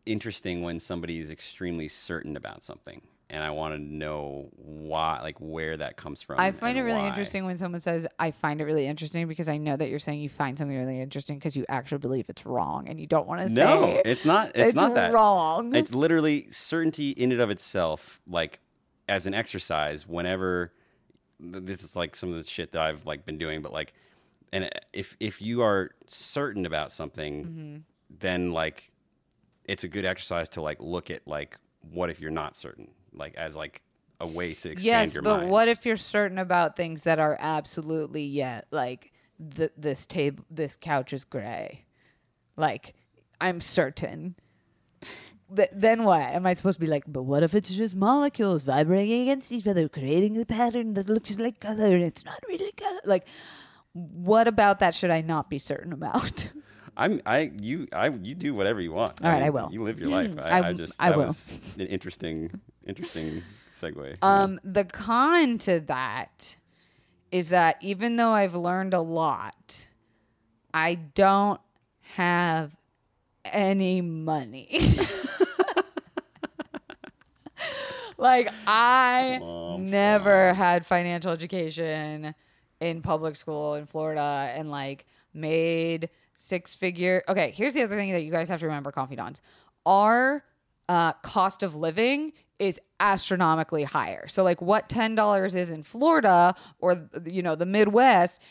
interesting 0.06 0.62
when 0.62 0.80
somebody 0.80 1.20
is 1.20 1.30
extremely 1.30 1.88
certain 1.90 2.38
about 2.38 2.64
something, 2.64 3.02
and 3.30 3.44
I 3.44 3.50
want 3.52 3.74
to 3.76 3.80
know 3.80 4.50
why, 4.56 5.20
like 5.22 5.38
where 5.40 5.76
that 5.78 5.98
comes 5.98 6.22
from. 6.22 6.40
I 6.40 6.52
find 6.52 6.78
it 6.78 6.82
really 6.84 7.02
why. 7.02 7.08
interesting 7.08 7.46
when 7.46 7.58
someone 7.58 7.82
says, 7.82 8.08
I 8.20 8.32
find 8.32 8.62
it 8.62 8.66
really 8.66 8.86
interesting 8.86 9.28
because 9.28 9.50
I 9.50 9.58
know 9.58 9.76
that 9.76 9.90
you're 9.90 10.00
saying 10.00 10.20
you 10.22 10.30
find 10.30 10.58
something 10.58 10.78
really 10.78 11.02
interesting 11.02 11.38
because 11.38 11.58
you 11.58 11.66
actually 11.68 11.98
believe 12.00 12.26
it's 12.30 12.46
wrong 12.46 12.88
and 12.88 13.00
you 13.00 13.08
don't 13.08 13.28
want 13.28 13.48
to 13.48 13.54
No, 13.54 13.82
say 13.82 14.02
it's 14.06 14.26
not. 14.26 14.52
It's, 14.56 14.76
not 14.76 14.94
that. 14.96 15.12
wrong. 15.14 15.74
It's 15.76 15.94
literally 15.94 16.48
certainty 16.52 17.10
in 17.12 17.32
and 17.32 17.42
of 17.42 17.50
itself, 17.50 18.20
like 18.28 18.60
as 19.10 19.26
an 19.26 19.34
exercise. 19.34 20.08
Whenever 20.08 20.72
this 21.40 21.84
is 21.84 21.96
like 21.96 22.16
some 22.16 22.30
of 22.32 22.38
the 22.42 22.48
shit 22.50 22.72
that 22.74 22.82
I've 22.82 23.06
like 23.06 23.26
been 23.26 23.38
doing, 23.38 23.62
but 23.62 23.74
like, 23.74 23.94
and 24.54 24.70
if 24.94 25.18
if 25.20 25.42
you 25.42 25.62
are 25.64 25.92
certain 26.08 26.66
about 26.66 26.94
something, 26.94 27.44
Mm-hmm. 27.46 27.76
then 28.20 28.52
like 28.52 28.92
it's 29.66 29.84
a 29.84 29.88
good 29.88 30.06
exercise 30.06 30.48
to 30.50 30.62
like 30.62 30.78
look 30.80 31.10
at 31.10 31.28
like 31.28 31.58
what 31.92 32.10
if 32.10 32.20
you're 32.22 32.32
not 32.32 32.56
certain, 32.56 32.90
like 33.18 33.36
as 33.36 33.56
like 33.56 33.82
a 34.22 34.28
way 34.28 34.54
to 34.54 34.72
expand 34.72 34.84
your 34.84 34.94
mind. 34.94 35.06
yes, 35.08 35.14
your 35.14 35.24
but 35.24 35.38
mind. 35.40 35.50
what 35.50 35.68
if 35.68 35.86
you're 35.86 35.98
certain 35.98 36.38
about 36.38 36.76
things 36.76 37.04
that 37.04 37.20
are 37.20 37.38
absolutely 37.40 38.24
yet 38.24 38.66
like 38.72 39.12
th- 39.56 39.72
this 39.78 40.06
table, 40.08 40.46
this 40.50 40.76
couch 40.76 41.14
is 41.14 41.24
gray? 41.24 41.86
Like 42.56 42.94
I'm 43.42 43.60
certain. 43.62 44.36
Th- 45.56 45.70
then 45.74 46.04
what? 46.06 46.22
Am 46.22 46.46
I 46.46 46.54
supposed 46.56 46.78
to 46.80 46.82
be 46.86 46.90
like, 46.90 47.04
but 47.08 47.24
what 47.24 47.44
if 47.44 47.54
it's 47.54 47.70
just 47.70 47.96
molecules 47.96 48.64
vibrating 48.64 49.24
against 49.24 49.52
each 49.52 49.68
other, 49.68 49.88
creating 49.88 50.40
a 50.40 50.46
pattern 50.46 50.94
that 50.96 51.08
looks 51.08 51.38
like 51.38 51.60
color 51.60 51.94
and 51.94 52.04
it's 52.04 52.26
not 52.26 52.40
really 52.48 52.72
color? 52.72 53.02
Like, 53.06 53.28
what 53.94 54.48
about 54.48 54.80
that 54.80 54.96
should 54.96 55.12
I 55.12 55.22
not 55.22 55.50
be 55.50 55.58
certain 55.60 55.94
about? 55.94 56.50
I'm 56.98 57.22
I 57.26 57.52
you 57.62 57.88
I 57.92 58.08
you 58.08 58.36
do 58.36 58.54
whatever 58.54 58.82
you 58.82 58.92
want. 58.92 59.24
All 59.24 59.32
right, 59.32 59.44
I 59.44 59.50
will. 59.50 59.70
You 59.72 59.84
live 59.84 60.00
your 60.00 60.10
life. 60.10 60.32
I 60.40 60.60
I, 60.60 60.68
I 60.70 60.74
just 60.74 61.02
I 61.02 61.10
that 61.10 61.18
will. 61.18 61.28
was 61.28 61.76
an 61.78 61.88
interesting 61.88 62.52
interesting 62.86 63.42
segue. 63.72 64.18
Um, 64.22 64.60
the 64.64 64.86
con 64.86 65.58
to 65.60 65.80
that 65.82 66.58
is 67.32 67.50
that 67.50 67.78
even 67.82 68.16
though 68.16 68.32
I've 68.32 68.56
learned 68.56 68.94
a 68.94 69.02
lot, 69.02 69.88
I 70.74 70.96
don't 70.96 71.60
have 72.02 72.76
any 73.44 74.02
money. 74.02 74.80
like 78.18 78.50
I 78.68 79.40
never 79.80 80.54
had 80.54 80.86
financial 80.86 81.32
education 81.32 82.34
in 82.80 83.02
public 83.02 83.36
school 83.36 83.76
in 83.76 83.86
Florida 83.86 84.52
and 84.56 84.72
like 84.72 85.06
made 85.34 86.10
six 86.36 86.76
figure. 86.76 87.24
Okay, 87.28 87.52
here's 87.56 87.74
the 87.74 87.84
other 87.84 87.96
thing 87.96 88.12
that 88.14 88.24
you 88.24 88.32
guys 88.32 88.50
have 88.50 88.60
to 88.60 88.66
remember, 88.66 88.92
confidants. 88.92 89.42
Our 89.86 90.44
uh, 90.88 91.14
cost 91.14 91.64
of 91.64 91.76
living 91.76 92.34
is 92.60 92.80
astronomically 93.00 93.84
higher. 93.84 94.28
So 94.28 94.44
like 94.44 94.62
what 94.62 94.88
$10 94.88 95.56
is 95.56 95.72
in 95.72 95.84
Florida 95.84 96.56
or 96.80 97.10
you 97.26 97.42
know 97.42 97.56
the 97.56 97.66
Midwest 97.66 98.42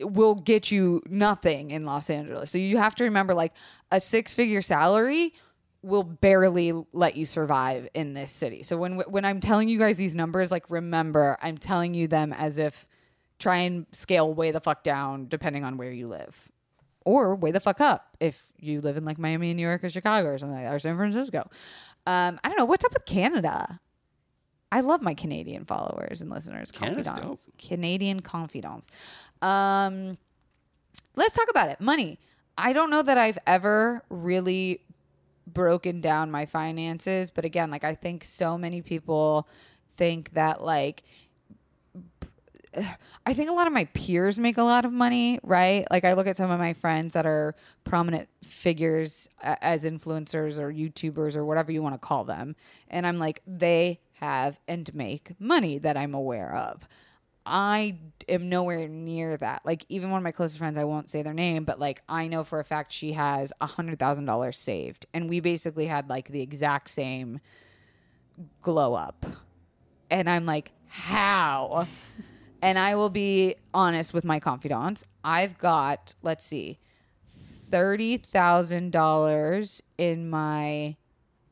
will 0.00 0.34
get 0.34 0.70
you 0.70 1.02
nothing 1.06 1.70
in 1.70 1.84
Los 1.84 2.08
Angeles. 2.08 2.50
So 2.50 2.58
you 2.58 2.78
have 2.78 2.94
to 2.96 3.04
remember 3.04 3.34
like 3.34 3.52
a 3.90 4.00
six-figure 4.00 4.62
salary 4.62 5.34
will 5.82 6.04
barely 6.04 6.72
let 6.92 7.16
you 7.16 7.26
survive 7.26 7.88
in 7.92 8.14
this 8.14 8.30
city. 8.30 8.62
So 8.62 8.78
when 8.78 8.98
when 9.00 9.24
I'm 9.24 9.40
telling 9.40 9.68
you 9.68 9.78
guys 9.78 9.96
these 9.96 10.14
numbers 10.14 10.50
like 10.50 10.70
remember 10.70 11.36
I'm 11.42 11.58
telling 11.58 11.92
you 11.92 12.08
them 12.08 12.32
as 12.32 12.56
if 12.56 12.88
try 13.38 13.58
and 13.58 13.86
scale 13.92 14.32
way 14.32 14.50
the 14.50 14.60
fuck 14.60 14.82
down 14.82 15.26
depending 15.28 15.64
on 15.64 15.76
where 15.76 15.90
you 15.90 16.08
live 16.08 16.50
or 17.04 17.34
way 17.34 17.50
the 17.50 17.60
fuck 17.60 17.80
up 17.80 18.16
if 18.20 18.48
you 18.58 18.80
live 18.80 18.96
in 18.96 19.04
like 19.04 19.18
Miami, 19.18 19.50
and 19.50 19.56
New 19.56 19.62
York, 19.62 19.84
or 19.84 19.90
Chicago, 19.90 20.28
or 20.28 20.38
something 20.38 20.56
like 20.56 20.64
that, 20.64 20.74
or 20.74 20.78
San 20.78 20.96
Francisco. 20.96 21.48
Um, 22.06 22.40
I 22.42 22.48
don't 22.48 22.58
know 22.58 22.64
what's 22.64 22.84
up 22.84 22.92
with 22.94 23.04
Canada. 23.04 23.80
I 24.70 24.80
love 24.80 25.02
my 25.02 25.14
Canadian 25.14 25.66
followers 25.66 26.22
and 26.22 26.30
listeners. 26.30 26.72
Canada's 26.72 27.06
Confidants, 27.06 27.48
Canadian 27.58 28.20
confidants. 28.20 28.88
Um, 29.42 30.16
let's 31.14 31.34
talk 31.34 31.50
about 31.50 31.68
it. 31.68 31.80
Money. 31.80 32.18
I 32.56 32.72
don't 32.72 32.90
know 32.90 33.02
that 33.02 33.18
I've 33.18 33.38
ever 33.46 34.02
really 34.08 34.80
broken 35.46 36.00
down 36.00 36.30
my 36.30 36.46
finances, 36.46 37.30
but 37.30 37.44
again, 37.44 37.70
like 37.70 37.84
I 37.84 37.94
think 37.94 38.24
so 38.24 38.56
many 38.56 38.82
people 38.82 39.48
think 39.96 40.32
that 40.32 40.62
like 40.62 41.02
I 43.26 43.34
think 43.34 43.50
a 43.50 43.52
lot 43.52 43.66
of 43.66 43.72
my 43.72 43.84
peers 43.86 44.38
make 44.38 44.58
a 44.58 44.62
lot 44.62 44.84
of 44.84 44.92
money, 44.92 45.38
right? 45.42 45.84
Like 45.90 46.04
I 46.04 46.14
look 46.14 46.26
at 46.26 46.36
some 46.36 46.50
of 46.50 46.58
my 46.58 46.72
friends 46.72 47.12
that 47.14 47.26
are 47.26 47.54
prominent 47.84 48.28
figures 48.42 49.28
as 49.42 49.84
influencers 49.84 50.58
or 50.58 50.72
YouTubers 50.72 51.36
or 51.36 51.44
whatever 51.44 51.72
you 51.72 51.82
want 51.82 51.94
to 51.94 51.98
call 51.98 52.24
them, 52.24 52.56
and 52.88 53.06
I'm 53.06 53.18
like 53.18 53.42
they 53.46 54.00
have 54.20 54.60
and 54.68 54.92
make 54.94 55.38
money 55.40 55.78
that 55.78 55.96
I'm 55.96 56.14
aware 56.14 56.54
of. 56.54 56.86
I 57.44 57.96
am 58.28 58.48
nowhere 58.48 58.86
near 58.86 59.36
that. 59.36 59.62
Like 59.64 59.84
even 59.88 60.10
one 60.10 60.18
of 60.18 60.24
my 60.24 60.30
closest 60.30 60.58
friends, 60.58 60.78
I 60.78 60.84
won't 60.84 61.10
say 61.10 61.22
their 61.22 61.34
name, 61.34 61.64
but 61.64 61.80
like 61.80 62.02
I 62.08 62.28
know 62.28 62.44
for 62.44 62.60
a 62.60 62.64
fact 62.64 62.92
she 62.92 63.12
has 63.12 63.52
a 63.60 63.66
hundred 63.66 63.98
thousand 63.98 64.26
dollars 64.26 64.58
saved, 64.58 65.06
and 65.12 65.28
we 65.28 65.40
basically 65.40 65.86
had 65.86 66.08
like 66.08 66.28
the 66.28 66.40
exact 66.40 66.90
same 66.90 67.40
glow 68.60 68.94
up, 68.94 69.26
and 70.10 70.28
I'm 70.30 70.46
like, 70.46 70.72
how? 70.88 71.86
And 72.62 72.78
I 72.78 72.94
will 72.94 73.10
be 73.10 73.56
honest 73.74 74.14
with 74.14 74.24
my 74.24 74.40
confidants. 74.40 75.06
I've 75.24 75.58
got, 75.58 76.14
let's 76.22 76.44
see, 76.44 76.78
$30,000 77.70 79.80
in 79.98 80.30
my 80.30 80.96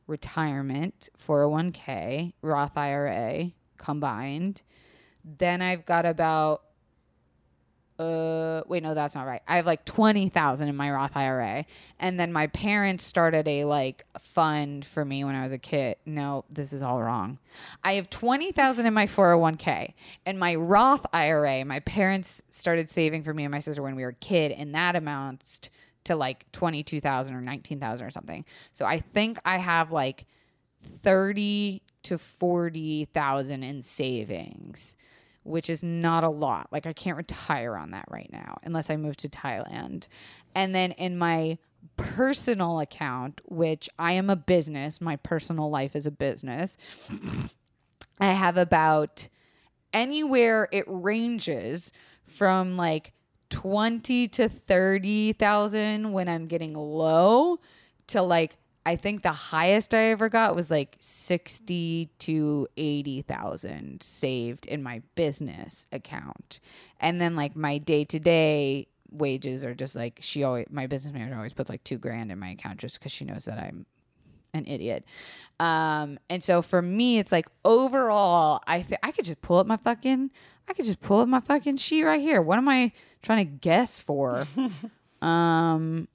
retirement 0.07 1.09
401k, 1.17 2.31
Roth 2.41 2.77
IRA 2.77 3.51
combined. 3.77 4.61
Then 5.23 5.61
I've 5.61 5.85
got 5.85 6.05
about 6.05 6.63
uh 8.01 8.63
wait 8.67 8.83
no 8.83 8.93
that's 8.93 9.15
not 9.15 9.27
right. 9.27 9.41
I 9.47 9.57
have 9.57 9.65
like 9.65 9.85
20000 9.85 10.67
in 10.67 10.75
my 10.75 10.91
roth 10.91 11.15
ira 11.15 11.65
and 11.99 12.19
then 12.19 12.33
my 12.33 12.47
parents 12.47 13.03
started 13.03 13.47
a 13.47 13.65
like 13.65 14.05
fund 14.19 14.83
for 14.83 15.05
me 15.05 15.23
when 15.23 15.35
i 15.35 15.43
was 15.43 15.51
a 15.51 15.57
kid. 15.57 15.97
No 16.05 16.45
this 16.49 16.73
is 16.73 16.81
all 16.81 17.01
wrong. 17.01 17.37
I 17.83 17.93
have 17.93 18.09
20000 18.09 18.85
in 18.85 18.93
my 18.93 19.05
401k 19.05 19.93
and 20.25 20.39
my 20.39 20.55
roth 20.55 21.05
ira 21.13 21.63
my 21.65 21.79
parents 21.81 22.41
started 22.49 22.89
saving 22.89 23.23
for 23.23 23.33
me 23.33 23.43
and 23.43 23.51
my 23.51 23.59
sister 23.59 23.81
when 23.81 23.95
we 23.95 24.03
were 24.03 24.09
a 24.09 24.13
kid 24.13 24.51
and 24.51 24.73
that 24.75 24.95
amounts 24.95 25.61
to 26.05 26.15
like 26.15 26.51
22000 26.51 27.35
or 27.35 27.41
19000 27.41 28.07
or 28.07 28.09
something. 28.09 28.45
So 28.73 28.85
i 28.85 28.99
think 28.99 29.37
i 29.45 29.57
have 29.57 29.91
like 29.91 30.25
30 30.83 31.81
to 32.03 32.17
40,000 32.17 33.63
in 33.63 33.83
savings, 33.83 34.95
which 35.43 35.69
is 35.69 35.81
not 35.83 36.23
a 36.23 36.29
lot. 36.29 36.67
Like 36.71 36.85
I 36.85 36.93
can't 36.93 37.17
retire 37.17 37.75
on 37.75 37.91
that 37.91 38.05
right 38.09 38.29
now 38.31 38.57
unless 38.63 38.89
I 38.89 38.97
move 38.97 39.17
to 39.17 39.29
Thailand. 39.29 40.07
And 40.55 40.73
then 40.75 40.91
in 40.93 41.17
my 41.17 41.57
personal 41.97 42.79
account, 42.79 43.41
which 43.45 43.89
I 43.97 44.13
am 44.13 44.29
a 44.29 44.35
business, 44.35 45.01
my 45.01 45.15
personal 45.17 45.69
life 45.69 45.95
is 45.95 46.05
a 46.05 46.11
business. 46.11 46.77
I 48.19 48.27
have 48.27 48.57
about 48.57 49.27
anywhere 49.93 50.67
it 50.71 50.85
ranges 50.87 51.91
from 52.23 52.77
like 52.77 53.13
20 53.49 54.27
to 54.29 54.47
30,000 54.47 56.11
when 56.11 56.29
I'm 56.29 56.45
getting 56.45 56.73
low 56.73 57.59
to 58.07 58.21
like 58.21 58.57
I 58.85 58.95
think 58.95 59.21
the 59.21 59.31
highest 59.31 59.93
I 59.93 60.05
ever 60.05 60.27
got 60.27 60.55
was 60.55 60.71
like 60.71 60.97
60 60.99 62.09
to 62.19 62.67
80,000 62.77 64.01
saved 64.01 64.65
in 64.65 64.81
my 64.81 65.01
business 65.15 65.87
account. 65.91 66.59
And 66.99 67.21
then 67.21 67.35
like 67.35 67.55
my 67.55 67.77
day-to-day 67.77 68.87
wages 69.11 69.63
are 69.65 69.75
just 69.75 69.95
like 69.95 70.17
she 70.21 70.43
always 70.43 70.67
my 70.69 70.87
business 70.87 71.13
manager 71.13 71.35
always 71.35 71.53
puts 71.53 71.69
like 71.69 71.83
2 71.83 71.97
grand 71.97 72.31
in 72.31 72.39
my 72.39 72.51
account 72.51 72.79
just 72.79 73.01
cuz 73.01 73.11
she 73.11 73.25
knows 73.25 73.43
that 73.45 73.59
I'm 73.59 73.85
an 74.53 74.65
idiot. 74.67 75.05
Um, 75.59 76.19
and 76.29 76.43
so 76.43 76.61
for 76.61 76.81
me, 76.81 77.19
it's 77.19 77.31
like 77.31 77.47
overall, 77.63 78.61
I 78.67 78.81
th- 78.81 78.99
I 79.03 79.11
could 79.11 79.25
just 79.25 79.41
pull 79.41 79.57
up 79.57 79.67
my 79.67 79.77
fucking, 79.77 80.31
I 80.67 80.73
could 80.73 80.85
just 80.85 81.01
pull 81.01 81.19
up 81.19 81.27
my 81.27 81.39
fucking 81.39 81.77
sheet 81.77 82.03
right 82.03 82.21
here. 82.21 82.41
What 82.41 82.57
am 82.57 82.67
I 82.69 82.91
trying 83.21 83.45
to 83.45 83.51
guess 83.51 83.99
for? 83.99 84.45
um, 85.21 86.07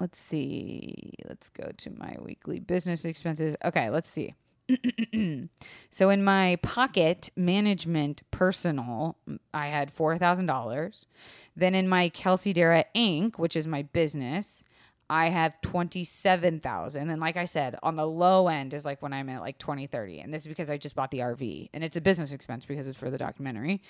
let's 0.00 0.18
see. 0.18 1.14
Let's 1.28 1.48
go 1.48 1.70
to 1.76 1.90
my 1.90 2.16
weekly 2.20 2.60
business 2.60 3.04
expenses. 3.04 3.56
Okay, 3.64 3.90
let's 3.90 4.08
see. 4.08 4.34
so 5.90 6.10
in 6.10 6.24
my 6.24 6.56
pocket 6.62 7.30
management 7.36 8.22
personal, 8.30 9.16
I 9.54 9.68
had 9.68 9.90
four 9.90 10.18
thousand 10.18 10.46
dollars. 10.46 11.06
Then 11.54 11.74
in 11.74 11.88
my 11.88 12.08
Kelsey 12.08 12.52
Darragh 12.52 12.86
Inc., 12.94 13.38
which 13.38 13.56
is 13.56 13.66
my 13.66 13.82
business, 13.82 14.64
I 15.08 15.30
have 15.30 15.60
27,000. 15.60 17.10
And 17.10 17.20
like 17.20 17.36
I 17.36 17.44
said, 17.44 17.78
on 17.82 17.96
the 17.96 18.06
low 18.06 18.48
end 18.48 18.74
is 18.74 18.84
like 18.84 19.02
when 19.02 19.12
I'm 19.12 19.28
at 19.28 19.40
like 19.40 19.58
20, 19.58 19.86
30. 19.86 20.18
And 20.20 20.34
this 20.34 20.42
is 20.42 20.48
because 20.48 20.68
I 20.68 20.76
just 20.78 20.96
bought 20.96 21.10
the 21.10 21.20
RV 21.20 21.70
and 21.72 21.84
it's 21.84 21.96
a 21.96 22.00
business 22.00 22.32
expense 22.32 22.64
because 22.64 22.88
it's 22.88 22.98
for 22.98 23.10
the 23.10 23.18
documentary. 23.18 23.82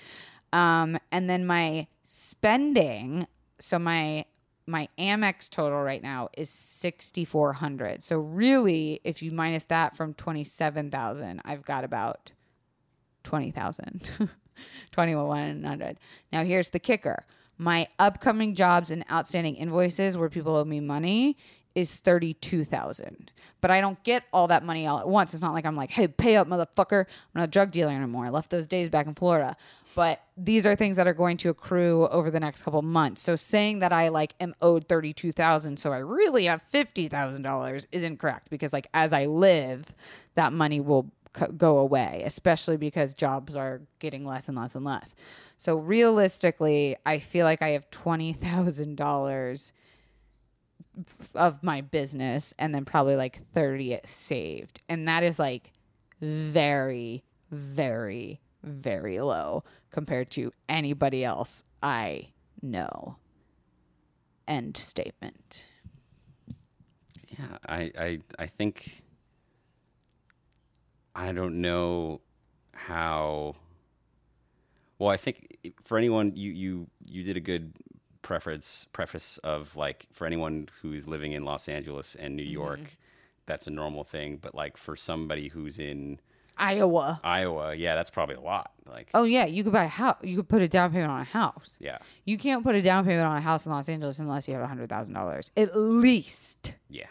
Um, 0.53 0.97
and 1.11 1.29
then 1.29 1.45
my 1.45 1.87
spending, 2.03 3.27
so 3.59 3.79
my 3.79 4.25
my 4.67 4.89
Amex 4.99 5.49
total 5.49 5.81
right 5.81 6.03
now 6.03 6.29
is 6.37 6.49
6400. 6.49 8.03
So 8.03 8.17
really, 8.17 8.99
if 9.03 9.23
you 9.23 9.31
minus 9.31 9.63
that 9.65 9.95
from 9.95 10.13
27,000, 10.13 11.41
I've 11.45 11.63
got 11.63 11.83
about 11.83 12.31
20,000. 13.23 14.11
2100. 14.91 15.99
Now 16.31 16.43
here's 16.43 16.69
the 16.69 16.79
kicker. 16.79 17.23
My 17.57 17.87
upcoming 17.97 18.55
jobs 18.55 18.91
and 18.91 19.05
outstanding 19.11 19.55
invoices 19.55 20.17
where 20.17 20.29
people 20.29 20.55
owe 20.55 20.65
me 20.65 20.79
money 20.79 21.37
is 21.77 21.93
32,000. 21.93 23.31
But 23.61 23.69
I 23.69 23.81
don't 23.81 24.03
get 24.03 24.23
all 24.33 24.47
that 24.47 24.65
money 24.65 24.87
all 24.87 24.99
at 24.99 25.07
once. 25.07 25.35
It's 25.35 25.43
not 25.43 25.53
like 25.53 25.63
I'm 25.63 25.75
like, 25.75 25.91
"Hey, 25.91 26.07
pay 26.07 26.35
up, 26.35 26.47
motherfucker. 26.47 27.01
I'm 27.01 27.35
not 27.35 27.43
a 27.43 27.51
drug 27.51 27.69
dealer 27.69 27.91
anymore. 27.91 28.25
I 28.25 28.29
left 28.29 28.49
those 28.49 28.65
days 28.65 28.89
back 28.89 29.05
in 29.05 29.13
Florida." 29.13 29.55
But 29.93 30.21
these 30.35 30.65
are 30.65 30.75
things 30.75 30.95
that 30.95 31.07
are 31.07 31.13
going 31.13 31.37
to 31.37 31.49
accrue 31.49 32.07
over 32.07 32.31
the 32.31 32.39
next 32.39 32.63
couple 32.63 32.81
months. 32.81 33.21
So 33.21 33.35
saying 33.35 33.79
that 33.79 33.93
I 33.93 34.07
like 34.09 34.33
am 34.39 34.55
owed 34.59 34.87
32,000 34.87 35.77
so 35.77 35.93
I 35.93 35.99
really 35.99 36.45
have 36.45 36.63
$50,000 36.67 37.85
is 37.91 38.03
incorrect 38.03 38.49
because 38.49 38.73
like 38.73 38.87
as 38.95 39.13
I 39.13 39.27
live, 39.27 39.93
that 40.33 40.51
money 40.51 40.79
will 40.79 41.11
go 41.57 41.77
away, 41.77 42.23
especially 42.25 42.77
because 42.77 43.13
jobs 43.13 43.55
are 43.55 43.81
getting 43.99 44.25
less 44.25 44.47
and 44.47 44.57
less 44.57 44.73
and 44.73 44.83
less. 44.83 45.15
So 45.57 45.75
realistically, 45.75 46.95
I 47.05 47.19
feel 47.19 47.45
like 47.45 47.61
I 47.61 47.69
have 47.69 47.89
$20,000 47.91 49.71
of 51.35 51.63
my 51.63 51.81
business 51.81 52.53
and 52.57 52.73
then 52.73 52.85
probably 52.85 53.15
like 53.15 53.41
30 53.53 53.99
saved. 54.05 54.81
And 54.89 55.07
that 55.07 55.23
is 55.23 55.39
like 55.39 55.71
very, 56.21 57.23
very, 57.51 58.39
very 58.63 59.19
low 59.19 59.63
compared 59.91 60.29
to 60.31 60.51
anybody 60.67 61.23
else 61.23 61.63
I 61.81 62.29
know. 62.61 63.17
End 64.47 64.77
statement. 64.77 65.65
Yeah, 67.27 67.57
I, 67.67 67.91
I, 67.99 68.19
I 68.39 68.45
think 68.47 69.03
I 71.17 71.31
don't 71.31 71.61
know 71.61 72.21
how. 72.73 73.55
Well, 74.99 75.09
I 75.09 75.17
think 75.17 75.57
for 75.83 75.97
anyone, 75.97 76.33
you 76.35 76.51
you 76.51 76.87
you 77.03 77.23
did 77.23 77.37
a 77.37 77.39
good 77.39 77.73
preface 78.27 78.85
preface 78.91 79.37
of 79.37 79.77
like 79.77 80.05
for 80.11 80.27
anyone 80.27 80.67
who's 80.81 81.07
living 81.07 81.31
in 81.31 81.45
Los 81.45 81.69
Angeles 81.69 82.13
and 82.13 82.35
New 82.35 82.43
mm-hmm. 82.43 82.51
York, 82.51 82.79
that's 83.45 83.67
a 83.67 83.71
normal 83.71 84.03
thing. 84.03 84.37
But 84.41 84.53
like 84.53 84.75
for 84.75 84.97
somebody 84.97 85.47
who's 85.47 85.79
in 85.79 86.19
Iowa. 86.57 87.21
Iowa, 87.23 87.73
yeah, 87.73 87.95
that's 87.95 88.09
probably 88.09 88.35
a 88.35 88.41
lot. 88.41 88.71
Like, 88.85 89.09
Oh 89.13 89.23
yeah, 89.23 89.45
you 89.45 89.63
could 89.63 89.71
buy 89.71 89.85
a 89.85 89.87
house. 89.87 90.17
You 90.23 90.35
could 90.37 90.49
put 90.49 90.61
a 90.61 90.67
down 90.67 90.91
payment 90.91 91.09
on 91.09 91.21
a 91.21 91.23
house. 91.23 91.77
yeah, 91.79 91.99
You 92.25 92.37
can't 92.37 92.63
put 92.63 92.75
a 92.75 92.81
down 92.81 93.05
payment 93.05 93.25
on 93.25 93.37
a 93.37 93.41
house 93.41 93.65
in 93.65 93.71
Los 93.71 93.87
Angeles 93.87 94.19
unless 94.19 94.47
you 94.47 94.55
have 94.55 94.63
a 94.63 94.67
hundred 94.67 94.89
thousand 94.89 95.13
dollars, 95.13 95.49
at 95.55 95.77
least. 95.77 96.73
yeah. 96.89 97.05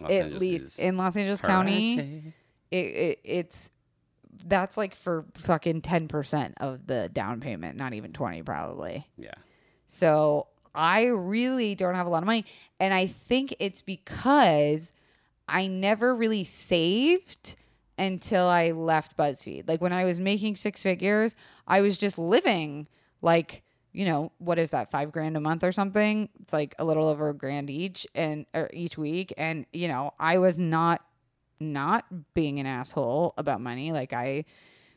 Los 0.00 0.10
at 0.10 0.22
Angeles 0.22 0.40
least 0.40 0.78
in 0.80 0.96
Los 0.96 1.16
Angeles 1.16 1.42
County, 1.42 2.34
it, 2.70 2.76
it 2.76 3.20
it's 3.22 3.70
that's 4.46 4.76
like 4.76 4.94
for 4.94 5.26
fucking 5.34 5.82
ten 5.82 6.08
percent 6.08 6.54
of 6.58 6.86
the 6.86 7.10
down 7.12 7.40
payment, 7.40 7.78
not 7.78 7.92
even 7.92 8.12
twenty 8.12 8.42
probably. 8.42 9.06
Yeah, 9.18 9.34
So 9.88 10.48
I 10.74 11.04
really 11.04 11.74
don't 11.74 11.94
have 11.94 12.06
a 12.06 12.10
lot 12.10 12.22
of 12.22 12.26
money. 12.26 12.44
And 12.80 12.92
I 12.92 13.06
think 13.06 13.54
it's 13.58 13.80
because 13.80 14.92
I 15.48 15.66
never 15.66 16.14
really 16.16 16.44
saved 16.44 17.56
until 17.98 18.46
I 18.46 18.72
left 18.72 19.16
BuzzFeed. 19.16 19.68
Like 19.68 19.80
when 19.80 19.92
I 19.92 20.04
was 20.04 20.18
making 20.18 20.56
six 20.56 20.82
figures, 20.82 21.34
I 21.66 21.80
was 21.80 21.96
just 21.96 22.18
living 22.18 22.88
like, 23.22 23.62
you 23.92 24.04
know, 24.04 24.32
what 24.38 24.58
is 24.58 24.70
that, 24.70 24.90
five 24.90 25.12
grand 25.12 25.36
a 25.36 25.40
month 25.40 25.62
or 25.62 25.70
something? 25.70 26.28
It's 26.40 26.52
like 26.52 26.74
a 26.78 26.84
little 26.84 27.06
over 27.06 27.28
a 27.28 27.34
grand 27.34 27.70
each 27.70 28.06
and 28.14 28.46
or 28.52 28.68
each 28.72 28.98
week. 28.98 29.32
And, 29.36 29.66
you 29.72 29.86
know, 29.86 30.12
I 30.18 30.38
was 30.38 30.58
not 30.58 31.02
not 31.60 32.04
being 32.34 32.58
an 32.58 32.66
asshole 32.66 33.32
about 33.38 33.60
money. 33.60 33.92
Like 33.92 34.12
I 34.12 34.44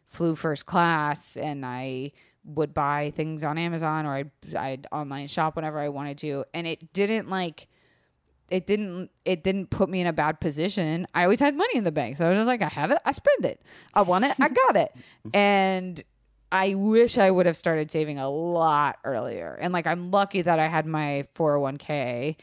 flew 0.07 0.35
first 0.35 0.65
class 0.65 1.37
and 1.37 1.65
I 1.65 2.11
would 2.47 2.73
buy 2.73 3.11
things 3.15 3.43
on 3.43 3.57
Amazon 3.57 4.05
or 4.05 4.13
I'd, 4.13 4.31
I'd 4.55 4.87
online 4.91 5.27
shop 5.27 5.55
whenever 5.55 5.77
I 5.79 5.89
wanted 5.89 6.17
to. 6.19 6.45
And 6.53 6.65
it 6.65 6.93
didn't 6.93 7.29
like, 7.29 7.67
it 8.49 8.65
didn't, 8.65 9.11
it 9.25 9.43
didn't 9.43 9.69
put 9.69 9.89
me 9.89 10.01
in 10.01 10.07
a 10.07 10.13
bad 10.13 10.39
position. 10.39 11.05
I 11.13 11.23
always 11.23 11.41
had 11.41 11.55
money 11.55 11.77
in 11.77 11.83
the 11.83 11.91
bank. 11.91 12.17
So 12.17 12.25
I 12.25 12.29
was 12.29 12.37
just 12.37 12.47
like, 12.47 12.61
I 12.61 12.69
have 12.69 12.91
it, 12.91 12.99
I 13.05 13.11
spend 13.11 13.45
it. 13.45 13.61
I 13.93 14.01
want 14.01 14.25
it, 14.25 14.35
I 14.39 14.49
got 14.49 14.75
it. 14.77 14.95
And 15.33 16.01
I 16.49 16.75
wish 16.75 17.17
I 17.17 17.29
would 17.29 17.45
have 17.45 17.57
started 17.57 17.91
saving 17.91 18.19
a 18.19 18.29
lot 18.29 18.99
earlier. 19.03 19.57
And 19.59 19.73
like, 19.73 19.85
I'm 19.85 20.05
lucky 20.11 20.41
that 20.41 20.59
I 20.59 20.67
had 20.67 20.85
my 20.85 21.25
401k. 21.35 22.37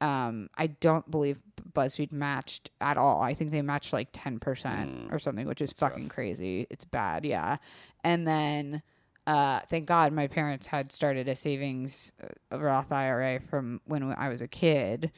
Um, 0.00 0.48
I 0.56 0.68
don't 0.68 1.10
believe 1.10 1.40
BuzzFeed 1.72 2.12
matched 2.12 2.70
at 2.80 2.96
all. 2.96 3.20
I 3.20 3.34
think 3.34 3.50
they 3.50 3.62
matched 3.62 3.92
like 3.92 4.12
10% 4.12 5.12
or 5.12 5.18
something, 5.18 5.48
which 5.48 5.60
is 5.60 5.72
fucking 5.72 6.08
crazy. 6.08 6.68
It's 6.70 6.84
bad. 6.84 7.24
Yeah. 7.24 7.56
And 8.04 8.26
then, 8.28 8.82
uh, 9.28 9.60
thank 9.68 9.86
God 9.86 10.14
my 10.14 10.26
parents 10.26 10.66
had 10.66 10.90
started 10.90 11.28
a 11.28 11.36
savings 11.36 12.12
uh, 12.50 12.58
Roth 12.58 12.90
IRA 12.90 13.40
from 13.40 13.82
when 13.84 14.02
I 14.16 14.30
was 14.30 14.40
a 14.40 14.48
kid. 14.48 15.12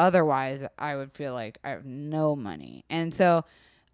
Otherwise, 0.00 0.64
I 0.80 0.96
would 0.96 1.12
feel 1.12 1.32
like 1.32 1.58
I 1.62 1.70
have 1.70 1.84
no 1.84 2.34
money. 2.34 2.84
And 2.90 3.14
so 3.14 3.44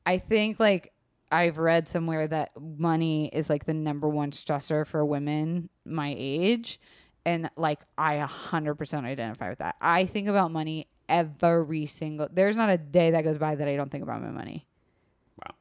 I 0.07 0.17
think 0.17 0.59
like 0.59 0.95
I've 1.31 1.59
read 1.59 1.87
somewhere 1.87 2.27
that 2.29 2.53
money 2.59 3.27
is 3.27 3.51
like 3.51 3.67
the 3.67 3.75
number 3.75 4.09
one 4.09 4.31
stressor 4.31 4.87
for 4.87 5.05
women 5.05 5.69
my 5.85 6.15
age. 6.17 6.81
And 7.27 7.51
like 7.59 7.81
I 7.99 8.17
100% 8.17 9.05
identify 9.05 9.51
with 9.51 9.59
that. 9.59 9.77
I 9.83 10.07
think 10.07 10.29
about 10.29 10.51
money 10.51 10.89
every 11.11 11.85
single 11.85 12.29
There's 12.33 12.57
not 12.57 12.71
a 12.71 12.79
day 12.79 13.11
that 13.11 13.23
goes 13.23 13.37
by 13.37 13.55
that 13.55 13.69
I 13.69 13.77
don't 13.77 13.91
think 13.91 14.03
about 14.03 14.23
my 14.23 14.31
money. 14.31 14.67
wow. 15.45 15.55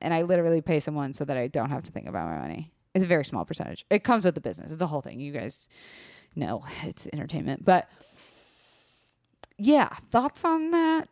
and 0.00 0.14
I 0.14 0.22
literally 0.22 0.62
pay 0.62 0.80
someone 0.80 1.12
so 1.12 1.26
that 1.26 1.36
I 1.36 1.48
don't 1.48 1.68
have 1.68 1.82
to 1.82 1.92
think 1.92 2.08
about 2.08 2.26
my 2.26 2.38
money. 2.38 2.71
It's 2.94 3.04
a 3.04 3.08
very 3.08 3.24
small 3.24 3.44
percentage. 3.44 3.86
It 3.90 4.04
comes 4.04 4.24
with 4.24 4.34
the 4.34 4.40
business. 4.40 4.72
It's 4.72 4.82
a 4.82 4.86
whole 4.86 5.00
thing. 5.00 5.20
You 5.20 5.32
guys 5.32 5.68
know 6.36 6.64
it's 6.82 7.06
entertainment, 7.12 7.64
but 7.64 7.88
yeah, 9.58 9.88
thoughts 10.10 10.44
on 10.44 10.70
that? 10.72 11.08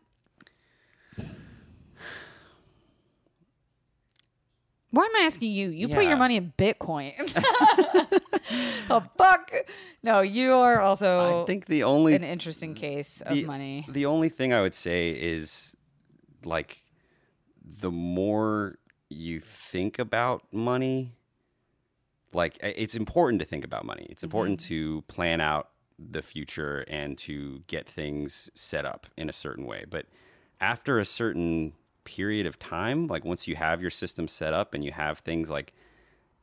Why 4.93 5.05
am 5.05 5.16
I 5.22 5.26
asking 5.26 5.53
you? 5.53 5.68
You 5.68 5.89
put 5.89 6.05
your 6.05 6.16
money 6.16 6.35
in 6.35 6.53
Bitcoin. 6.59 7.12
oh 8.91 9.03
fuck! 9.16 9.53
No, 10.03 10.20
you 10.20 10.53
are 10.55 10.81
also 10.81 11.43
I 11.43 11.47
think 11.47 11.66
the 11.66 11.85
only 11.85 12.16
an 12.16 12.24
interesting 12.24 12.74
case 12.74 13.20
of 13.20 13.37
the, 13.37 13.45
money. 13.45 13.87
The 13.89 14.07
only 14.07 14.28
thing 14.28 14.53
I 14.53 14.62
would 14.62 14.74
say 14.74 15.11
is 15.11 15.76
like 16.45 16.81
the 17.62 17.93
more 17.93 18.78
you 19.09 19.39
think 19.39 20.01
about 20.01 20.43
money, 20.53 21.14
like 22.33 22.59
it's 22.62 22.95
important 22.95 23.41
to 23.41 23.47
think 23.47 23.64
about 23.64 23.85
money. 23.85 24.07
It's 24.11 24.22
important 24.22 24.61
to 24.61 25.03
plan 25.03 25.41
out 25.41 25.70
the 25.99 26.22
future 26.22 26.85
and 26.89 27.18
to 27.18 27.62
get 27.66 27.87
things 27.89 28.51
set 28.55 28.87
up 28.87 29.07
in 29.16 29.28
a 29.28 29.33
certain 29.33 29.66
way. 29.66 29.85
But 29.89 30.07
after 30.61 30.99
a 30.99 31.05
certain 31.05 31.72
period 32.05 32.47
of 32.47 32.59
time, 32.59 33.07
like 33.07 33.24
once 33.24 33.47
you 33.49 33.57
have 33.57 33.81
your 33.83 33.91
system 33.91 34.26
set 34.28 34.53
up 34.55 34.74
and 34.74 34.85
you 34.85 34.93
have 34.93 35.18
things 35.18 35.51
like 35.51 35.72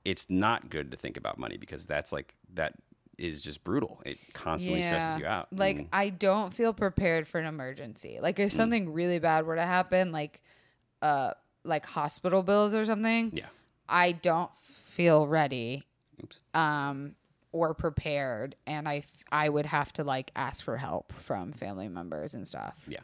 it's 0.06 0.30
not 0.30 0.70
good 0.70 0.92
to 0.92 0.98
think 0.98 1.18
about 1.18 1.38
money 1.38 1.58
because 1.58 1.86
that's 1.86 2.12
like 2.14 2.36
that 2.54 2.74
is 3.18 3.42
just 3.42 3.64
brutal. 3.64 4.00
It 4.06 4.18
constantly 4.34 4.82
stresses 4.84 5.20
you 5.20 5.26
out. 5.26 5.48
Like 5.52 5.78
And- 5.78 5.88
I 5.92 6.10
don't 6.10 6.54
feel 6.54 6.72
prepared 6.72 7.28
for 7.28 7.40
an 7.40 7.48
emergency. 7.48 8.20
Like 8.22 8.36
Mm. 8.38 8.46
if 8.46 8.52
something 8.52 8.94
really 8.94 9.18
bad 9.20 9.46
were 9.46 9.56
to 9.56 9.64
happen, 9.66 10.12
like 10.12 10.42
uh 11.02 11.32
like 11.64 11.86
hospital 11.86 12.44
bills 12.44 12.74
or 12.74 12.86
something, 12.86 13.32
yeah. 13.34 13.48
I 13.90 14.12
don't 14.12 14.54
feel 14.56 15.28
ready 15.28 15.84
Oops. 16.24 16.40
um 16.54 17.16
or 17.52 17.74
prepared 17.74 18.56
and 18.66 18.88
I 18.88 19.04
I 19.32 19.50
would 19.50 19.66
have 19.66 19.94
to 19.94 20.04
like 20.04 20.32
ask 20.36 20.64
for 20.64 20.78
help 20.78 21.14
from 21.14 21.54
family 21.54 21.88
members 21.88 22.34
and 22.34 22.48
stuff. 22.48 22.86
Yeah. 22.88 23.00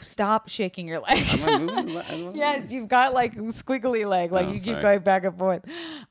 Stop 0.00 0.48
shaking 0.48 0.86
your 0.86 1.00
leg. 1.00 1.24
Yes, 2.34 2.70
you've 2.70 2.88
got 2.88 3.14
like 3.14 3.34
squiggly 3.34 4.06
leg, 4.06 4.30
like 4.30 4.46
Oh, 4.46 4.52
you 4.52 4.60
keep 4.60 4.80
going 4.80 5.00
back 5.00 5.24
and 5.24 5.36
forth. 5.36 5.64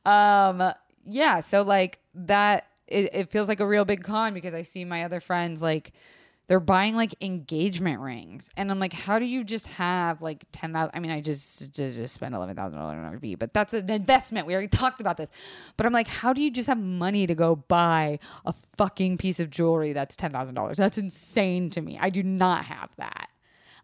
Um, 0.06 0.74
yeah, 1.06 1.39
so 1.39 1.62
like 1.62 2.00
that, 2.14 2.68
it, 2.86 3.10
it 3.14 3.32
feels 3.32 3.48
like 3.48 3.62
a 3.62 3.68
real 3.68 3.86
big 3.86 4.04
con 4.04 4.34
because 4.34 4.54
I 4.54 4.64
see 4.64 4.84
my 4.84 5.04
other 5.04 5.22
friends 5.22 5.62
like 5.62 5.93
they're 6.48 6.60
buying 6.62 6.95
like 6.95 7.14
engagement 7.22 8.00
rings, 8.00 8.50
and 8.56 8.72
I'm 8.72 8.80
like, 8.80 8.93
how 8.93 9.20
do 9.20 9.26
you 9.26 9.43
just 9.43 9.68
have 9.68 10.22
like 10.22 10.45
ten 10.52 10.74
thousand? 10.74 10.91
I 10.93 11.00
mean, 11.00 11.12
I 11.12 11.20
just 11.20 11.74
just, 11.74 11.98
just 11.98 12.14
spent 12.14 12.34
eleven 12.34 12.56
thousand 12.56 12.80
dollars 12.80 12.98
on 12.98 13.20
RV, 13.20 13.38
but 13.38 13.54
that's 13.54 13.74
an 13.74 13.89
investment. 13.89 14.48
We 14.48 14.54
already 14.54 14.68
talked 14.70 15.02
about 15.02 15.18
this, 15.18 15.30
but 15.76 15.86
I'm 15.86 15.93
like, 15.93 16.08
how 16.08 16.34
do 16.34 16.41
you 16.41 16.50
just 16.50 16.68
have 16.68 16.80
money 16.80 17.28
to 17.28 17.36
go 17.36 17.56
buy 17.56 18.20
a 18.45 18.54
fucking 18.78 19.18
piece 19.18 19.39
of 19.39 19.50
jewelry 19.50 19.93
that's 19.93 20.16
ten 20.16 20.32
thousand 20.32 20.56
dollars? 20.56 20.78
That's 20.78 20.98
insane 20.98 21.70
to 21.72 21.82
me. 21.82 21.98
I 22.00 22.10
do 22.10 22.24
not 22.24 22.66
have 22.66 22.91
that. 22.98 23.30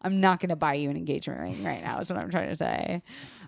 I'm 0.03 0.20
not 0.20 0.39
going 0.39 0.49
to 0.49 0.55
buy 0.55 0.74
you 0.74 0.89
an 0.89 0.97
engagement 0.97 1.39
ring 1.39 1.64
right 1.64 1.82
now, 1.82 1.99
is 1.99 2.09
what 2.09 2.20
I'm 2.20 2.30
trying 2.30 2.49
to 2.49 2.57
say. 2.57 3.01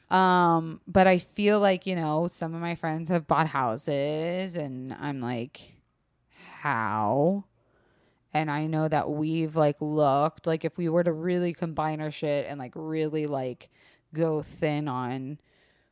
Um, 0.09 0.79
but 0.87 1.07
I 1.07 1.17
feel 1.17 1.59
like, 1.59 1.85
you 1.85 1.95
know, 1.95 2.27
some 2.27 2.53
of 2.53 2.61
my 2.61 2.75
friends 2.75 3.09
have 3.09 3.27
bought 3.27 3.47
houses, 3.47 4.55
and 4.55 4.93
I'm 4.93 5.19
like, 5.19 5.73
how? 6.59 7.43
And 8.35 8.51
I 8.51 8.67
know 8.67 8.87
that 8.89 9.09
we've 9.09 9.55
like 9.55 9.77
looked, 9.79 10.45
like, 10.45 10.65
if 10.65 10.77
we 10.77 10.89
were 10.89 11.03
to 11.05 11.13
really 11.13 11.53
combine 11.53 12.01
our 12.01 12.11
shit 12.11 12.45
and 12.49 12.59
like 12.59 12.73
really 12.75 13.27
like 13.27 13.69
go 14.13 14.41
thin 14.41 14.89
on, 14.89 15.39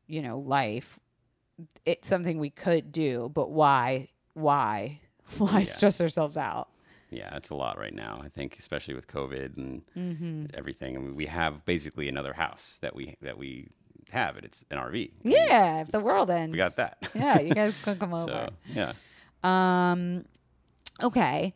you 0.07 0.21
know, 0.21 0.39
life, 0.39 0.99
it's 1.85 2.07
something 2.09 2.39
we 2.39 2.49
could 2.49 2.91
do, 2.91 3.31
but 3.33 3.49
why? 3.49 4.09
Why? 4.33 4.99
Why 5.37 5.59
Yeah. 5.59 5.63
stress 5.63 6.01
ourselves 6.01 6.35
out? 6.35 6.67
Yeah, 7.09 7.33
it's 7.37 7.49
a 7.49 7.55
lot 7.55 7.77
right 7.77 7.93
now. 7.93 8.19
I 8.21 8.27
think, 8.27 8.57
especially 8.59 8.93
with 8.95 9.07
COVID 9.07 9.55
and 9.55 9.81
Mm-hmm. 9.97 10.45
everything. 10.53 10.97
I 10.97 10.99
mean, 10.99 11.15
we 11.15 11.27
have 11.27 11.63
basically 11.63 12.09
another 12.09 12.33
house 12.33 12.77
that 12.81 12.93
we 12.93 13.15
that 13.21 13.37
we 13.37 13.69
have. 14.11 14.35
It. 14.35 14.43
It's 14.43 14.65
an 14.69 14.79
RV. 14.79 15.11
I 15.23 15.27
mean, 15.27 15.37
Yeah, 15.47 15.81
if 15.81 15.91
the 15.93 15.99
world 16.01 16.29
ends. 16.29 16.51
we 16.51 16.57
got 16.57 16.75
that. 16.75 16.97
yeah, 17.15 17.39
you 17.39 17.53
guys 17.53 17.73
can 17.83 17.97
come 17.99 18.13
over. 18.13 18.49
so 18.49 18.49
yeah, 18.73 18.93
Um, 19.43 20.25
okay. 21.01 21.53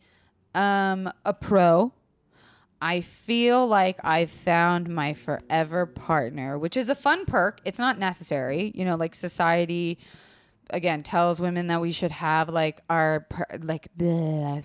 Um, 0.54 1.10
a 1.24 1.34
pro. 1.34 1.92
I 2.80 3.00
feel 3.00 3.66
like 3.66 3.98
I've 4.04 4.30
found 4.30 4.88
my 4.88 5.12
forever 5.14 5.86
partner, 5.86 6.58
which 6.58 6.76
is 6.76 6.88
a 6.88 6.94
fun 6.94 7.24
perk. 7.24 7.60
It's 7.64 7.78
not 7.78 7.98
necessary, 7.98 8.70
you 8.74 8.84
know. 8.84 8.94
Like 8.94 9.16
society, 9.16 9.98
again, 10.70 11.02
tells 11.02 11.40
women 11.40 11.66
that 11.68 11.80
we 11.80 11.90
should 11.90 12.12
have 12.12 12.48
like 12.48 12.80
our 12.88 13.26
per- 13.28 13.58
like, 13.62 13.88
bleh, 13.98 14.62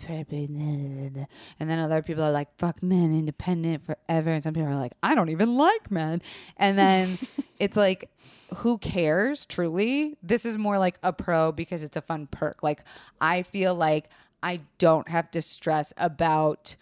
and 1.60 1.70
then 1.70 1.80
other 1.80 2.04
people 2.04 2.24
are 2.24 2.32
like, 2.32 2.56
"Fuck 2.60 2.84
men, 2.84 3.12
independent 3.18 3.84
forever," 3.84 4.30
and 4.30 4.44
some 4.44 4.54
people 4.54 4.70
are 4.70 4.76
like, 4.76 4.94
"I 5.02 5.16
don't 5.16 5.30
even 5.30 5.58
like 5.58 5.90
men," 5.90 6.22
and 6.58 6.78
then 6.78 7.18
it's 7.60 7.76
like 7.76 8.12
who 8.58 8.78
cares 8.78 9.46
truly 9.48 10.16
this 10.22 10.46
is 10.46 10.60
more 10.60 10.78
like 10.78 11.00
a 11.02 11.12
pro 11.12 11.52
because 11.52 11.82
it's 11.82 11.98
a 11.98 12.02
fun 12.02 12.28
perk 12.28 12.62
like 12.62 12.84
i 13.20 13.42
feel 13.42 13.74
like 13.74 14.10
i 14.44 14.60
don't 14.78 15.10
have 15.10 15.30
to 15.32 15.42
stress 15.42 15.94
about 15.98 16.76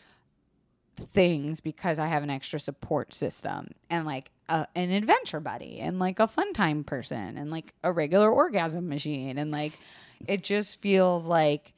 things 0.98 1.62
because 1.62 1.98
i 1.98 2.08
have 2.08 2.24
an 2.24 2.30
extra 2.30 2.60
support 2.60 3.14
system 3.14 3.70
and 3.90 4.06
like 4.06 4.32
a, 4.50 4.68
an 4.76 4.92
adventure 4.92 5.40
buddy 5.40 5.80
and 5.80 5.98
like 5.98 6.20
a 6.20 6.28
fun 6.28 6.52
time 6.54 6.84
person 6.84 7.38
and 7.38 7.50
like 7.50 7.74
a 7.84 7.92
regular 7.92 8.30
orgasm 8.30 8.90
machine 8.90 9.38
and 9.38 9.52
like 9.52 9.80
it 10.28 10.44
just 10.44 10.82
feels 10.82 11.28
like 11.28 11.74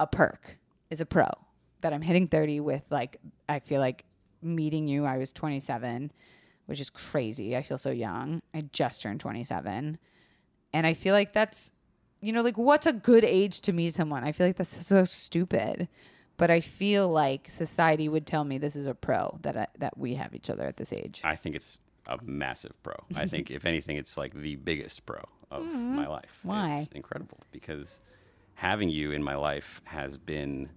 a 0.00 0.06
perk 0.06 0.58
is 0.90 1.00
a 1.00 1.06
pro 1.06 1.28
that 1.82 1.92
i'm 1.92 2.02
hitting 2.02 2.26
30 2.26 2.60
with 2.60 2.84
like 2.90 3.18
i 3.48 3.58
feel 3.58 3.80
like 3.80 4.04
meeting 4.40 4.88
you 4.88 5.04
i 5.04 5.18
was 5.18 5.32
27 5.32 6.10
which 6.66 6.80
is 6.80 6.90
crazy. 6.90 7.56
I 7.56 7.62
feel 7.62 7.78
so 7.78 7.90
young. 7.90 8.40
I 8.54 8.62
just 8.72 9.02
turned 9.02 9.20
27. 9.20 9.98
And 10.72 10.86
I 10.86 10.94
feel 10.94 11.12
like 11.12 11.32
that's, 11.32 11.72
you 12.22 12.32
know, 12.32 12.42
like 12.42 12.56
what's 12.56 12.86
a 12.86 12.92
good 12.92 13.24
age 13.24 13.60
to 13.62 13.72
meet 13.72 13.94
someone? 13.94 14.24
I 14.24 14.32
feel 14.32 14.46
like 14.46 14.56
that's 14.56 14.86
so 14.86 15.04
stupid. 15.04 15.88
But 16.38 16.50
I 16.50 16.60
feel 16.60 17.08
like 17.08 17.50
society 17.50 18.08
would 18.08 18.26
tell 18.26 18.42
me 18.44 18.58
this 18.58 18.74
is 18.74 18.86
a 18.86 18.94
pro 18.94 19.38
that 19.42 19.56
I, 19.56 19.66
that 19.78 19.98
we 19.98 20.14
have 20.14 20.34
each 20.34 20.48
other 20.48 20.66
at 20.66 20.76
this 20.76 20.92
age. 20.92 21.20
I 21.24 21.36
think 21.36 21.54
it's 21.54 21.78
a 22.06 22.18
massive 22.22 22.72
pro. 22.82 22.94
I 23.14 23.26
think 23.26 23.50
if 23.50 23.66
anything, 23.66 23.96
it's 23.96 24.16
like 24.16 24.32
the 24.32 24.56
biggest 24.56 25.04
pro 25.04 25.22
of 25.50 25.64
my 25.64 26.06
life. 26.06 26.38
Mm-hmm. 26.38 26.48
Why? 26.48 26.78
It's 26.84 26.92
incredible 26.94 27.38
because 27.52 28.00
having 28.54 28.88
you 28.88 29.12
in 29.12 29.22
my 29.22 29.36
life 29.36 29.82
has 29.84 30.16
been 30.16 30.70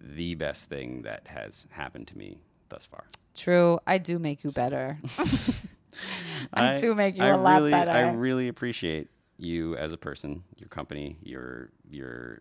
the 0.00 0.34
best 0.34 0.68
thing 0.68 1.02
that 1.02 1.26
has 1.26 1.66
happened 1.70 2.06
to 2.08 2.16
me 2.16 2.38
thus 2.68 2.86
far. 2.86 3.04
True, 3.34 3.80
I 3.86 3.98
do 3.98 4.18
make 4.18 4.44
you 4.44 4.50
better. 4.50 4.98
I, 6.54 6.80
do 6.80 6.94
make 6.94 7.16
you 7.16 7.24
I 7.24 7.28
a 7.28 7.36
lot 7.36 7.68
better. 7.70 7.90
I 7.90 8.12
really 8.12 8.48
appreciate 8.48 9.08
you 9.40 9.76
as 9.76 9.92
a 9.92 9.96
person, 9.98 10.44
your 10.58 10.68
company, 10.68 11.16
your 11.22 11.70
your 11.88 12.40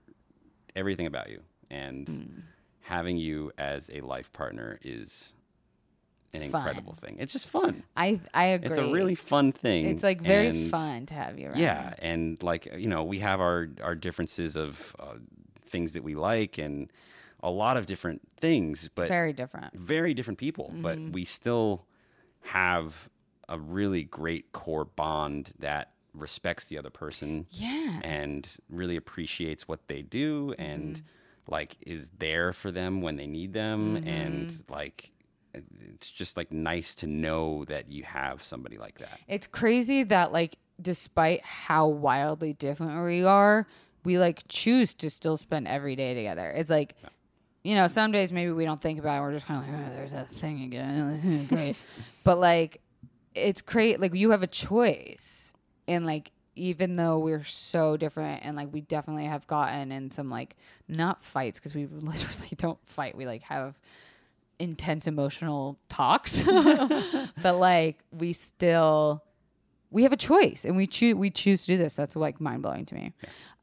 everything 0.75 1.05
about 1.07 1.29
you, 1.29 1.41
and 1.69 2.07
Hmm. 2.07 2.39
having 2.81 3.17
you 3.17 3.51
as 3.57 3.89
a 3.93 4.01
life 4.01 4.31
partner 4.33 4.79
is 4.83 5.35
an 6.33 6.41
Fun. 6.41 6.45
incredible 6.61 6.93
thing. 6.93 7.15
It's 7.19 7.33
just 7.33 7.47
fun. 7.49 7.83
I 7.97 8.19
I 8.33 8.45
agree. 8.45 8.67
It's 8.69 8.77
a 8.77 8.91
really 8.93 9.15
fun 9.15 9.51
thing. 9.51 9.85
It's 9.85 10.03
like 10.03 10.21
very 10.21 10.47
and- 10.47 10.69
fun 10.69 11.05
to 11.07 11.13
have 11.15 11.39
you 11.39 11.47
around. 11.47 11.57
Yeah, 11.57 11.93
and 11.99 12.41
like 12.43 12.65
you 12.77 12.87
know, 12.87 13.03
we 13.03 13.19
have 13.19 13.39
our 13.41 13.69
our 13.81 13.95
differences 13.95 14.55
of 14.55 14.95
uh, 14.99 15.15
things 15.65 15.93
that 15.93 16.03
we 16.03 16.15
like 16.15 16.57
and 16.57 16.91
a 17.41 17.49
lot 17.49 17.77
of 17.77 17.85
different 17.85 18.21
things, 18.37 18.89
but 18.93 19.07
Very 19.07 19.31
different. 19.33 19.73
very 19.73 20.13
different 20.13 20.37
people, 20.37 20.71
but 20.81 20.97
Mm-hmm. 20.97 21.13
we 21.13 21.23
still 21.25 21.85
have 22.41 23.09
a 23.47 23.57
really 23.57 24.03
great 24.03 24.51
core 24.51 24.85
bond 24.85 25.51
that 25.59 25.93
respects 26.13 26.65
the 26.65 26.77
other 26.77 26.89
person 26.89 27.45
Yeah. 27.51 27.99
and 28.03 28.49
really 28.69 28.95
appreciates 28.95 29.67
what 29.67 29.87
they 29.87 30.01
do 30.01 30.53
and 30.57 30.95
Mm-hmm. 30.95 31.51
like 31.53 31.77
is 31.85 32.09
there 32.17 32.51
for 32.53 32.71
them 32.71 33.01
when 33.01 33.15
they 33.15 33.27
need 33.27 33.53
them 33.53 33.97
and 34.05 34.53
like 34.69 35.11
it's 35.53 36.09
just 36.11 36.37
like 36.37 36.51
nice 36.51 36.93
to 36.95 37.07
know 37.07 37.65
that 37.65 37.91
you 37.91 38.03
have 38.03 38.43
somebody 38.43 38.77
like 38.77 38.99
that. 38.99 39.19
It's 39.27 39.47
crazy 39.47 40.03
that 40.03 40.31
like 40.31 40.57
despite 40.81 41.43
how 41.43 41.87
wildly 41.87 42.53
different 42.53 43.03
we 43.03 43.25
are, 43.25 43.67
we 44.03 44.17
like 44.19 44.43
choose 44.47 44.93
to 44.95 45.09
still 45.09 45.37
spend 45.37 45.67
every 45.67 45.95
day 45.95 46.13
together. 46.13 46.49
It's 46.51 46.69
like 46.69 46.95
you 47.63 47.75
know, 47.75 47.87
some 47.87 48.11
days 48.13 48.31
maybe 48.31 48.51
we 48.51 48.63
don't 48.63 48.81
think 48.81 48.99
about 48.99 49.17
it. 49.17 49.21
We're 49.21 49.33
just 49.33 49.45
kind 49.45 49.61
of 49.63 49.69
like, 49.69 49.81
oh, 49.81 49.93
there's 49.95 50.13
that 50.13 50.29
thing 50.29 50.61
again. 50.63 51.45
Great. 51.49 51.75
but 52.23 52.37
like, 52.37 52.79
it's 53.35 53.61
great. 53.61 53.99
Like, 53.99 54.13
you 54.13 54.31
have 54.31 54.41
a 54.43 54.47
choice. 54.47 55.53
And 55.89 56.05
like, 56.05 56.31
even 56.55 56.93
though 56.93 57.19
we're 57.19 57.43
so 57.43 57.97
different 57.97 58.45
and 58.45 58.55
like, 58.55 58.71
we 58.71 58.81
definitely 58.81 59.25
have 59.25 59.47
gotten 59.47 59.91
in 59.91 60.11
some 60.11 60.29
like, 60.29 60.55
not 60.87 61.23
fights 61.23 61.59
because 61.59 61.73
we 61.73 61.85
literally 61.91 62.51
don't 62.57 62.79
fight. 62.85 63.17
We 63.17 63.25
like 63.25 63.43
have 63.43 63.77
intense 64.59 65.07
emotional 65.07 65.77
talks. 65.89 66.41
but 67.41 67.57
like, 67.57 67.99
we 68.11 68.33
still 68.33 69.23
we 69.91 70.03
have 70.03 70.13
a 70.13 70.17
choice 70.17 70.65
and 70.65 70.75
we 70.77 70.85
choose 70.85 71.15
we 71.15 71.29
choose 71.29 71.65
to 71.65 71.73
do 71.73 71.77
this. 71.77 71.95
That's 71.95 72.15
like 72.15 72.39
mind 72.39 72.61
blowing 72.61 72.85
to 72.85 72.95
me. 72.95 73.11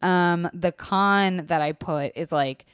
Um, 0.02 0.48
the 0.52 0.72
con 0.72 1.46
that 1.46 1.60
I 1.60 1.72
put 1.72 2.12
is 2.16 2.32
like 2.32 2.66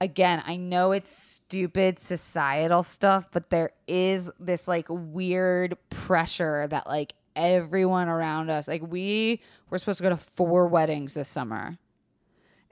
again, 0.00 0.42
I 0.46 0.56
know 0.56 0.92
it's 0.92 1.10
stupid 1.10 1.98
societal 1.98 2.82
stuff, 2.82 3.30
but 3.32 3.50
there 3.50 3.70
is 3.86 4.30
this 4.38 4.68
like 4.68 4.86
weird 4.88 5.76
pressure 5.90 6.66
that 6.68 6.86
like 6.86 7.14
everyone 7.38 8.08
around 8.08 8.50
us, 8.50 8.68
like 8.68 8.82
we 8.82 9.40
were 9.70 9.78
supposed 9.78 9.98
to 9.98 10.02
go 10.02 10.10
to 10.10 10.16
four 10.16 10.68
weddings 10.68 11.14
this 11.14 11.28
summer. 11.28 11.78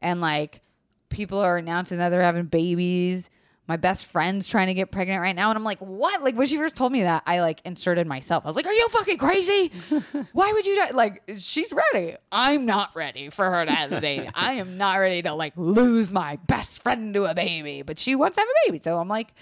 And 0.01 0.21
like 0.21 0.61
people 1.09 1.39
are 1.39 1.57
announcing 1.57 1.99
that 1.99 2.11
they're 2.11 2.21
having 2.21 2.45
babies. 2.47 3.31
My 3.69 3.77
best 3.77 4.07
friend's 4.07 4.47
trying 4.47 4.69
to 4.69 4.75
get 4.75 4.93
pregnant 4.93 5.21
right 5.21 5.35
now. 5.35 5.51
And 5.51 5.57
I'm 5.57 5.65
like, 5.65 5.81
what? 5.81 6.23
Like 6.23 6.37
when 6.37 6.47
she 6.47 6.57
first 6.57 6.77
told 6.77 6.93
me 6.93 7.03
that, 7.03 7.25
I 7.27 7.41
like 7.41 7.61
inserted 7.65 8.07
myself. 8.07 8.45
I 8.45 8.49
was 8.49 8.55
like, 8.55 8.67
are 8.67 8.73
you 8.73 8.89
fucking 8.91 9.19
crazy? 9.19 9.73
Why 10.33 10.53
would 10.53 10.67
you 10.67 10.87
do 10.87 10.95
Like 10.95 11.23
she's 11.39 11.73
ready. 11.73 12.15
I'm 12.31 12.65
not 12.67 12.95
ready 12.95 13.31
for 13.31 13.51
her 13.51 13.65
to 13.65 13.71
have 13.73 13.91
a 13.93 14.01
baby. 14.01 14.29
I 14.35 14.55
am 14.55 14.77
not 14.77 14.97
ready 14.97 15.23
to 15.23 15.33
like 15.33 15.55
lose 15.57 16.13
my 16.13 16.37
best 16.47 16.83
friend 16.83 17.13
to 17.15 17.25
a 17.25 17.35
baby, 17.35 17.83
but 17.83 17.99
she 17.99 18.15
wants 18.15 18.37
to 18.37 18.43
have 18.43 18.49
a 18.49 18.69
baby. 18.69 18.79
So 18.81 18.99
I'm 18.99 19.09
like, 19.09 19.33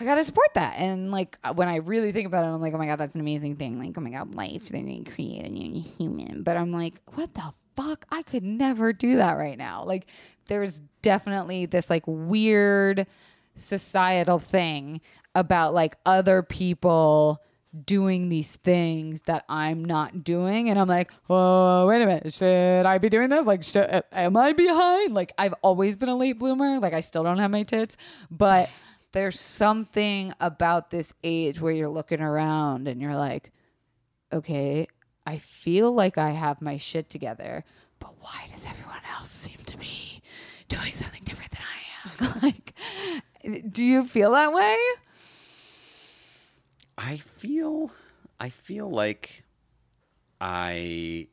I 0.00 0.04
gotta 0.04 0.22
support 0.24 0.54
that. 0.54 0.74
And 0.78 1.10
like 1.10 1.38
uh, 1.42 1.52
when 1.54 1.68
I 1.68 1.76
really 1.76 2.12
think 2.12 2.26
about 2.26 2.44
it, 2.44 2.48
I'm 2.48 2.60
like, 2.60 2.74
oh 2.74 2.78
my 2.78 2.86
god, 2.86 2.96
that's 2.96 3.14
an 3.14 3.20
amazing 3.20 3.56
thing. 3.56 3.78
Like, 3.80 3.96
oh 3.96 4.00
my 4.00 4.10
god, 4.10 4.34
life 4.34 4.68
they 4.68 4.82
didn't 4.82 5.12
create 5.12 5.44
a 5.44 5.48
new 5.48 5.82
human. 5.82 6.42
But 6.42 6.56
I'm 6.56 6.70
like, 6.70 7.00
what 7.14 7.34
the 7.34 7.52
fuck? 7.76 8.04
I 8.10 8.22
could 8.22 8.44
never 8.44 8.92
do 8.92 9.16
that 9.16 9.32
right 9.32 9.58
now. 9.58 9.84
Like, 9.84 10.06
there's 10.46 10.80
definitely 11.02 11.66
this 11.66 11.90
like 11.90 12.04
weird 12.06 13.06
societal 13.54 14.38
thing 14.38 15.00
about 15.34 15.74
like 15.74 15.96
other 16.06 16.42
people 16.42 17.42
doing 17.84 18.28
these 18.28 18.56
things 18.56 19.22
that 19.22 19.44
I'm 19.48 19.84
not 19.84 20.24
doing. 20.24 20.70
And 20.70 20.78
I'm 20.78 20.88
like, 20.88 21.12
oh, 21.28 21.86
wait 21.86 22.02
a 22.02 22.06
minute. 22.06 22.32
Should 22.32 22.86
I 22.86 22.98
be 22.98 23.08
doing 23.08 23.28
this? 23.28 23.44
Like, 23.44 23.62
should, 23.62 24.02
am 24.12 24.36
I 24.36 24.52
behind? 24.52 25.14
Like, 25.14 25.32
I've 25.38 25.54
always 25.62 25.96
been 25.96 26.08
a 26.08 26.16
late 26.16 26.38
bloomer. 26.38 26.78
Like, 26.78 26.94
I 26.94 27.00
still 27.00 27.22
don't 27.24 27.38
have 27.38 27.50
my 27.50 27.64
tits. 27.64 27.96
But 28.30 28.70
there's 29.12 29.40
something 29.40 30.32
about 30.40 30.90
this 30.90 31.12
age 31.24 31.60
where 31.60 31.72
you're 31.72 31.88
looking 31.88 32.20
around 32.20 32.88
and 32.88 33.00
you're 33.00 33.16
like, 33.16 33.52
okay, 34.32 34.86
I 35.26 35.38
feel 35.38 35.92
like 35.92 36.18
I 36.18 36.30
have 36.30 36.60
my 36.60 36.76
shit 36.76 37.08
together, 37.08 37.64
but 37.98 38.14
why 38.20 38.46
does 38.50 38.66
everyone 38.66 39.00
else 39.16 39.30
seem 39.30 39.58
to 39.66 39.76
be 39.76 40.22
doing 40.68 40.92
something 40.92 41.22
different 41.24 41.52
than 41.52 41.62
I 41.62 42.24
am? 42.24 42.40
like, 42.42 42.74
do 43.70 43.84
you 43.84 44.04
feel 44.04 44.32
that 44.32 44.52
way? 44.52 44.76
I 46.96 47.16
feel 47.16 47.92
I 48.40 48.48
feel 48.48 48.90
like 48.90 49.44
I 50.40 51.28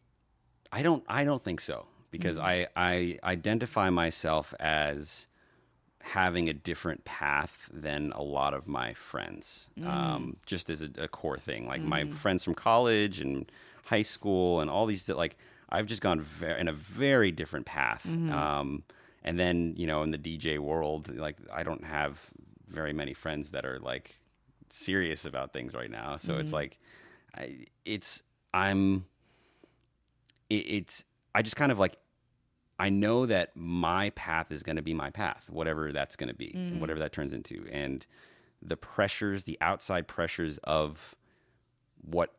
I 0.72 0.84
don't 0.84 1.04
I 1.08 1.24
don't 1.24 1.44
think 1.44 1.60
so 1.60 1.88
because 2.12 2.38
mm. 2.38 2.44
I 2.44 2.68
I 2.76 3.20
identify 3.24 3.90
myself 3.90 4.54
as 4.60 5.28
having 6.14 6.48
a 6.50 6.54
different 6.54 7.04
path 7.04 7.70
than 7.74 8.12
a 8.14 8.22
lot 8.22 8.54
of 8.54 8.68
my 8.68 8.94
friends 8.94 9.70
um, 9.84 10.38
just 10.46 10.70
as 10.70 10.82
a, 10.82 10.90
a 11.00 11.08
core 11.08 11.38
thing. 11.38 11.68
Like 11.68 11.82
my 11.82 12.06
friends 12.06 12.44
from 12.44 12.54
college 12.54 13.20
and 13.22 13.52
high 13.86 14.04
school 14.04 14.62
and 14.62 14.70
all 14.70 14.86
these 14.86 15.10
like 15.10 15.36
I've 15.70 15.88
just 15.88 16.02
gone 16.02 16.22
ver- 16.22 16.52
in 16.58 16.68
a 16.68 16.74
very 16.74 17.32
different 17.32 17.66
path. 17.66 18.06
Um, 18.32 18.84
and 19.24 19.40
then 19.40 19.74
you 19.78 19.88
know 19.88 20.04
in 20.04 20.12
the 20.12 20.20
DJ 20.20 20.60
world 20.60 21.16
like 21.18 21.38
I 21.52 21.64
don't 21.64 21.84
have 21.84 22.30
very 22.68 22.94
many 22.94 23.14
friends 23.14 23.52
that 23.52 23.66
are 23.66 23.80
like 23.80 24.20
serious 24.70 25.26
about 25.26 25.54
things 25.54 25.74
right 25.74 25.90
now. 25.92 26.18
So 26.18 26.38
it's 26.38 26.54
like, 26.54 26.80
I, 27.36 27.66
it's 27.86 28.24
I'm, 28.54 29.06
it, 30.50 30.56
it's 30.78 31.06
I 31.34 31.42
just 31.42 31.56
kind 31.56 31.72
of 31.72 31.80
like, 31.80 31.96
I 32.78 32.90
know 32.90 33.26
that 33.26 33.56
my 33.56 34.10
path 34.12 34.52
is 34.52 34.64
going 34.64 34.76
to 34.76 34.82
be 34.82 34.94
my 34.94 35.10
path, 35.10 35.46
whatever 35.50 35.92
that's 35.92 36.16
going 36.16 36.30
to 36.30 36.36
be, 36.36 36.52
and 36.54 36.78
mm. 36.78 36.80
whatever 36.80 37.00
that 37.00 37.14
turns 37.14 37.32
into, 37.34 37.66
and 37.72 38.06
the 38.62 38.76
pressures, 38.78 39.44
the 39.46 39.58
outside 39.62 40.08
pressures 40.08 40.58
of 40.60 41.16
what 42.02 42.34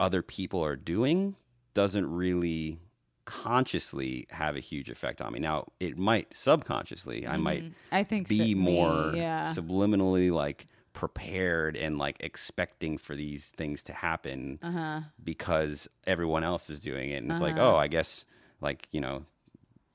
other 0.00 0.22
people 0.22 0.64
are 0.64 0.76
doing 0.76 1.36
doesn't 1.74 2.10
really 2.10 2.80
consciously 3.24 4.26
have 4.30 4.56
a 4.56 4.60
huge 4.60 4.90
effect 4.90 5.20
on 5.20 5.32
me. 5.32 5.38
Now, 5.38 5.68
it 5.78 5.96
might 5.96 6.34
subconsciously, 6.34 7.26
I 7.26 7.34
mm-hmm. 7.34 7.42
might 7.42 7.64
I 7.92 8.02
think 8.02 8.28
be 8.28 8.38
so- 8.38 8.44
me, 8.44 8.54
more 8.54 9.12
yeah. 9.14 9.52
subliminally 9.54 10.32
like 10.32 10.66
prepared 10.92 11.76
and 11.76 11.98
like 11.98 12.16
expecting 12.20 12.98
for 12.98 13.14
these 13.14 13.50
things 13.50 13.82
to 13.84 13.92
happen 13.92 14.58
Uh-huh. 14.62 15.00
because 15.22 15.88
everyone 16.06 16.44
else 16.44 16.68
is 16.68 16.80
doing 16.80 17.10
it 17.10 17.22
and 17.22 17.32
it's 17.32 17.40
like 17.40 17.54
uh-huh. 17.54 17.72
oh 17.72 17.76
i 17.76 17.88
guess 17.88 18.26
like 18.60 18.88
you 18.90 19.00
know 19.00 19.24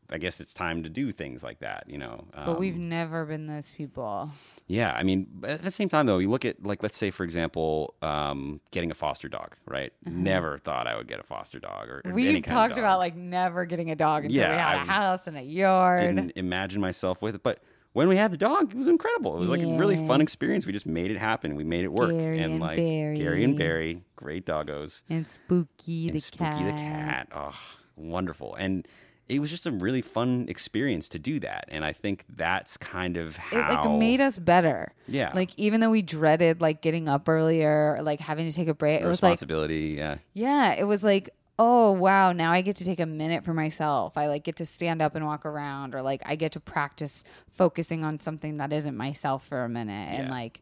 i 0.10 0.18
guess 0.18 0.40
it's 0.40 0.54
time 0.54 0.84
to 0.84 0.90
do 0.90 1.12
things 1.12 1.44
like 1.44 1.60
that 1.60 1.84
you 1.88 1.98
know 1.98 2.26
But 2.34 2.50
Um, 2.50 2.60
we've 2.60 2.76
never 2.78 3.26
been 3.26 3.48
those 3.48 3.72
people. 3.72 4.32
yeah 4.68 4.96
i 4.98 5.04
mean 5.04 5.28
at 5.44 5.62
the 5.62 5.72
same 5.72 5.90
time 5.90 6.06
though 6.06 6.18
you 6.20 6.30
look 6.30 6.46
at 6.46 6.66
like 6.66 6.82
let's 6.84 6.98
say 6.98 7.12
for 7.12 7.24
example 7.24 7.94
um, 8.02 8.60
getting 8.72 8.90
a 8.92 8.94
foster 8.96 9.28
dog 9.30 9.56
right 9.66 9.92
never 10.06 10.58
thought 10.58 10.88
i 10.88 10.96
would 10.96 11.08
get 11.08 11.20
a 11.20 11.24
foster 11.24 11.60
dog 11.60 11.90
or. 11.90 12.02
We've 12.06 12.44
talked 12.44 12.78
about 12.78 13.00
like 13.00 13.16
never 13.16 13.66
getting 13.66 13.92
a 13.92 13.96
dog 13.96 14.26
until 14.26 14.38
Yeah, 14.40 14.50
we 14.52 14.58
had 14.58 14.76
a 14.88 14.92
house 14.92 15.28
and 15.28 15.38
a 15.38 15.42
yard. 15.44 16.00
didn't 16.00 16.32
imagine 16.36 16.82
myself 16.82 17.22
with 17.22 17.36
it. 17.36 17.44
But 17.44 17.60
when 17.94 18.08
we 18.08 18.16
had 18.16 18.32
the 18.32 18.38
dog, 18.38 18.72
it 18.72 18.78
was 18.78 18.88
incredible. 18.88 19.36
It 19.36 19.40
was 19.40 19.50
like 19.50 19.62
a 19.62 19.78
really 19.78 19.98
fun 20.08 20.22
experience. 20.22 20.66
We 20.68 20.74
just 20.74 20.86
made 20.86 21.10
it 21.12 21.18
happen. 21.18 21.56
We 21.56 21.64
made 21.64 21.84
it 21.84 21.92
work. 21.92 22.12
Gary 22.12 22.40
and 22.40 22.54
and 22.54 22.62
like 22.62 22.78
Barry. 22.78 23.16
Gary 23.16 23.44
and 23.44 23.58
Barry, 23.58 24.04
great 24.16 24.46
doggos. 24.46 25.04
and 25.10 25.28
Spooky 25.28 26.08
and 26.08 26.16
the 26.18 26.22
Spooky 26.22 26.44
cat. 26.44 26.54
Spooky 26.58 26.72
the 26.72 26.78
cat. 26.78 27.28
Oh, 27.36 27.56
wonderful. 27.96 28.56
And 28.56 28.88
it 29.30 29.40
was 29.40 29.50
just 29.50 29.66
a 29.66 29.72
really 29.72 30.02
fun 30.02 30.46
experience 30.48 31.10
to 31.10 31.20
do 31.20 31.40
that. 31.40 31.66
And 31.68 31.84
I 31.84 31.94
think 31.94 32.24
that's 32.30 32.78
kind 32.78 33.18
of 33.18 33.36
how 33.36 33.60
It 33.60 33.76
like 33.76 34.00
made 34.00 34.22
us 34.22 34.38
better. 34.38 34.94
Yeah. 35.08 35.32
Like 35.34 35.52
even 35.58 35.82
though 35.82 35.90
we 35.90 36.02
dreaded 36.02 36.62
like 36.62 36.82
getting 36.82 37.10
up 37.10 37.28
earlier, 37.28 37.98
or, 37.98 38.04
like 38.04 38.20
having 38.20 38.48
to 38.50 38.56
take 38.56 38.68
a 38.68 38.74
break, 38.74 39.02
it 39.02 39.06
was 39.06 39.22
like 39.22 39.32
responsibility. 39.32 39.96
yeah. 39.98 40.18
Yeah, 40.34 40.74
it 40.74 40.86
was 40.86 41.04
like, 41.04 41.30
oh 41.60 41.92
wow, 41.92 42.32
now 42.32 42.52
I 42.52 42.62
get 42.62 42.76
to 42.78 42.86
take 42.86 43.00
a 43.00 43.06
minute 43.06 43.44
for 43.44 43.54
myself. 43.54 44.18
I 44.18 44.28
like 44.28 44.44
get 44.44 44.58
to 44.58 44.66
stand 44.66 45.02
up 45.02 45.16
and 45.16 45.26
walk 45.26 45.46
around 45.46 45.96
or 45.96 46.02
like 46.02 46.22
I 46.26 46.36
get 46.36 46.54
to 46.54 46.60
practice 46.60 47.24
focusing 47.52 48.04
on 48.04 48.20
something 48.20 48.58
that 48.58 48.72
isn't 48.72 48.96
myself 48.96 49.46
for 49.46 49.64
a 49.64 49.70
minute. 49.70 50.10
And 50.10 50.30
like 50.30 50.62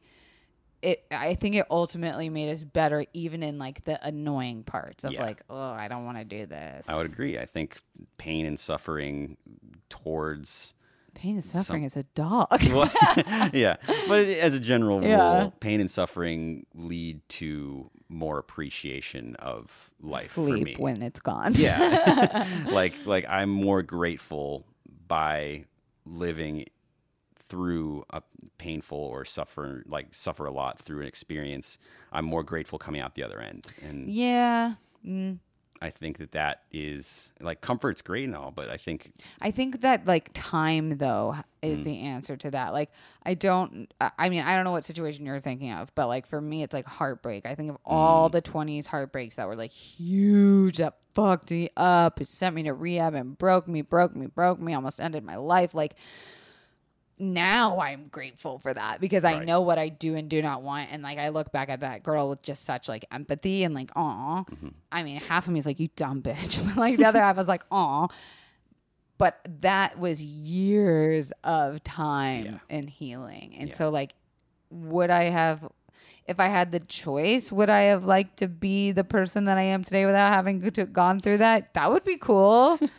it 0.82 1.06
I 1.12 1.36
think 1.36 1.56
it 1.56 1.66
ultimately 1.70 2.30
made 2.30 2.52
us 2.52 2.64
better 2.64 3.06
even 3.14 3.42
in 3.44 3.58
like 3.58 3.84
the 3.86 4.04
annoying 4.06 4.64
parts 4.64 5.04
of 5.04 5.14
Yeah. 5.14 5.22
like, 5.24 5.42
oh, 5.50 5.72
I 5.72 5.88
don't 5.88 6.06
want 6.06 6.18
to 6.18 6.24
do 6.26 6.46
this. 6.46 6.88
I 6.90 6.96
would 6.96 7.06
agree. 7.06 7.38
I 7.40 7.46
think 7.46 7.78
pain 8.18 8.46
and 8.46 8.60
suffering 8.60 9.38
towards 9.90 10.74
Pain 11.14 11.36
and 11.36 11.46
suffering 11.46 11.84
is 11.86 11.96
a 11.96 12.04
dog. 12.04 12.48
well, 12.74 12.92
yeah, 13.54 13.78
but 14.10 14.26
as 14.28 14.54
a 14.54 14.60
general 14.60 15.00
rule, 15.00 15.08
Yeah. 15.08 15.50
pain 15.62 15.80
and 15.80 15.90
suffering 15.90 16.66
lead 16.76 17.22
to 17.30 17.90
more 18.10 18.38
appreciation 18.38 19.36
of 19.38 19.92
life 20.02 20.32
for 20.32 20.42
me. 20.42 20.62
Sleep 20.74 20.80
when 20.80 21.02
it's 21.02 21.22
gone. 21.22 21.54
yeah, 21.56 22.46
like 22.70 22.94
like 23.06 23.26
I'm 23.30 23.50
more 23.50 23.82
grateful 23.82 24.66
by 25.08 25.64
living 26.06 26.66
through 27.48 28.04
a 28.10 28.22
painful 28.58 28.98
or 28.98 29.24
suffer 29.26 29.84
like 29.88 30.08
suffer 30.14 30.46
a 30.46 30.52
lot 30.52 30.80
through 30.80 31.02
an 31.02 31.08
experience. 31.08 31.78
I'm 32.12 32.26
more 32.26 32.44
grateful 32.44 32.80
coming 32.80 33.02
out 33.02 33.16
the 33.16 33.24
other 33.24 33.40
end, 33.40 33.68
and 33.88 34.10
Yeah. 34.10 34.74
Mm. 35.06 35.40
I 35.82 35.90
think 35.90 36.18
that 36.20 36.32
that 36.32 36.64
is 36.72 37.34
like 37.42 37.60
comfort's 37.60 38.02
great 38.02 38.24
and 38.24 38.36
all, 38.36 38.50
but 38.50 38.70
I 38.70 38.78
think 38.78 39.12
I 39.42 39.52
think 39.52 39.82
that 39.82 40.08
like 40.08 40.30
time 40.34 40.98
though 40.98 41.36
Mm. 41.36 41.44
is 41.72 41.84
the 41.84 42.00
answer 42.00 42.38
to 42.38 42.52
that. 42.52 42.72
Like 42.74 42.90
I 43.24 43.34
don't 43.36 43.94
I 44.00 44.30
mean 44.30 44.42
I 44.44 44.56
don't 44.56 44.64
know 44.64 44.72
what 44.72 44.86
situation 44.86 45.26
you're 45.26 45.40
thinking 45.42 45.72
of, 45.72 45.94
but 45.94 46.08
like 46.08 46.26
for 46.28 46.40
me 46.42 46.64
it's 46.64 46.74
like 46.74 46.86
heartbreak. 46.88 47.46
I 47.46 47.54
think 47.56 47.70
of 47.72 47.76
Mm. 47.76 47.80
all 47.86 48.30
the 48.30 48.42
20s 48.42 48.88
heartbreaks 48.88 49.36
that 49.36 49.48
were 49.48 49.56
like 49.58 49.72
huge 49.72 50.78
that 50.78 50.96
fucked 51.14 51.52
me 51.52 51.70
up, 51.78 52.20
it 52.22 52.28
sent 52.30 52.56
me 52.56 52.64
to 52.64 52.74
rehab 52.74 53.14
and 53.14 53.38
broke 53.38 53.68
me, 53.68 53.82
broke 53.82 54.16
me, 54.16 54.28
broke 54.28 54.60
me, 54.60 54.74
almost 54.74 55.00
ended 55.02 55.24
my 55.24 55.36
life 55.36 55.74
like 55.76 55.96
now 57.18 57.80
I'm 57.80 58.08
grateful 58.10 58.60
for 58.60 58.74
that 58.74 59.00
because 59.00 59.24
I 59.24 59.36
Right. 59.38 59.46
know 59.46 59.62
what 59.62 59.78
I 59.80 59.88
do 59.90 60.16
and 60.16 60.30
do 60.30 60.42
not 60.42 60.62
want. 60.64 60.90
And 60.92 61.02
like 61.02 61.18
I 61.18 61.30
look 61.30 61.52
back 61.52 61.70
at 61.70 61.80
that 61.80 62.04
girl 62.04 62.28
with 62.30 62.42
just 62.42 62.66
such 62.66 62.90
like 62.90 63.06
empathy 63.12 63.64
and 63.64 63.74
like, 63.74 63.90
aw. 63.96 64.44
Mm-hmm. 64.44 64.68
I 64.92 65.04
mean, 65.04 65.22
half 65.22 65.48
of 65.48 65.54
me 65.54 65.60
is 65.60 65.66
like, 65.66 65.80
you 65.80 65.88
dumb 65.96 66.22
bitch. 66.22 66.64
But 66.68 66.78
like 66.78 66.98
the 66.98 67.06
other 67.06 67.20
half 67.22 67.38
was 67.38 67.48
like, 67.48 67.64
aw. 67.72 68.08
But 69.18 69.40
that 69.62 69.98
was 69.98 70.24
years 70.24 71.32
of 71.44 71.82
time 71.86 72.46
Yeah. 72.46 72.58
and 72.70 72.90
healing. 72.90 73.56
And 73.58 73.70
Yeah. 73.70 73.76
so 73.76 73.90
like 73.90 74.14
would 74.70 75.10
I 75.10 75.26
have 75.26 75.66
if 76.28 76.40
I 76.40 76.48
had 76.48 76.72
the 76.72 76.80
choice, 76.82 77.52
would 77.52 77.70
I 77.70 77.84
have 77.84 78.04
liked 78.04 78.38
to 78.38 78.48
be 78.48 78.92
the 78.92 79.04
person 79.04 79.46
that 79.46 79.58
I 79.60 79.62
am 79.62 79.84
today 79.84 80.06
without 80.08 80.34
having 80.34 80.70
to- 80.72 80.86
gone 80.86 81.20
through 81.20 81.38
that? 81.38 81.74
That 81.76 81.92
would 81.92 82.04
be 82.04 82.18
cool. 82.18 82.80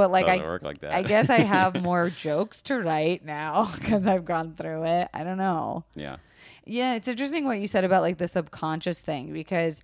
But 0.00 0.10
like 0.10 0.26
doesn't 0.26 0.42
I 0.42 0.48
work 0.48 0.62
like 0.62 0.80
that. 0.80 0.94
I 0.94 1.02
guess 1.02 1.28
I 1.28 1.40
have 1.40 1.82
more 1.82 2.08
jokes 2.08 2.62
to 2.62 2.80
write 2.80 3.24
now 3.24 3.68
because 3.78 4.06
I've 4.06 4.24
gone 4.24 4.54
through 4.54 4.84
it. 4.84 5.08
I 5.12 5.24
don't 5.24 5.38
know. 5.38 5.84
yeah. 5.94 6.16
Yeah, 6.64 6.94
it's 6.94 7.08
interesting 7.08 7.44
what 7.44 7.58
you 7.58 7.66
said 7.66 7.84
about 7.84 8.00
like 8.02 8.16
the 8.16 8.28
subconscious 8.28 9.02
thing 9.02 9.32
because 9.32 9.82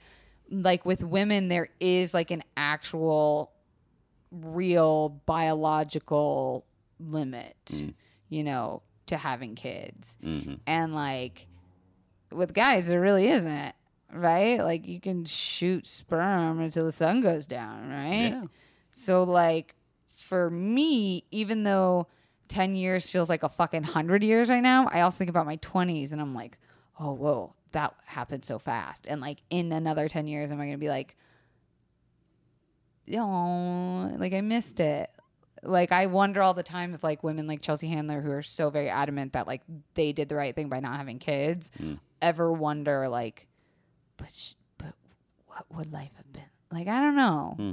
like 0.51 0.87
with 0.87 1.03
women 1.03 1.49
there 1.49 1.69
is 1.81 2.15
like 2.15 2.31
an 2.31 2.43
actual 2.57 3.53
real 4.31 5.21
biological 5.27 6.65
limit 6.99 7.57
mm. 7.67 7.95
you 8.29 8.45
know 8.45 8.83
to 9.07 9.17
having 9.17 9.55
kids 9.55 10.17
mm-hmm. 10.25 10.55
and 10.67 10.95
like 10.95 11.47
with 12.33 12.53
guys 12.53 12.89
there 12.89 13.01
really 13.01 13.29
isn't 13.29 13.75
right 14.13 14.59
like 14.61 14.87
you 14.87 15.01
can 15.01 15.25
shoot 15.25 15.87
sperm 15.87 16.61
until 16.61 16.85
the 16.85 16.93
sun 16.93 17.21
goes 17.21 17.47
down 17.47 17.89
right 17.89 18.31
Yeah. 18.31 18.45
so 18.91 19.23
like 19.23 19.75
for 20.27 20.51
me 20.51 21.25
even 21.31 21.63
though 21.63 22.07
10 22.49 22.75
years 22.75 23.09
feels 23.11 23.29
like 23.29 23.43
a 23.43 23.49
fucking 23.49 23.83
100 23.83 24.23
years 24.23 24.49
right 24.51 24.63
now 24.63 24.89
i 24.93 25.01
also 25.01 25.17
think 25.17 25.31
about 25.31 25.47
my 25.47 25.57
20s 25.59 26.13
and 26.13 26.21
i'm 26.21 26.35
like 26.35 26.59
oh 27.01 27.13
whoa 27.13 27.53
that 27.77 27.95
happened 28.07 28.43
so 28.43 28.59
fast. 28.59 29.07
And 29.07 29.21
like 29.21 29.43
in 29.51 29.71
another 29.71 30.09
10 30.09 30.27
years 30.27 30.51
am 30.51 30.61
i 30.61 30.65
gonna 30.65 30.79
be 30.79 30.89
like 30.89 31.15
oh 33.13 34.15
like 34.19 34.33
i 34.33 34.41
missed 34.41 34.81
it. 34.81 35.11
Like 35.63 35.93
i 35.93 36.07
wonder 36.07 36.41
all 36.43 36.55
the 36.55 36.63
time 36.63 36.95
if 36.95 37.05
like 37.05 37.23
women 37.23 37.47
like 37.47 37.61
chelsea 37.61 37.89
handler 37.89 38.21
who 38.21 38.31
are 38.31 38.43
so 38.43 38.71
very 38.71 38.89
adamant 38.89 39.33
that 39.33 39.47
like 39.47 39.63
they 39.95 40.13
did 40.13 40.29
the 40.29 40.37
right 40.37 40.55
thing 40.55 40.69
by 40.69 40.81
not 40.81 40.97
having 40.97 41.19
kids 41.19 41.71
mm. 41.81 41.99
ever 42.23 42.53
wonder 42.53 43.09
like 43.09 43.47
but 44.17 44.29
sh- 44.33 44.55
but 44.79 44.95
what 45.47 45.65
would 45.75 45.93
life 45.93 46.13
have 46.17 46.33
been? 46.33 46.45
Like 46.71 46.89
i 46.89 47.01
don't 47.01 47.17
know 47.17 47.55
hmm. 47.57 47.73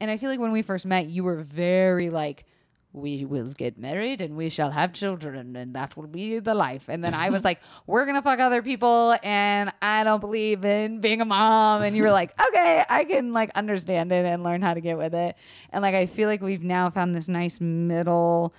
And 0.00 0.10
i 0.10 0.16
feel 0.16 0.30
like 0.30 0.40
when 0.40 0.52
we 0.52 0.62
first 0.62 0.86
met 0.86 1.06
you 1.06 1.22
were 1.22 1.42
very 1.42 2.10
like 2.10 2.44
we 2.92 3.24
will 3.24 3.46
get 3.52 3.78
married 3.78 4.20
and 4.20 4.36
we 4.36 4.48
shall 4.48 4.70
have 4.70 4.92
children 4.92 5.54
and 5.54 5.74
that 5.74 5.96
will 5.96 6.08
be 6.08 6.40
the 6.40 6.54
life. 6.54 6.88
And 6.88 7.04
then 7.04 7.14
i 7.14 7.30
was 7.30 7.44
like 7.44 7.60
we're 7.86 8.04
gonna 8.06 8.22
fuck 8.22 8.40
other 8.40 8.62
people 8.62 9.16
and 9.22 9.72
i 9.80 10.02
don't 10.04 10.20
believe 10.20 10.64
in 10.64 11.00
being 11.00 11.20
a 11.20 11.24
mom. 11.24 11.82
And 11.82 11.96
you 11.96 12.02
were 12.02 12.10
like 12.10 12.38
okay 12.40 12.82
i 12.88 13.04
can 13.04 13.32
like 13.32 13.50
understand 13.54 14.12
it 14.12 14.24
and 14.24 14.42
learn 14.42 14.62
how 14.62 14.74
to 14.74 14.80
get 14.80 14.98
with 14.98 15.14
it. 15.14 15.36
And 15.70 15.82
like 15.82 15.94
i 15.94 16.06
feel 16.06 16.28
like 16.28 16.42
we've 16.42 16.64
now 16.64 16.90
found 16.90 17.14
this 17.14 17.28
nice 17.28 17.60
middle 17.60 18.54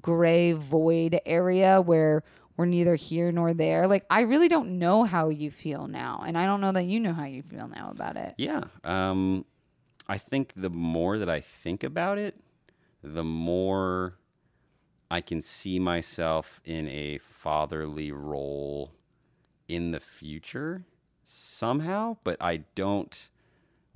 gray 0.00 0.52
void 0.52 1.20
area 1.26 1.80
where 1.80 2.24
we're 2.56 2.66
neither 2.66 2.94
here 2.94 3.32
nor 3.32 3.52
there. 3.52 3.86
Like 3.86 4.06
i 4.08 4.22
really 4.22 4.48
don't 4.48 4.78
know 4.78 5.04
how 5.04 5.28
you 5.28 5.50
feel 5.50 5.88
now 5.88 6.24
and 6.26 6.38
i 6.38 6.46
don't 6.46 6.62
know 6.62 6.72
that 6.72 6.84
you 6.84 7.00
know 7.00 7.12
how 7.12 7.24
you 7.24 7.42
feel 7.42 7.68
now 7.68 7.90
about 7.90 8.16
it. 8.16 8.34
Yeah. 8.38 8.64
Um, 8.82 9.44
I 10.06 10.18
think 10.18 10.52
the 10.54 10.70
more 10.70 11.18
that 11.18 11.30
I 11.30 11.40
think 11.40 11.82
about 11.82 12.18
it, 12.18 12.36
the 13.02 13.24
more 13.24 14.18
I 15.10 15.20
can 15.20 15.42
see 15.42 15.78
myself 15.78 16.60
in 16.64 16.88
a 16.88 17.18
fatherly 17.18 18.12
role 18.12 18.92
in 19.68 19.92
the 19.92 20.00
future 20.00 20.84
somehow, 21.22 22.16
but 22.24 22.36
I 22.40 22.64
don't 22.74 23.28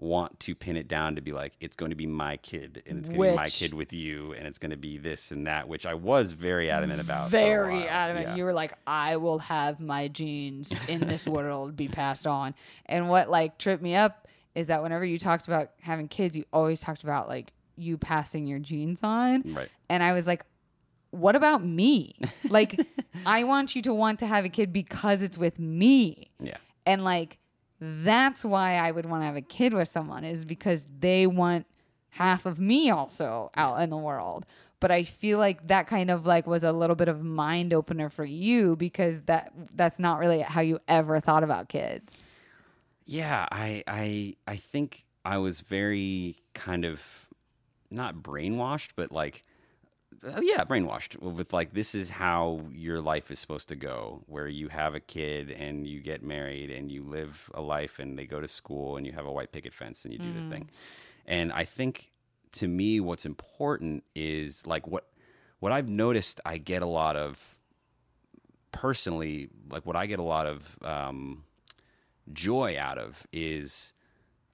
want 0.01 0.39
to 0.39 0.55
pin 0.55 0.77
it 0.77 0.87
down 0.87 1.17
to 1.17 1.21
be 1.21 1.33
like 1.33 1.53
it's 1.59 1.75
going 1.75 1.91
to 1.91 1.97
be 1.97 2.07
my 2.07 2.37
kid 2.37 2.81
and 2.87 3.01
it's 3.01 3.09
going 3.09 3.21
to 3.21 3.31
be 3.31 3.37
my 3.37 3.49
kid 3.49 3.75
with 3.75 3.93
you 3.93 4.33
and 4.35 4.47
it's 4.47 4.59
going 4.59 4.71
to 4.71 4.77
be 4.77 4.97
this 4.97 5.33
and 5.33 5.49
that 5.49 5.67
which 5.67 5.85
I 5.85 5.95
was 5.95 6.31
very 6.31 6.71
adamant 6.71 7.01
about 7.01 7.31
very 7.31 7.89
adamant. 7.89 8.29
Yeah. 8.29 8.37
You 8.37 8.45
were 8.45 8.53
like, 8.53 8.75
I 8.87 9.17
will 9.17 9.41
have 9.41 9.81
my 9.81 10.07
genes 10.07 10.73
in 10.89 11.01
this 11.01 11.27
world 11.27 11.75
be 11.75 11.89
passed 11.89 12.29
on. 12.29 12.55
And 12.87 13.09
what 13.09 13.29
like 13.29 13.59
tripped 13.59 13.83
me 13.83 13.97
up 13.97 14.29
is 14.59 14.67
that 14.67 14.83
whenever 14.83 15.05
you 15.05 15.19
talked 15.19 15.47
about 15.47 15.71
having 15.81 16.09
kids, 16.09 16.37
you 16.37 16.45
always 16.53 16.81
talked 16.81 17.05
about 17.05 17.29
like 17.29 17.53
you 17.77 17.97
passing 17.97 18.47
your 18.47 18.59
genes 18.59 19.01
on. 19.05 19.43
Right. 19.55 19.69
And 19.89 20.03
I 20.03 20.13
was 20.13 20.27
like, 20.27 20.45
what 21.11 21.37
about 21.37 21.65
me? 21.65 22.17
Like, 22.51 22.81
I 23.27 23.45
want 23.45 23.77
you 23.77 23.83
to 23.83 23.95
want 23.95 24.21
to 24.21 24.27
have 24.27 24.45
a 24.45 24.49
kid 24.49 24.73
because 24.73 25.23
it's 25.23 25.37
with 25.39 25.59
me. 25.59 26.31
yeah. 26.41 26.57
And 26.87 27.05
like 27.05 27.39
that's 27.81 28.45
why 28.45 28.75
I 28.75 28.91
would 28.91 29.07
want 29.07 29.23
to 29.23 29.27
have 29.27 29.37
a 29.37 29.43
kid 29.43 29.75
with 29.75 29.89
someone 29.89 30.25
is 30.25 30.45
because 30.45 30.89
they 30.99 31.27
want 31.27 31.67
half 32.11 32.47
of 32.47 32.59
me 32.59 32.91
also 32.91 33.51
out 33.55 33.81
in 33.83 33.91
the 33.91 33.97
world. 33.97 34.47
But 34.81 34.91
I 34.91 35.05
feel 35.05 35.39
like 35.39 35.69
that 35.69 35.87
kind 35.87 36.11
of 36.11 36.27
like 36.27 36.47
was 36.47 36.65
a 36.65 36.73
little 36.73 36.97
bit 36.97 37.09
of 37.09 37.23
mind 37.23 37.75
opener 37.75 38.09
for 38.09 38.25
you 38.25 38.75
because 38.77 39.23
that 39.25 39.53
that's 39.75 39.99
not 39.99 40.19
really 40.19 40.41
how 40.41 40.61
you 40.63 40.79
ever 40.89 41.21
thought 41.21 41.45
about 41.45 41.69
kids. 41.69 42.17
Yeah, 43.09 43.47
I 43.51 43.83
I 43.87 44.35
I 44.47 44.57
think 44.57 45.07
I 45.25 45.39
was 45.39 45.63
very 45.63 46.37
kind 46.53 46.85
of 46.85 47.27
not 47.91 48.17
brainwashed, 48.17 48.91
but 48.97 49.13
like 49.13 49.45
uh, 50.23 50.43
yeah, 50.43 50.63
brainwashed 50.65 51.17
with 51.19 51.55
like 51.55 51.73
this 51.73 51.95
is 51.95 52.11
how 52.11 52.61
your 52.71 53.01
life 53.01 53.31
is 53.31 53.39
supposed 53.39 53.71
to 53.71 53.77
go, 53.77 54.25
where 54.27 54.47
you 54.47 54.69
have 54.69 54.95
a 54.95 55.01
kid 55.01 55.51
and 55.51 55.87
you 55.87 56.01
get 56.01 56.23
married 56.23 56.71
and 56.71 56.93
you 56.93 57.03
live 57.03 57.51
a 57.55 57.63
life 57.63 57.99
and 57.99 58.19
they 58.19 58.27
go 58.27 58.43
to 58.43 58.49
school 58.49 58.99
and 58.99 59.07
you 59.07 59.13
have 59.13 59.25
a 59.25 59.33
white 59.33 59.53
picket 59.53 59.73
fence 59.73 60.05
and 60.05 60.13
you 60.13 60.19
do 60.19 60.35
the 60.35 60.43
thing. 60.43 60.67
And 61.25 61.51
I 61.51 61.65
think 61.65 62.13
to 62.53 62.69
me 62.69 63.01
what's 63.01 63.25
important 63.25 64.05
is 64.15 64.67
like 64.67 64.87
what 64.87 65.09
what 65.61 65.73
I've 65.73 65.89
noticed 65.89 66.43
I 66.45 66.59
get 66.59 66.83
a 66.83 66.87
lot 66.87 67.17
of 67.17 67.59
personally 68.71 69.49
like 69.71 69.87
what 69.87 69.97
I 69.97 70.05
get 70.05 70.19
a 70.19 70.23
lot 70.23 70.47
of 70.47 70.77
um 70.83 71.45
joy 72.33 72.77
out 72.79 72.99
of 72.99 73.27
is 73.33 73.93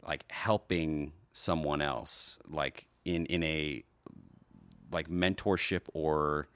like 0.07 0.25
helping 0.31 1.13
someone 1.33 1.83
else 1.83 2.39
like 2.49 2.89
in 3.05 3.27
in 3.27 3.43
a 3.43 3.83
like 4.93 5.09
mentorship 5.09 5.83
or 5.93 6.49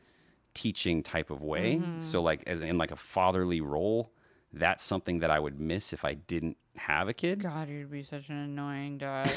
teaching 0.54 1.02
type 1.02 1.30
of 1.30 1.42
way 1.42 1.82
so 1.98 2.22
like 2.22 2.42
as 2.46 2.60
in 2.60 2.78
like 2.78 2.90
a 2.90 2.96
fatherly 2.96 3.60
role 3.60 4.12
that's 4.52 4.82
something 4.84 5.18
that 5.20 5.30
i 5.30 5.38
would 5.38 5.60
miss 5.60 5.92
if 5.92 6.04
i 6.04 6.14
didn't 6.14 6.56
have 6.76 7.08
a 7.08 7.12
kid 7.14 7.40
God, 7.42 7.68
you'd 7.68 7.90
be 7.90 8.04
such 8.04 8.28
an 8.28 8.36
annoying 8.36 8.98
dad. 8.98 9.30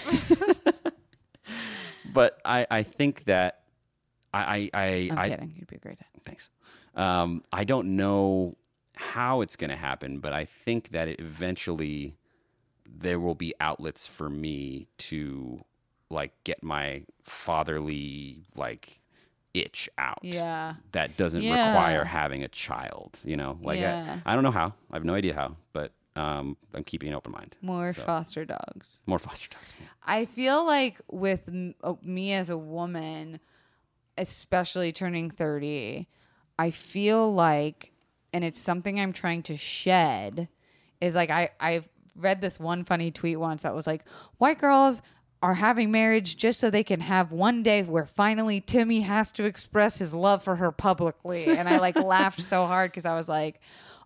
but 2.13 2.39
i 2.45 2.67
i 2.69 2.83
think 2.83 3.23
that 3.25 3.63
i 4.33 4.69
i 4.73 4.79
i, 4.79 5.09
I'm 5.11 5.17
I 5.19 5.29
kidding. 5.29 5.53
You'd 5.57 5.67
be 5.67 5.75
a 5.77 5.79
great 5.79 5.97
dad. 5.97 6.07
Thanks. 6.23 6.49
Um, 6.95 7.43
I 7.51 7.63
don't 7.63 7.95
know 7.95 8.57
how 9.13 9.41
it's 9.41 9.55
going 9.55 9.69
to 9.71 9.75
happen, 9.75 10.19
but 10.19 10.33
I 10.33 10.45
think 10.45 10.89
that 10.89 11.07
eventually 11.19 12.15
there 12.85 13.19
will 13.19 13.35
be 13.35 13.53
outlets 13.59 14.05
for 14.07 14.29
me 14.29 14.87
to 14.97 15.63
like 16.09 16.33
get 16.43 16.61
my 16.63 17.03
fatherly 17.23 18.43
like 18.55 19.01
itch 19.53 19.89
out. 19.97 20.19
Yeah. 20.23 20.75
That 20.91 21.17
doesn't 21.17 21.41
Yeah. 21.41 21.67
require 21.69 22.03
having 22.05 22.43
a 22.43 22.47
child, 22.47 23.19
you 23.23 23.35
know? 23.37 23.57
Like 23.61 23.79
Yeah. 23.79 24.19
I, 24.25 24.31
I 24.31 24.35
don't 24.35 24.43
know 24.43 24.51
how. 24.51 24.73
I 24.91 24.95
have 24.95 25.05
no 25.05 25.13
idea 25.15 25.33
how, 25.33 25.55
but 25.73 25.91
um, 26.15 26.57
I'm 26.73 26.83
keeping 26.83 27.09
an 27.09 27.15
open 27.15 27.31
mind. 27.31 27.55
More 27.61 27.93
So, 27.93 28.01
foster 28.03 28.43
dogs. 28.45 28.99
more 29.05 29.19
foster 29.19 29.49
dogs. 29.49 29.73
yeah. 29.79 29.87
I 30.03 30.25
feel 30.25 30.65
like 30.65 30.99
with 31.09 31.47
m- 31.47 31.75
uh, 31.83 31.93
me 32.03 32.33
as 32.33 32.49
a 32.49 32.57
woman, 32.57 33.39
especially 34.17 34.91
turning 34.91 35.29
30, 35.31 36.07
I 36.59 36.69
feel 36.71 37.33
like, 37.33 37.90
and 38.33 38.43
it's 38.43 38.59
something 38.59 38.99
I'm 38.99 39.13
trying 39.13 39.43
to 39.43 39.57
shed, 39.57 40.47
is 40.99 41.15
like 41.15 41.29
I, 41.29 41.49
I've 41.59 41.87
read 42.15 42.41
this 42.41 42.59
one 42.59 42.83
funny 42.83 43.11
tweet 43.11 43.39
once 43.39 43.63
that 43.63 43.75
was 43.75 43.87
like, 43.87 44.03
white 44.37 44.59
girls 44.59 45.01
are 45.41 45.55
having 45.55 45.91
marriage 45.91 46.37
just 46.37 46.59
so 46.59 46.69
they 46.69 46.83
can 46.83 46.99
have 46.99 47.31
one 47.31 47.63
day 47.63 47.81
where 47.81 48.05
finally 48.05 48.61
Timmy 48.61 49.01
has 49.01 49.31
to 49.33 49.43
express 49.43 49.97
his 49.97 50.13
love 50.13 50.43
for 50.43 50.55
her 50.55 50.71
publicly. 50.71 51.47
And 51.47 51.67
I 51.67 51.79
like 51.79 51.95
laughed 52.03 52.41
so 52.41 52.65
hard 52.65 52.91
because 52.91 53.05
I 53.05 53.15
was 53.15 53.27
like, 53.27 53.59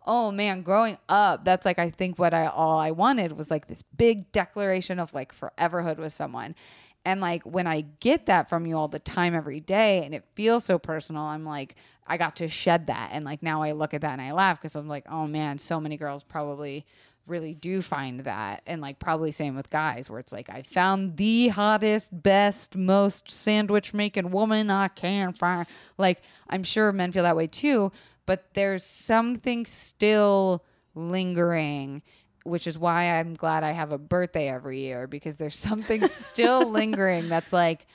oh 0.06 0.32
man, 0.32 0.62
growing 0.62 0.98
up, 1.10 1.44
that's 1.44 1.66
like 1.66 1.80
I 1.80 1.90
think 1.90 2.18
what 2.18 2.34
I 2.34 2.46
all 2.48 2.78
I 2.78 2.92
wanted 2.92 3.34
was 3.34 3.52
like 3.52 3.68
this 3.68 3.82
big 3.82 4.32
declaration 4.32 5.00
of 5.00 5.14
like 5.14 5.34
foreverhood 5.36 5.98
with 5.98 6.14
someone. 6.14 6.56
And 7.04 7.22
like 7.22 7.44
when 7.44 7.68
I 7.68 7.82
get 8.00 8.28
that 8.28 8.50
from 8.50 8.66
you 8.66 8.78
all 8.78 8.88
the 8.88 9.00
time 9.00 9.36
every 9.36 9.60
day 9.60 10.04
and 10.06 10.16
it 10.16 10.24
feels 10.36 10.64
so 10.64 10.80
personal, 10.80 11.24
I'm 11.24 11.46
like, 11.46 11.76
I 12.08 12.18
got 12.18 12.38
to 12.38 12.48
shed 12.48 12.88
that. 12.88 13.10
And 13.12 13.26
like 13.26 13.42
now 13.42 13.64
I 13.64 13.72
look 13.72 13.94
at 13.94 14.02
that 14.02 14.12
and 14.12 14.22
I 14.22 14.32
laugh 14.32 14.60
because 14.60 14.76
I'm 14.76 14.88
like, 14.88 15.06
oh 15.10 15.28
man, 15.28 15.58
so 15.58 15.80
many 15.80 15.98
girls 15.98 16.24
probably 16.24 16.86
really 17.28 17.54
do 17.54 17.82
find 17.82 18.20
that. 18.22 18.62
And 18.68 18.82
like 18.82 19.00
probably 19.00 19.32
same 19.32 19.56
with 19.56 19.70
guys 19.70 20.10
where 20.10 20.20
it's 20.20 20.32
like, 20.32 20.50
I 20.50 20.62
found 20.62 21.18
the 21.18 21.48
hottest, 21.50 22.22
best, 22.22 22.76
most 22.76 23.32
sandwich 23.32 23.94
making 23.94 24.32
woman 24.32 24.70
I 24.70 24.90
can 24.90 25.34
find. 25.34 25.68
Like 25.98 26.22
I'm 26.50 26.64
sure 26.64 26.92
men 26.92 27.12
feel 27.12 27.24
that 27.24 27.36
way 27.36 27.48
too, 27.48 27.92
but 28.26 28.54
there's 28.54 28.84
something 28.84 29.66
still 29.66 30.64
lingering 30.94 32.02
which 32.46 32.68
is 32.68 32.78
why 32.78 33.06
I'm 33.16 33.34
glad 33.34 33.64
I 33.64 33.72
have 33.72 33.92
a 33.92 33.98
birthday 33.98 34.50
every 34.50 34.80
year 34.82 35.08
because 35.08 35.36
there's 35.36 35.56
something 35.56 36.08
still 36.08 36.70
lingering 36.70 37.28
that's 37.28 37.52
like 37.52 37.88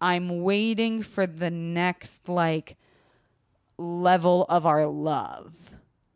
I'm 0.00 0.40
waiting 0.40 1.02
for 1.02 1.26
the 1.26 1.50
next 1.50 2.26
like 2.26 2.78
level 3.78 4.44
of 4.48 4.66
our 4.66 4.86
love. 4.86 5.74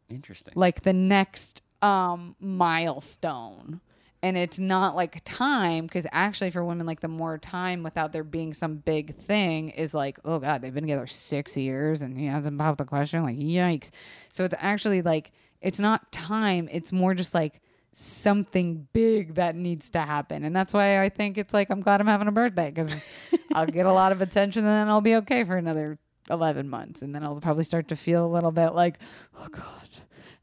Interesting. 0.09 0.53
Like 0.57 0.83
the 0.83 0.93
next 0.93 1.63
um 1.81 2.37
milestone. 2.41 3.81
And 4.25 4.37
it's 4.37 4.61
not 4.61 4.95
like 4.95 5.21
time 5.25 5.87
because 5.87 6.07
actually 6.13 6.51
for 6.51 6.65
women 6.65 6.87
like 6.87 7.01
the 7.01 7.09
more 7.09 7.39
time 7.39 7.83
without 7.83 8.13
there 8.13 8.23
being 8.23 8.55
some 8.55 8.77
big 8.77 9.17
thing 9.17 9.71
is 9.71 9.95
like 9.95 10.17
oh 10.25 10.39
god 10.39 10.63
they've 10.63 10.73
been 10.73 10.85
together 10.85 11.09
6 11.09 11.57
years 11.57 12.03
and 12.03 12.17
he 12.17 12.27
hasn't 12.27 12.57
popped 12.57 12.79
the 12.79 12.85
question 12.85 13.25
like 13.25 13.37
yikes. 13.37 13.91
So 14.31 14.45
it's 14.45 14.55
actually 14.59 15.03
like 15.03 15.33
it's 15.61 15.81
not 15.81 16.13
time 16.13 16.69
it's 16.71 16.93
more 16.93 17.15
just 17.15 17.35
like 17.35 17.61
something 17.93 18.89
big 18.93 19.35
that 19.35 19.55
needs 19.55 19.91
to 19.91 20.01
happen. 20.01 20.45
And 20.45 20.57
that's 20.57 20.73
why 20.73 21.03
I 21.03 21.09
think 21.09 21.37
it's 21.37 21.53
like 21.53 21.71
I'm 21.71 21.81
glad 21.81 22.01
I'm 22.01 22.07
having 22.07 22.29
a 22.29 22.33
birthday 22.33 22.71
because 22.71 23.05
I'll 23.53 23.67
get 23.67 23.87
a 23.87 23.93
lot 23.93 24.13
of 24.13 24.23
attention 24.23 24.65
and 24.65 24.69
then 24.69 24.89
I'll 24.89 25.01
be 25.01 25.17
okay 25.17 25.45
for 25.45 25.57
another 25.57 25.99
11 26.31 26.69
months. 26.69 27.03
And 27.03 27.15
then 27.15 27.23
I'll 27.25 27.41
probably 27.41 27.65
start 27.65 27.89
to 27.89 27.97
feel 27.97 28.25
a 28.25 28.29
little 28.33 28.53
bit 28.53 28.71
like, 28.71 28.99
oh 29.39 29.49
God, 29.51 29.89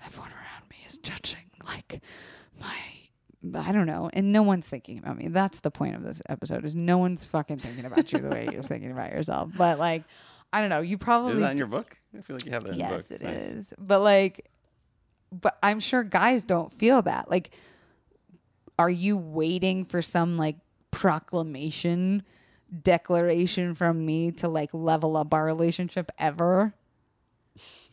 everyone 0.06 0.32
around 0.32 0.70
me 0.70 0.78
is 0.86 0.98
judging 0.98 1.50
like 1.66 2.02
my. 2.60 2.76
I 3.56 3.72
don't 3.72 3.86
know, 3.88 4.10
and 4.12 4.34
no 4.34 4.44
one's 4.44 4.68
thinking 4.68 4.98
about 4.98 5.18
me. 5.18 5.30
That's 5.30 5.62
the 5.62 5.72
point 5.72 5.96
of 5.96 6.04
this 6.04 6.22
episode: 6.28 6.66
is 6.66 6.76
no 6.76 6.98
one's 6.98 7.24
fucking 7.26 7.60
thinking 7.60 7.86
about 7.86 8.12
you 8.12 8.20
the 8.20 8.28
way 8.28 8.50
you're 8.52 8.64
thinking 8.74 8.92
about 8.92 9.14
yourself. 9.14 9.52
But 9.58 9.80
like, 9.80 10.04
I 10.52 10.60
don't 10.60 10.70
know. 10.70 10.82
You 10.82 10.98
probably 10.98 11.36
Is 11.36 11.40
that 11.40 11.52
in 11.54 11.58
your 11.58 11.68
book? 11.68 11.98
I 12.18 12.22
feel 12.22 12.36
like 12.36 12.46
you 12.46 12.52
have 12.52 12.66
that 12.66 12.74
in 12.74 12.80
your 12.80 12.90
book. 12.90 13.06
Yes, 13.10 13.12
it 13.12 13.22
Nice. 13.22 13.42
is. 13.42 13.74
But 13.78 14.02
like, 14.02 14.46
but 15.32 15.58
I'm 15.64 15.80
sure 15.80 16.04
guys 16.04 16.44
don't 16.44 16.74
feel 16.74 17.02
that. 17.04 17.32
Like, 17.32 17.52
are 18.78 18.90
you 18.90 19.16
waiting 19.18 19.86
for 19.86 20.02
some 20.02 20.36
like 20.36 20.58
proclamation, 20.92 22.24
declaration 22.84 23.74
from 23.74 24.06
me 24.06 24.32
to 24.34 24.48
like 24.48 24.74
level 24.74 25.18
up 25.18 25.34
our 25.34 25.46
relationship 25.46 26.12
ever? 26.18 26.74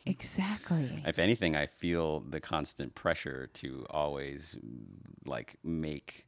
Exactly. 0.05 1.03
If 1.05 1.19
anything, 1.19 1.57
I 1.57 1.67
feel 1.67 2.21
the 2.21 2.41
constant 2.41 2.95
pressure 2.95 3.49
to 3.55 3.87
always 3.91 4.57
like 5.25 5.57
make 5.65 6.27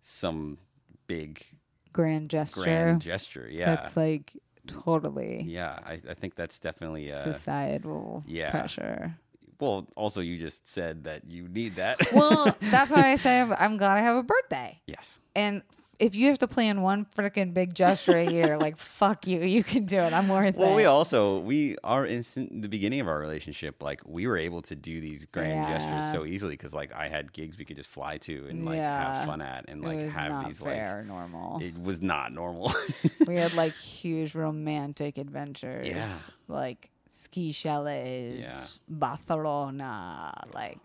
some 0.00 0.58
big 1.06 1.44
Grand 1.92 2.30
gesture. 2.30 2.62
grand 2.62 3.02
gesture. 3.02 3.48
Yeah. 3.50 3.74
That's 3.74 3.96
like 3.96 4.32
totally 4.66 5.44
yeah, 5.46 5.78
I, 5.84 6.00
I 6.08 6.14
think 6.14 6.36
that's 6.36 6.60
definitely 6.60 7.10
uh, 7.10 7.16
societal 7.16 8.22
yeah. 8.26 8.50
pressure. 8.50 9.16
well, 9.58 9.88
also 9.96 10.20
you 10.20 10.38
just 10.38 10.68
said 10.68 11.04
that 11.04 11.30
you 11.30 11.48
need 11.48 11.76
that. 11.76 12.00
Well, 12.14 12.56
that's 12.60 12.90
why 12.90 13.10
I 13.10 13.16
say 13.16 13.40
I'm, 13.40 13.52
I'm 13.58 13.76
glad 13.76 13.98
I 13.98 14.00
have 14.00 14.16
a 14.16 14.22
birthday. 14.22 14.80
yes. 14.86 15.18
And 15.34 15.62
if 16.02 16.14
you 16.14 16.28
have 16.28 16.38
to 16.40 16.48
plan 16.48 16.82
one 16.82 17.06
freaking 17.16 17.54
big 17.54 17.74
gesture 17.74 18.16
a 18.16 18.28
year, 18.30 18.58
like 18.66 18.76
fuck 18.76 19.26
you, 19.26 19.40
you 19.40 19.62
can 19.62 19.86
do 19.86 19.98
it. 19.98 20.12
I'm 20.12 20.28
worth 20.28 20.56
Well, 20.56 20.64
it. 20.64 20.68
Well, 20.68 20.74
we 20.76 20.84
also 20.84 21.38
we 21.38 21.76
are 21.84 22.04
in 22.04 22.22
the 22.60 22.68
beginning 22.68 23.00
of 23.00 23.08
our 23.08 23.18
relationship. 23.18 23.82
Like 23.82 24.00
we 24.04 24.26
were 24.26 24.36
able 24.36 24.62
to 24.62 24.74
do 24.74 25.00
these 25.00 25.26
grand 25.26 25.66
gestures 25.68 26.10
so 26.12 26.24
easily 26.24 26.54
because 26.54 26.74
like 26.74 26.92
I 26.94 27.08
had 27.08 27.32
gigs 27.32 27.56
we 27.58 27.64
could 27.64 27.76
just 27.76 27.88
fly 27.88 28.18
to 28.18 28.46
and 28.48 28.64
like 28.66 28.76
Yeah. 28.76 29.14
have 29.14 29.26
fun 29.26 29.40
at 29.40 29.66
and 29.68 29.82
like 29.82 30.08
have 30.10 30.44
these 30.44 30.60
fair 30.60 30.98
like 30.98 31.06
normal. 31.06 31.60
it 31.62 31.80
was 31.82 32.02
not 32.02 32.32
normal. 32.32 32.72
we 33.26 33.36
had 33.36 33.54
like 33.54 33.72
huge 33.74 34.34
romantic 34.34 35.18
adventures. 35.18 35.86
Yeah. 35.88 36.08
Like 36.48 36.90
ski 37.10 37.52
chalets, 37.52 38.38
Yeah. 38.40 38.64
Barcelona, 38.88 40.42
like 40.54 40.78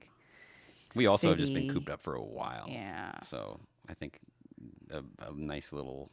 we 0.95 1.07
also 1.07 1.29
have 1.29 1.37
just 1.37 1.53
been 1.53 1.69
cooped 1.71 1.89
up 1.89 2.01
for 2.01 2.15
a 2.15 2.21
while. 2.23 2.65
yeah. 2.69 3.11
So 3.23 3.59
I 3.89 3.93
think 3.93 4.19
a, 4.91 5.03
a 5.27 5.33
nice 5.33 5.71
little 5.73 6.09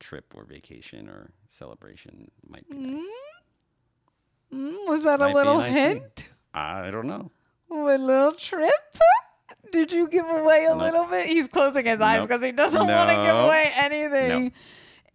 trip 0.00 0.32
or 0.36 0.44
vacation 0.44 1.08
or 1.08 1.30
celebration 1.48 2.30
might 2.48 2.68
be 2.68 2.76
nice. 2.76 3.04
Mm, 4.52 4.86
was 4.88 5.04
that 5.04 5.20
a 5.20 5.26
be 5.26 5.32
a 5.32 5.34
little 5.34 5.58
nice 5.58 5.72
thing. 5.72 5.96
hint? 5.98 6.26
I 6.52 6.90
don't 6.90 7.06
know. 7.06 7.30
A 7.70 7.74
little 7.98 8.32
trip? 8.32 8.72
Did 9.72 9.90
you 9.92 10.06
give 10.08 10.26
away 10.28 10.66
a 10.66 10.74
No. 10.74 10.84
little 10.84 11.04
bit? 11.06 11.26
He's 11.26 11.48
closing 11.48 11.86
his 11.86 12.00
eyes 12.00 12.20
Nope. 12.20 12.28
because 12.28 12.42
he 12.44 12.52
doesn't 12.52 12.86
want 12.86 13.10
to 13.10 13.16
give 13.16 13.34
away 13.34 13.72
anything. 13.74 14.52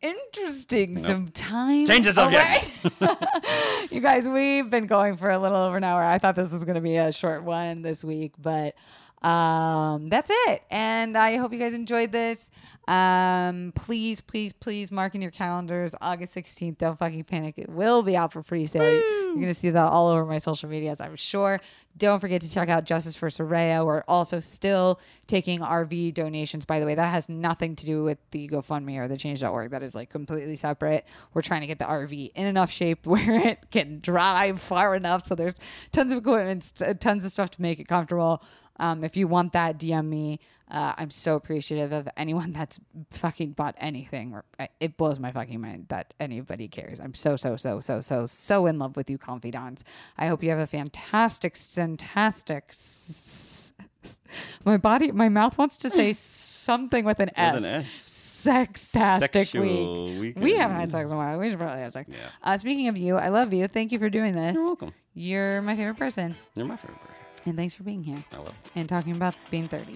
Interesting. 0.02 0.94
Nope. 0.96 1.06
Some 1.06 1.28
time. 1.30 1.86
Change 1.86 2.06
the 2.06 2.14
subject. 2.14 3.92
you 3.92 4.02
guys, 4.02 4.28
we've 4.28 4.70
been 4.70 4.88
going 4.88 5.16
for 5.18 5.30
a 5.30 5.38
little 5.40 5.58
over 5.58 5.78
an 5.78 5.84
hour. 5.84 6.02
I 6.04 6.18
thought 6.20 6.36
this 6.36 6.52
was 6.52 6.64
going 6.66 6.76
to 6.76 6.82
be 6.82 6.98
a 6.98 7.12
short 7.12 7.44
one 7.44 7.82
this 7.82 8.04
week, 8.04 8.34
but 8.42 8.76
um, 9.22 10.10
that's 10.10 10.32
it. 10.48 10.64
And 10.72 11.18
I 11.18 11.38
hope 11.38 11.52
you 11.52 11.60
guys 11.60 11.74
enjoyed 11.74 12.12
this. 12.12 12.50
Um, 12.88 13.72
please, 13.76 14.20
please, 14.20 14.52
please 14.52 14.92
mark 14.92 15.14
in 15.14 15.22
your 15.22 15.30
calendars 15.30 15.94
August 16.02 16.34
16th. 16.36 16.80
Don't 16.80 16.98
fucking 16.98 17.26
panic. 17.26 17.56
It 17.58 17.70
will 17.70 18.02
be 18.02 18.18
out 18.18 18.34
for 18.34 18.42
pre 18.42 18.66
sale. 18.66 18.84
You're 18.84 19.36
going 19.36 19.48
to 19.48 19.54
see 19.54 19.70
that 19.70 19.84
all 19.84 20.08
over 20.08 20.26
my 20.26 20.40
social 20.40 20.70
medias, 20.70 21.00
I'm 21.00 21.16
sure. 21.16 21.60
Don't 21.98 22.20
forget 22.20 22.42
to 22.42 22.52
check 22.52 22.68
out 22.68 22.86
Justice 22.86 23.16
for 23.16 23.30
Soraya. 23.30 23.86
We're 23.86 24.04
also 24.08 24.40
still 24.40 25.00
taking 25.28 25.60
RV 25.60 26.16
donations. 26.16 26.66
By 26.66 26.80
the 26.80 26.88
way, 26.88 26.96
that 26.96 27.12
has 27.12 27.30
nothing 27.30 27.76
to 27.76 27.86
do 27.86 28.04
with 28.04 28.18
the 28.32 28.48
GoFundMe 28.48 28.98
or 28.98 29.08
the 29.08 29.18
change.org. 29.18 29.70
That 29.70 29.84
is 29.84 29.94
like 29.94 30.10
completely 30.10 30.56
separate. 30.56 31.06
We're 31.36 31.44
trying 31.44 31.62
to 31.62 31.68
get 31.68 31.78
the 31.78 31.86
RV 31.86 32.32
in 32.34 32.48
enough 32.48 32.72
shape 32.72 33.06
where 33.06 33.48
it 33.48 33.70
can 33.70 34.00
drive 34.00 34.62
far 34.62 34.96
enough. 34.96 35.28
So 35.28 35.36
there's 35.36 35.56
tons 35.92 36.12
of 36.12 36.18
equipment, 36.18 36.74
tons 37.00 37.24
of 37.24 37.32
stuff 37.32 37.52
to 37.52 37.62
make 37.62 37.80
it 37.80 37.88
comfortable. 37.88 38.42
Um, 38.80 39.04
if 39.04 39.16
you 39.18 39.28
want 39.28 39.54
that, 39.54 39.78
DM 39.78 40.08
me. 40.08 40.40
Uh, 40.72 40.94
I'm 40.98 41.10
so 41.10 41.36
appreciative 41.36 41.92
of 41.92 42.08
anyone 42.16 42.52
that's 42.58 42.80
fucking 43.12 43.52
bought 43.54 43.76
anything. 43.80 44.36
It 44.80 44.98
blows 44.98 45.20
my 45.20 45.32
fucking 45.32 45.60
mind 45.60 45.86
that 45.90 46.14
anybody 46.20 46.68
cares. 46.68 47.00
I'm 47.00 47.14
so 47.14 47.36
so 47.36 47.56
so 47.58 47.80
so 47.82 48.02
so 48.02 48.26
so 48.26 48.66
in 48.68 48.78
love 48.80 48.96
with 48.96 49.10
you, 49.10 49.18
confidants. 49.18 49.84
I 50.18 50.28
hope 50.28 50.44
you 50.44 50.50
have 50.52 50.60
a 50.60 50.68
fantastic, 50.68 51.58
fantastic. 51.58 52.66
s- 52.70 53.74
s- 54.04 54.20
My 54.64 54.78
body, 54.78 55.12
my 55.12 55.28
mouth 55.30 55.58
wants 55.58 55.78
to 55.78 55.90
say 55.90 56.14
something 56.70 57.04
with 57.04 57.20
an 57.20 57.32
S. 57.36 57.54
With 57.56 57.64
an 57.66 57.82
S. 57.82 58.06
Sextastic 58.40 59.60
week. 59.60 60.22
weekend. 60.22 60.44
We 60.46 60.56
haven't 60.56 60.78
had 60.78 60.92
sex 60.92 61.10
in 61.10 61.16
a 61.16 61.20
while. 61.20 61.38
We 61.40 61.50
should 61.50 61.60
probably 61.60 61.82
have 61.82 61.92
sex. 61.92 62.10
Yeah. 62.10 62.16
Uh, 62.42 62.58
speaking 62.58 62.88
of 62.88 62.98
you, 62.98 63.16
I 63.18 63.28
love 63.30 63.54
you. 63.54 63.68
Thank 63.68 63.92
you 63.92 64.00
for 64.00 64.10
doing 64.10 64.34
this. 64.34 64.54
You're 64.56 64.64
welcome. 64.64 64.94
You're 65.14 65.62
my 65.62 65.76
favorite 65.76 65.98
person. 65.98 66.36
You're 66.56 66.66
my 66.66 66.78
favorite 66.78 67.00
person. 67.02 67.16
And 67.46 67.56
thanks 67.58 67.74
for 67.74 67.84
being 67.84 68.04
here 68.04 68.24
I 68.34 68.38
love 68.38 68.48
it. 68.50 68.72
and 68.76 68.88
talking 68.90 69.14
about 69.16 69.34
being 69.52 69.68
30. 69.68 69.96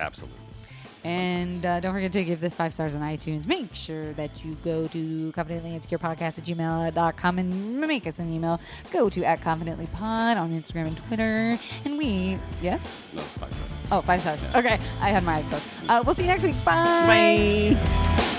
Absolutely. 0.00 0.38
And 1.04 1.64
uh, 1.64 1.78
don't 1.78 1.94
forget 1.94 2.10
to 2.12 2.24
give 2.24 2.40
this 2.40 2.56
five 2.56 2.72
stars 2.72 2.94
on 2.96 3.02
iTunes. 3.02 3.46
Make 3.46 3.72
sure 3.72 4.12
that 4.14 4.44
you 4.44 4.56
go 4.64 4.88
to 4.88 5.30
confidently 5.32 5.74
insecure 5.74 5.98
podcast 5.98 6.38
at 6.38 6.44
gmail.com 6.44 7.38
and 7.38 7.80
make 7.80 8.06
us 8.08 8.18
an 8.18 8.32
email. 8.32 8.60
Go 8.92 9.08
to 9.08 9.22
at 9.24 9.40
confidently 9.40 9.86
pod 9.92 10.36
on 10.36 10.50
Instagram 10.50 10.88
and 10.88 10.96
Twitter. 10.96 11.56
And 11.84 11.98
we, 11.98 12.36
yes? 12.60 13.00
No, 13.14 13.20
it's 13.20 13.30
fine. 13.38 13.50
Oh, 13.92 14.00
five 14.00 14.20
stars. 14.20 14.40
Okay. 14.56 14.78
I 15.00 15.10
had 15.10 15.22
my 15.22 15.34
eyes 15.34 15.46
closed. 15.46 15.64
Uh, 15.88 16.02
we'll 16.04 16.14
see 16.16 16.22
you 16.22 16.28
next 16.28 16.42
week. 16.44 16.56
Bye. 16.64 17.76
Bye. 17.76 18.34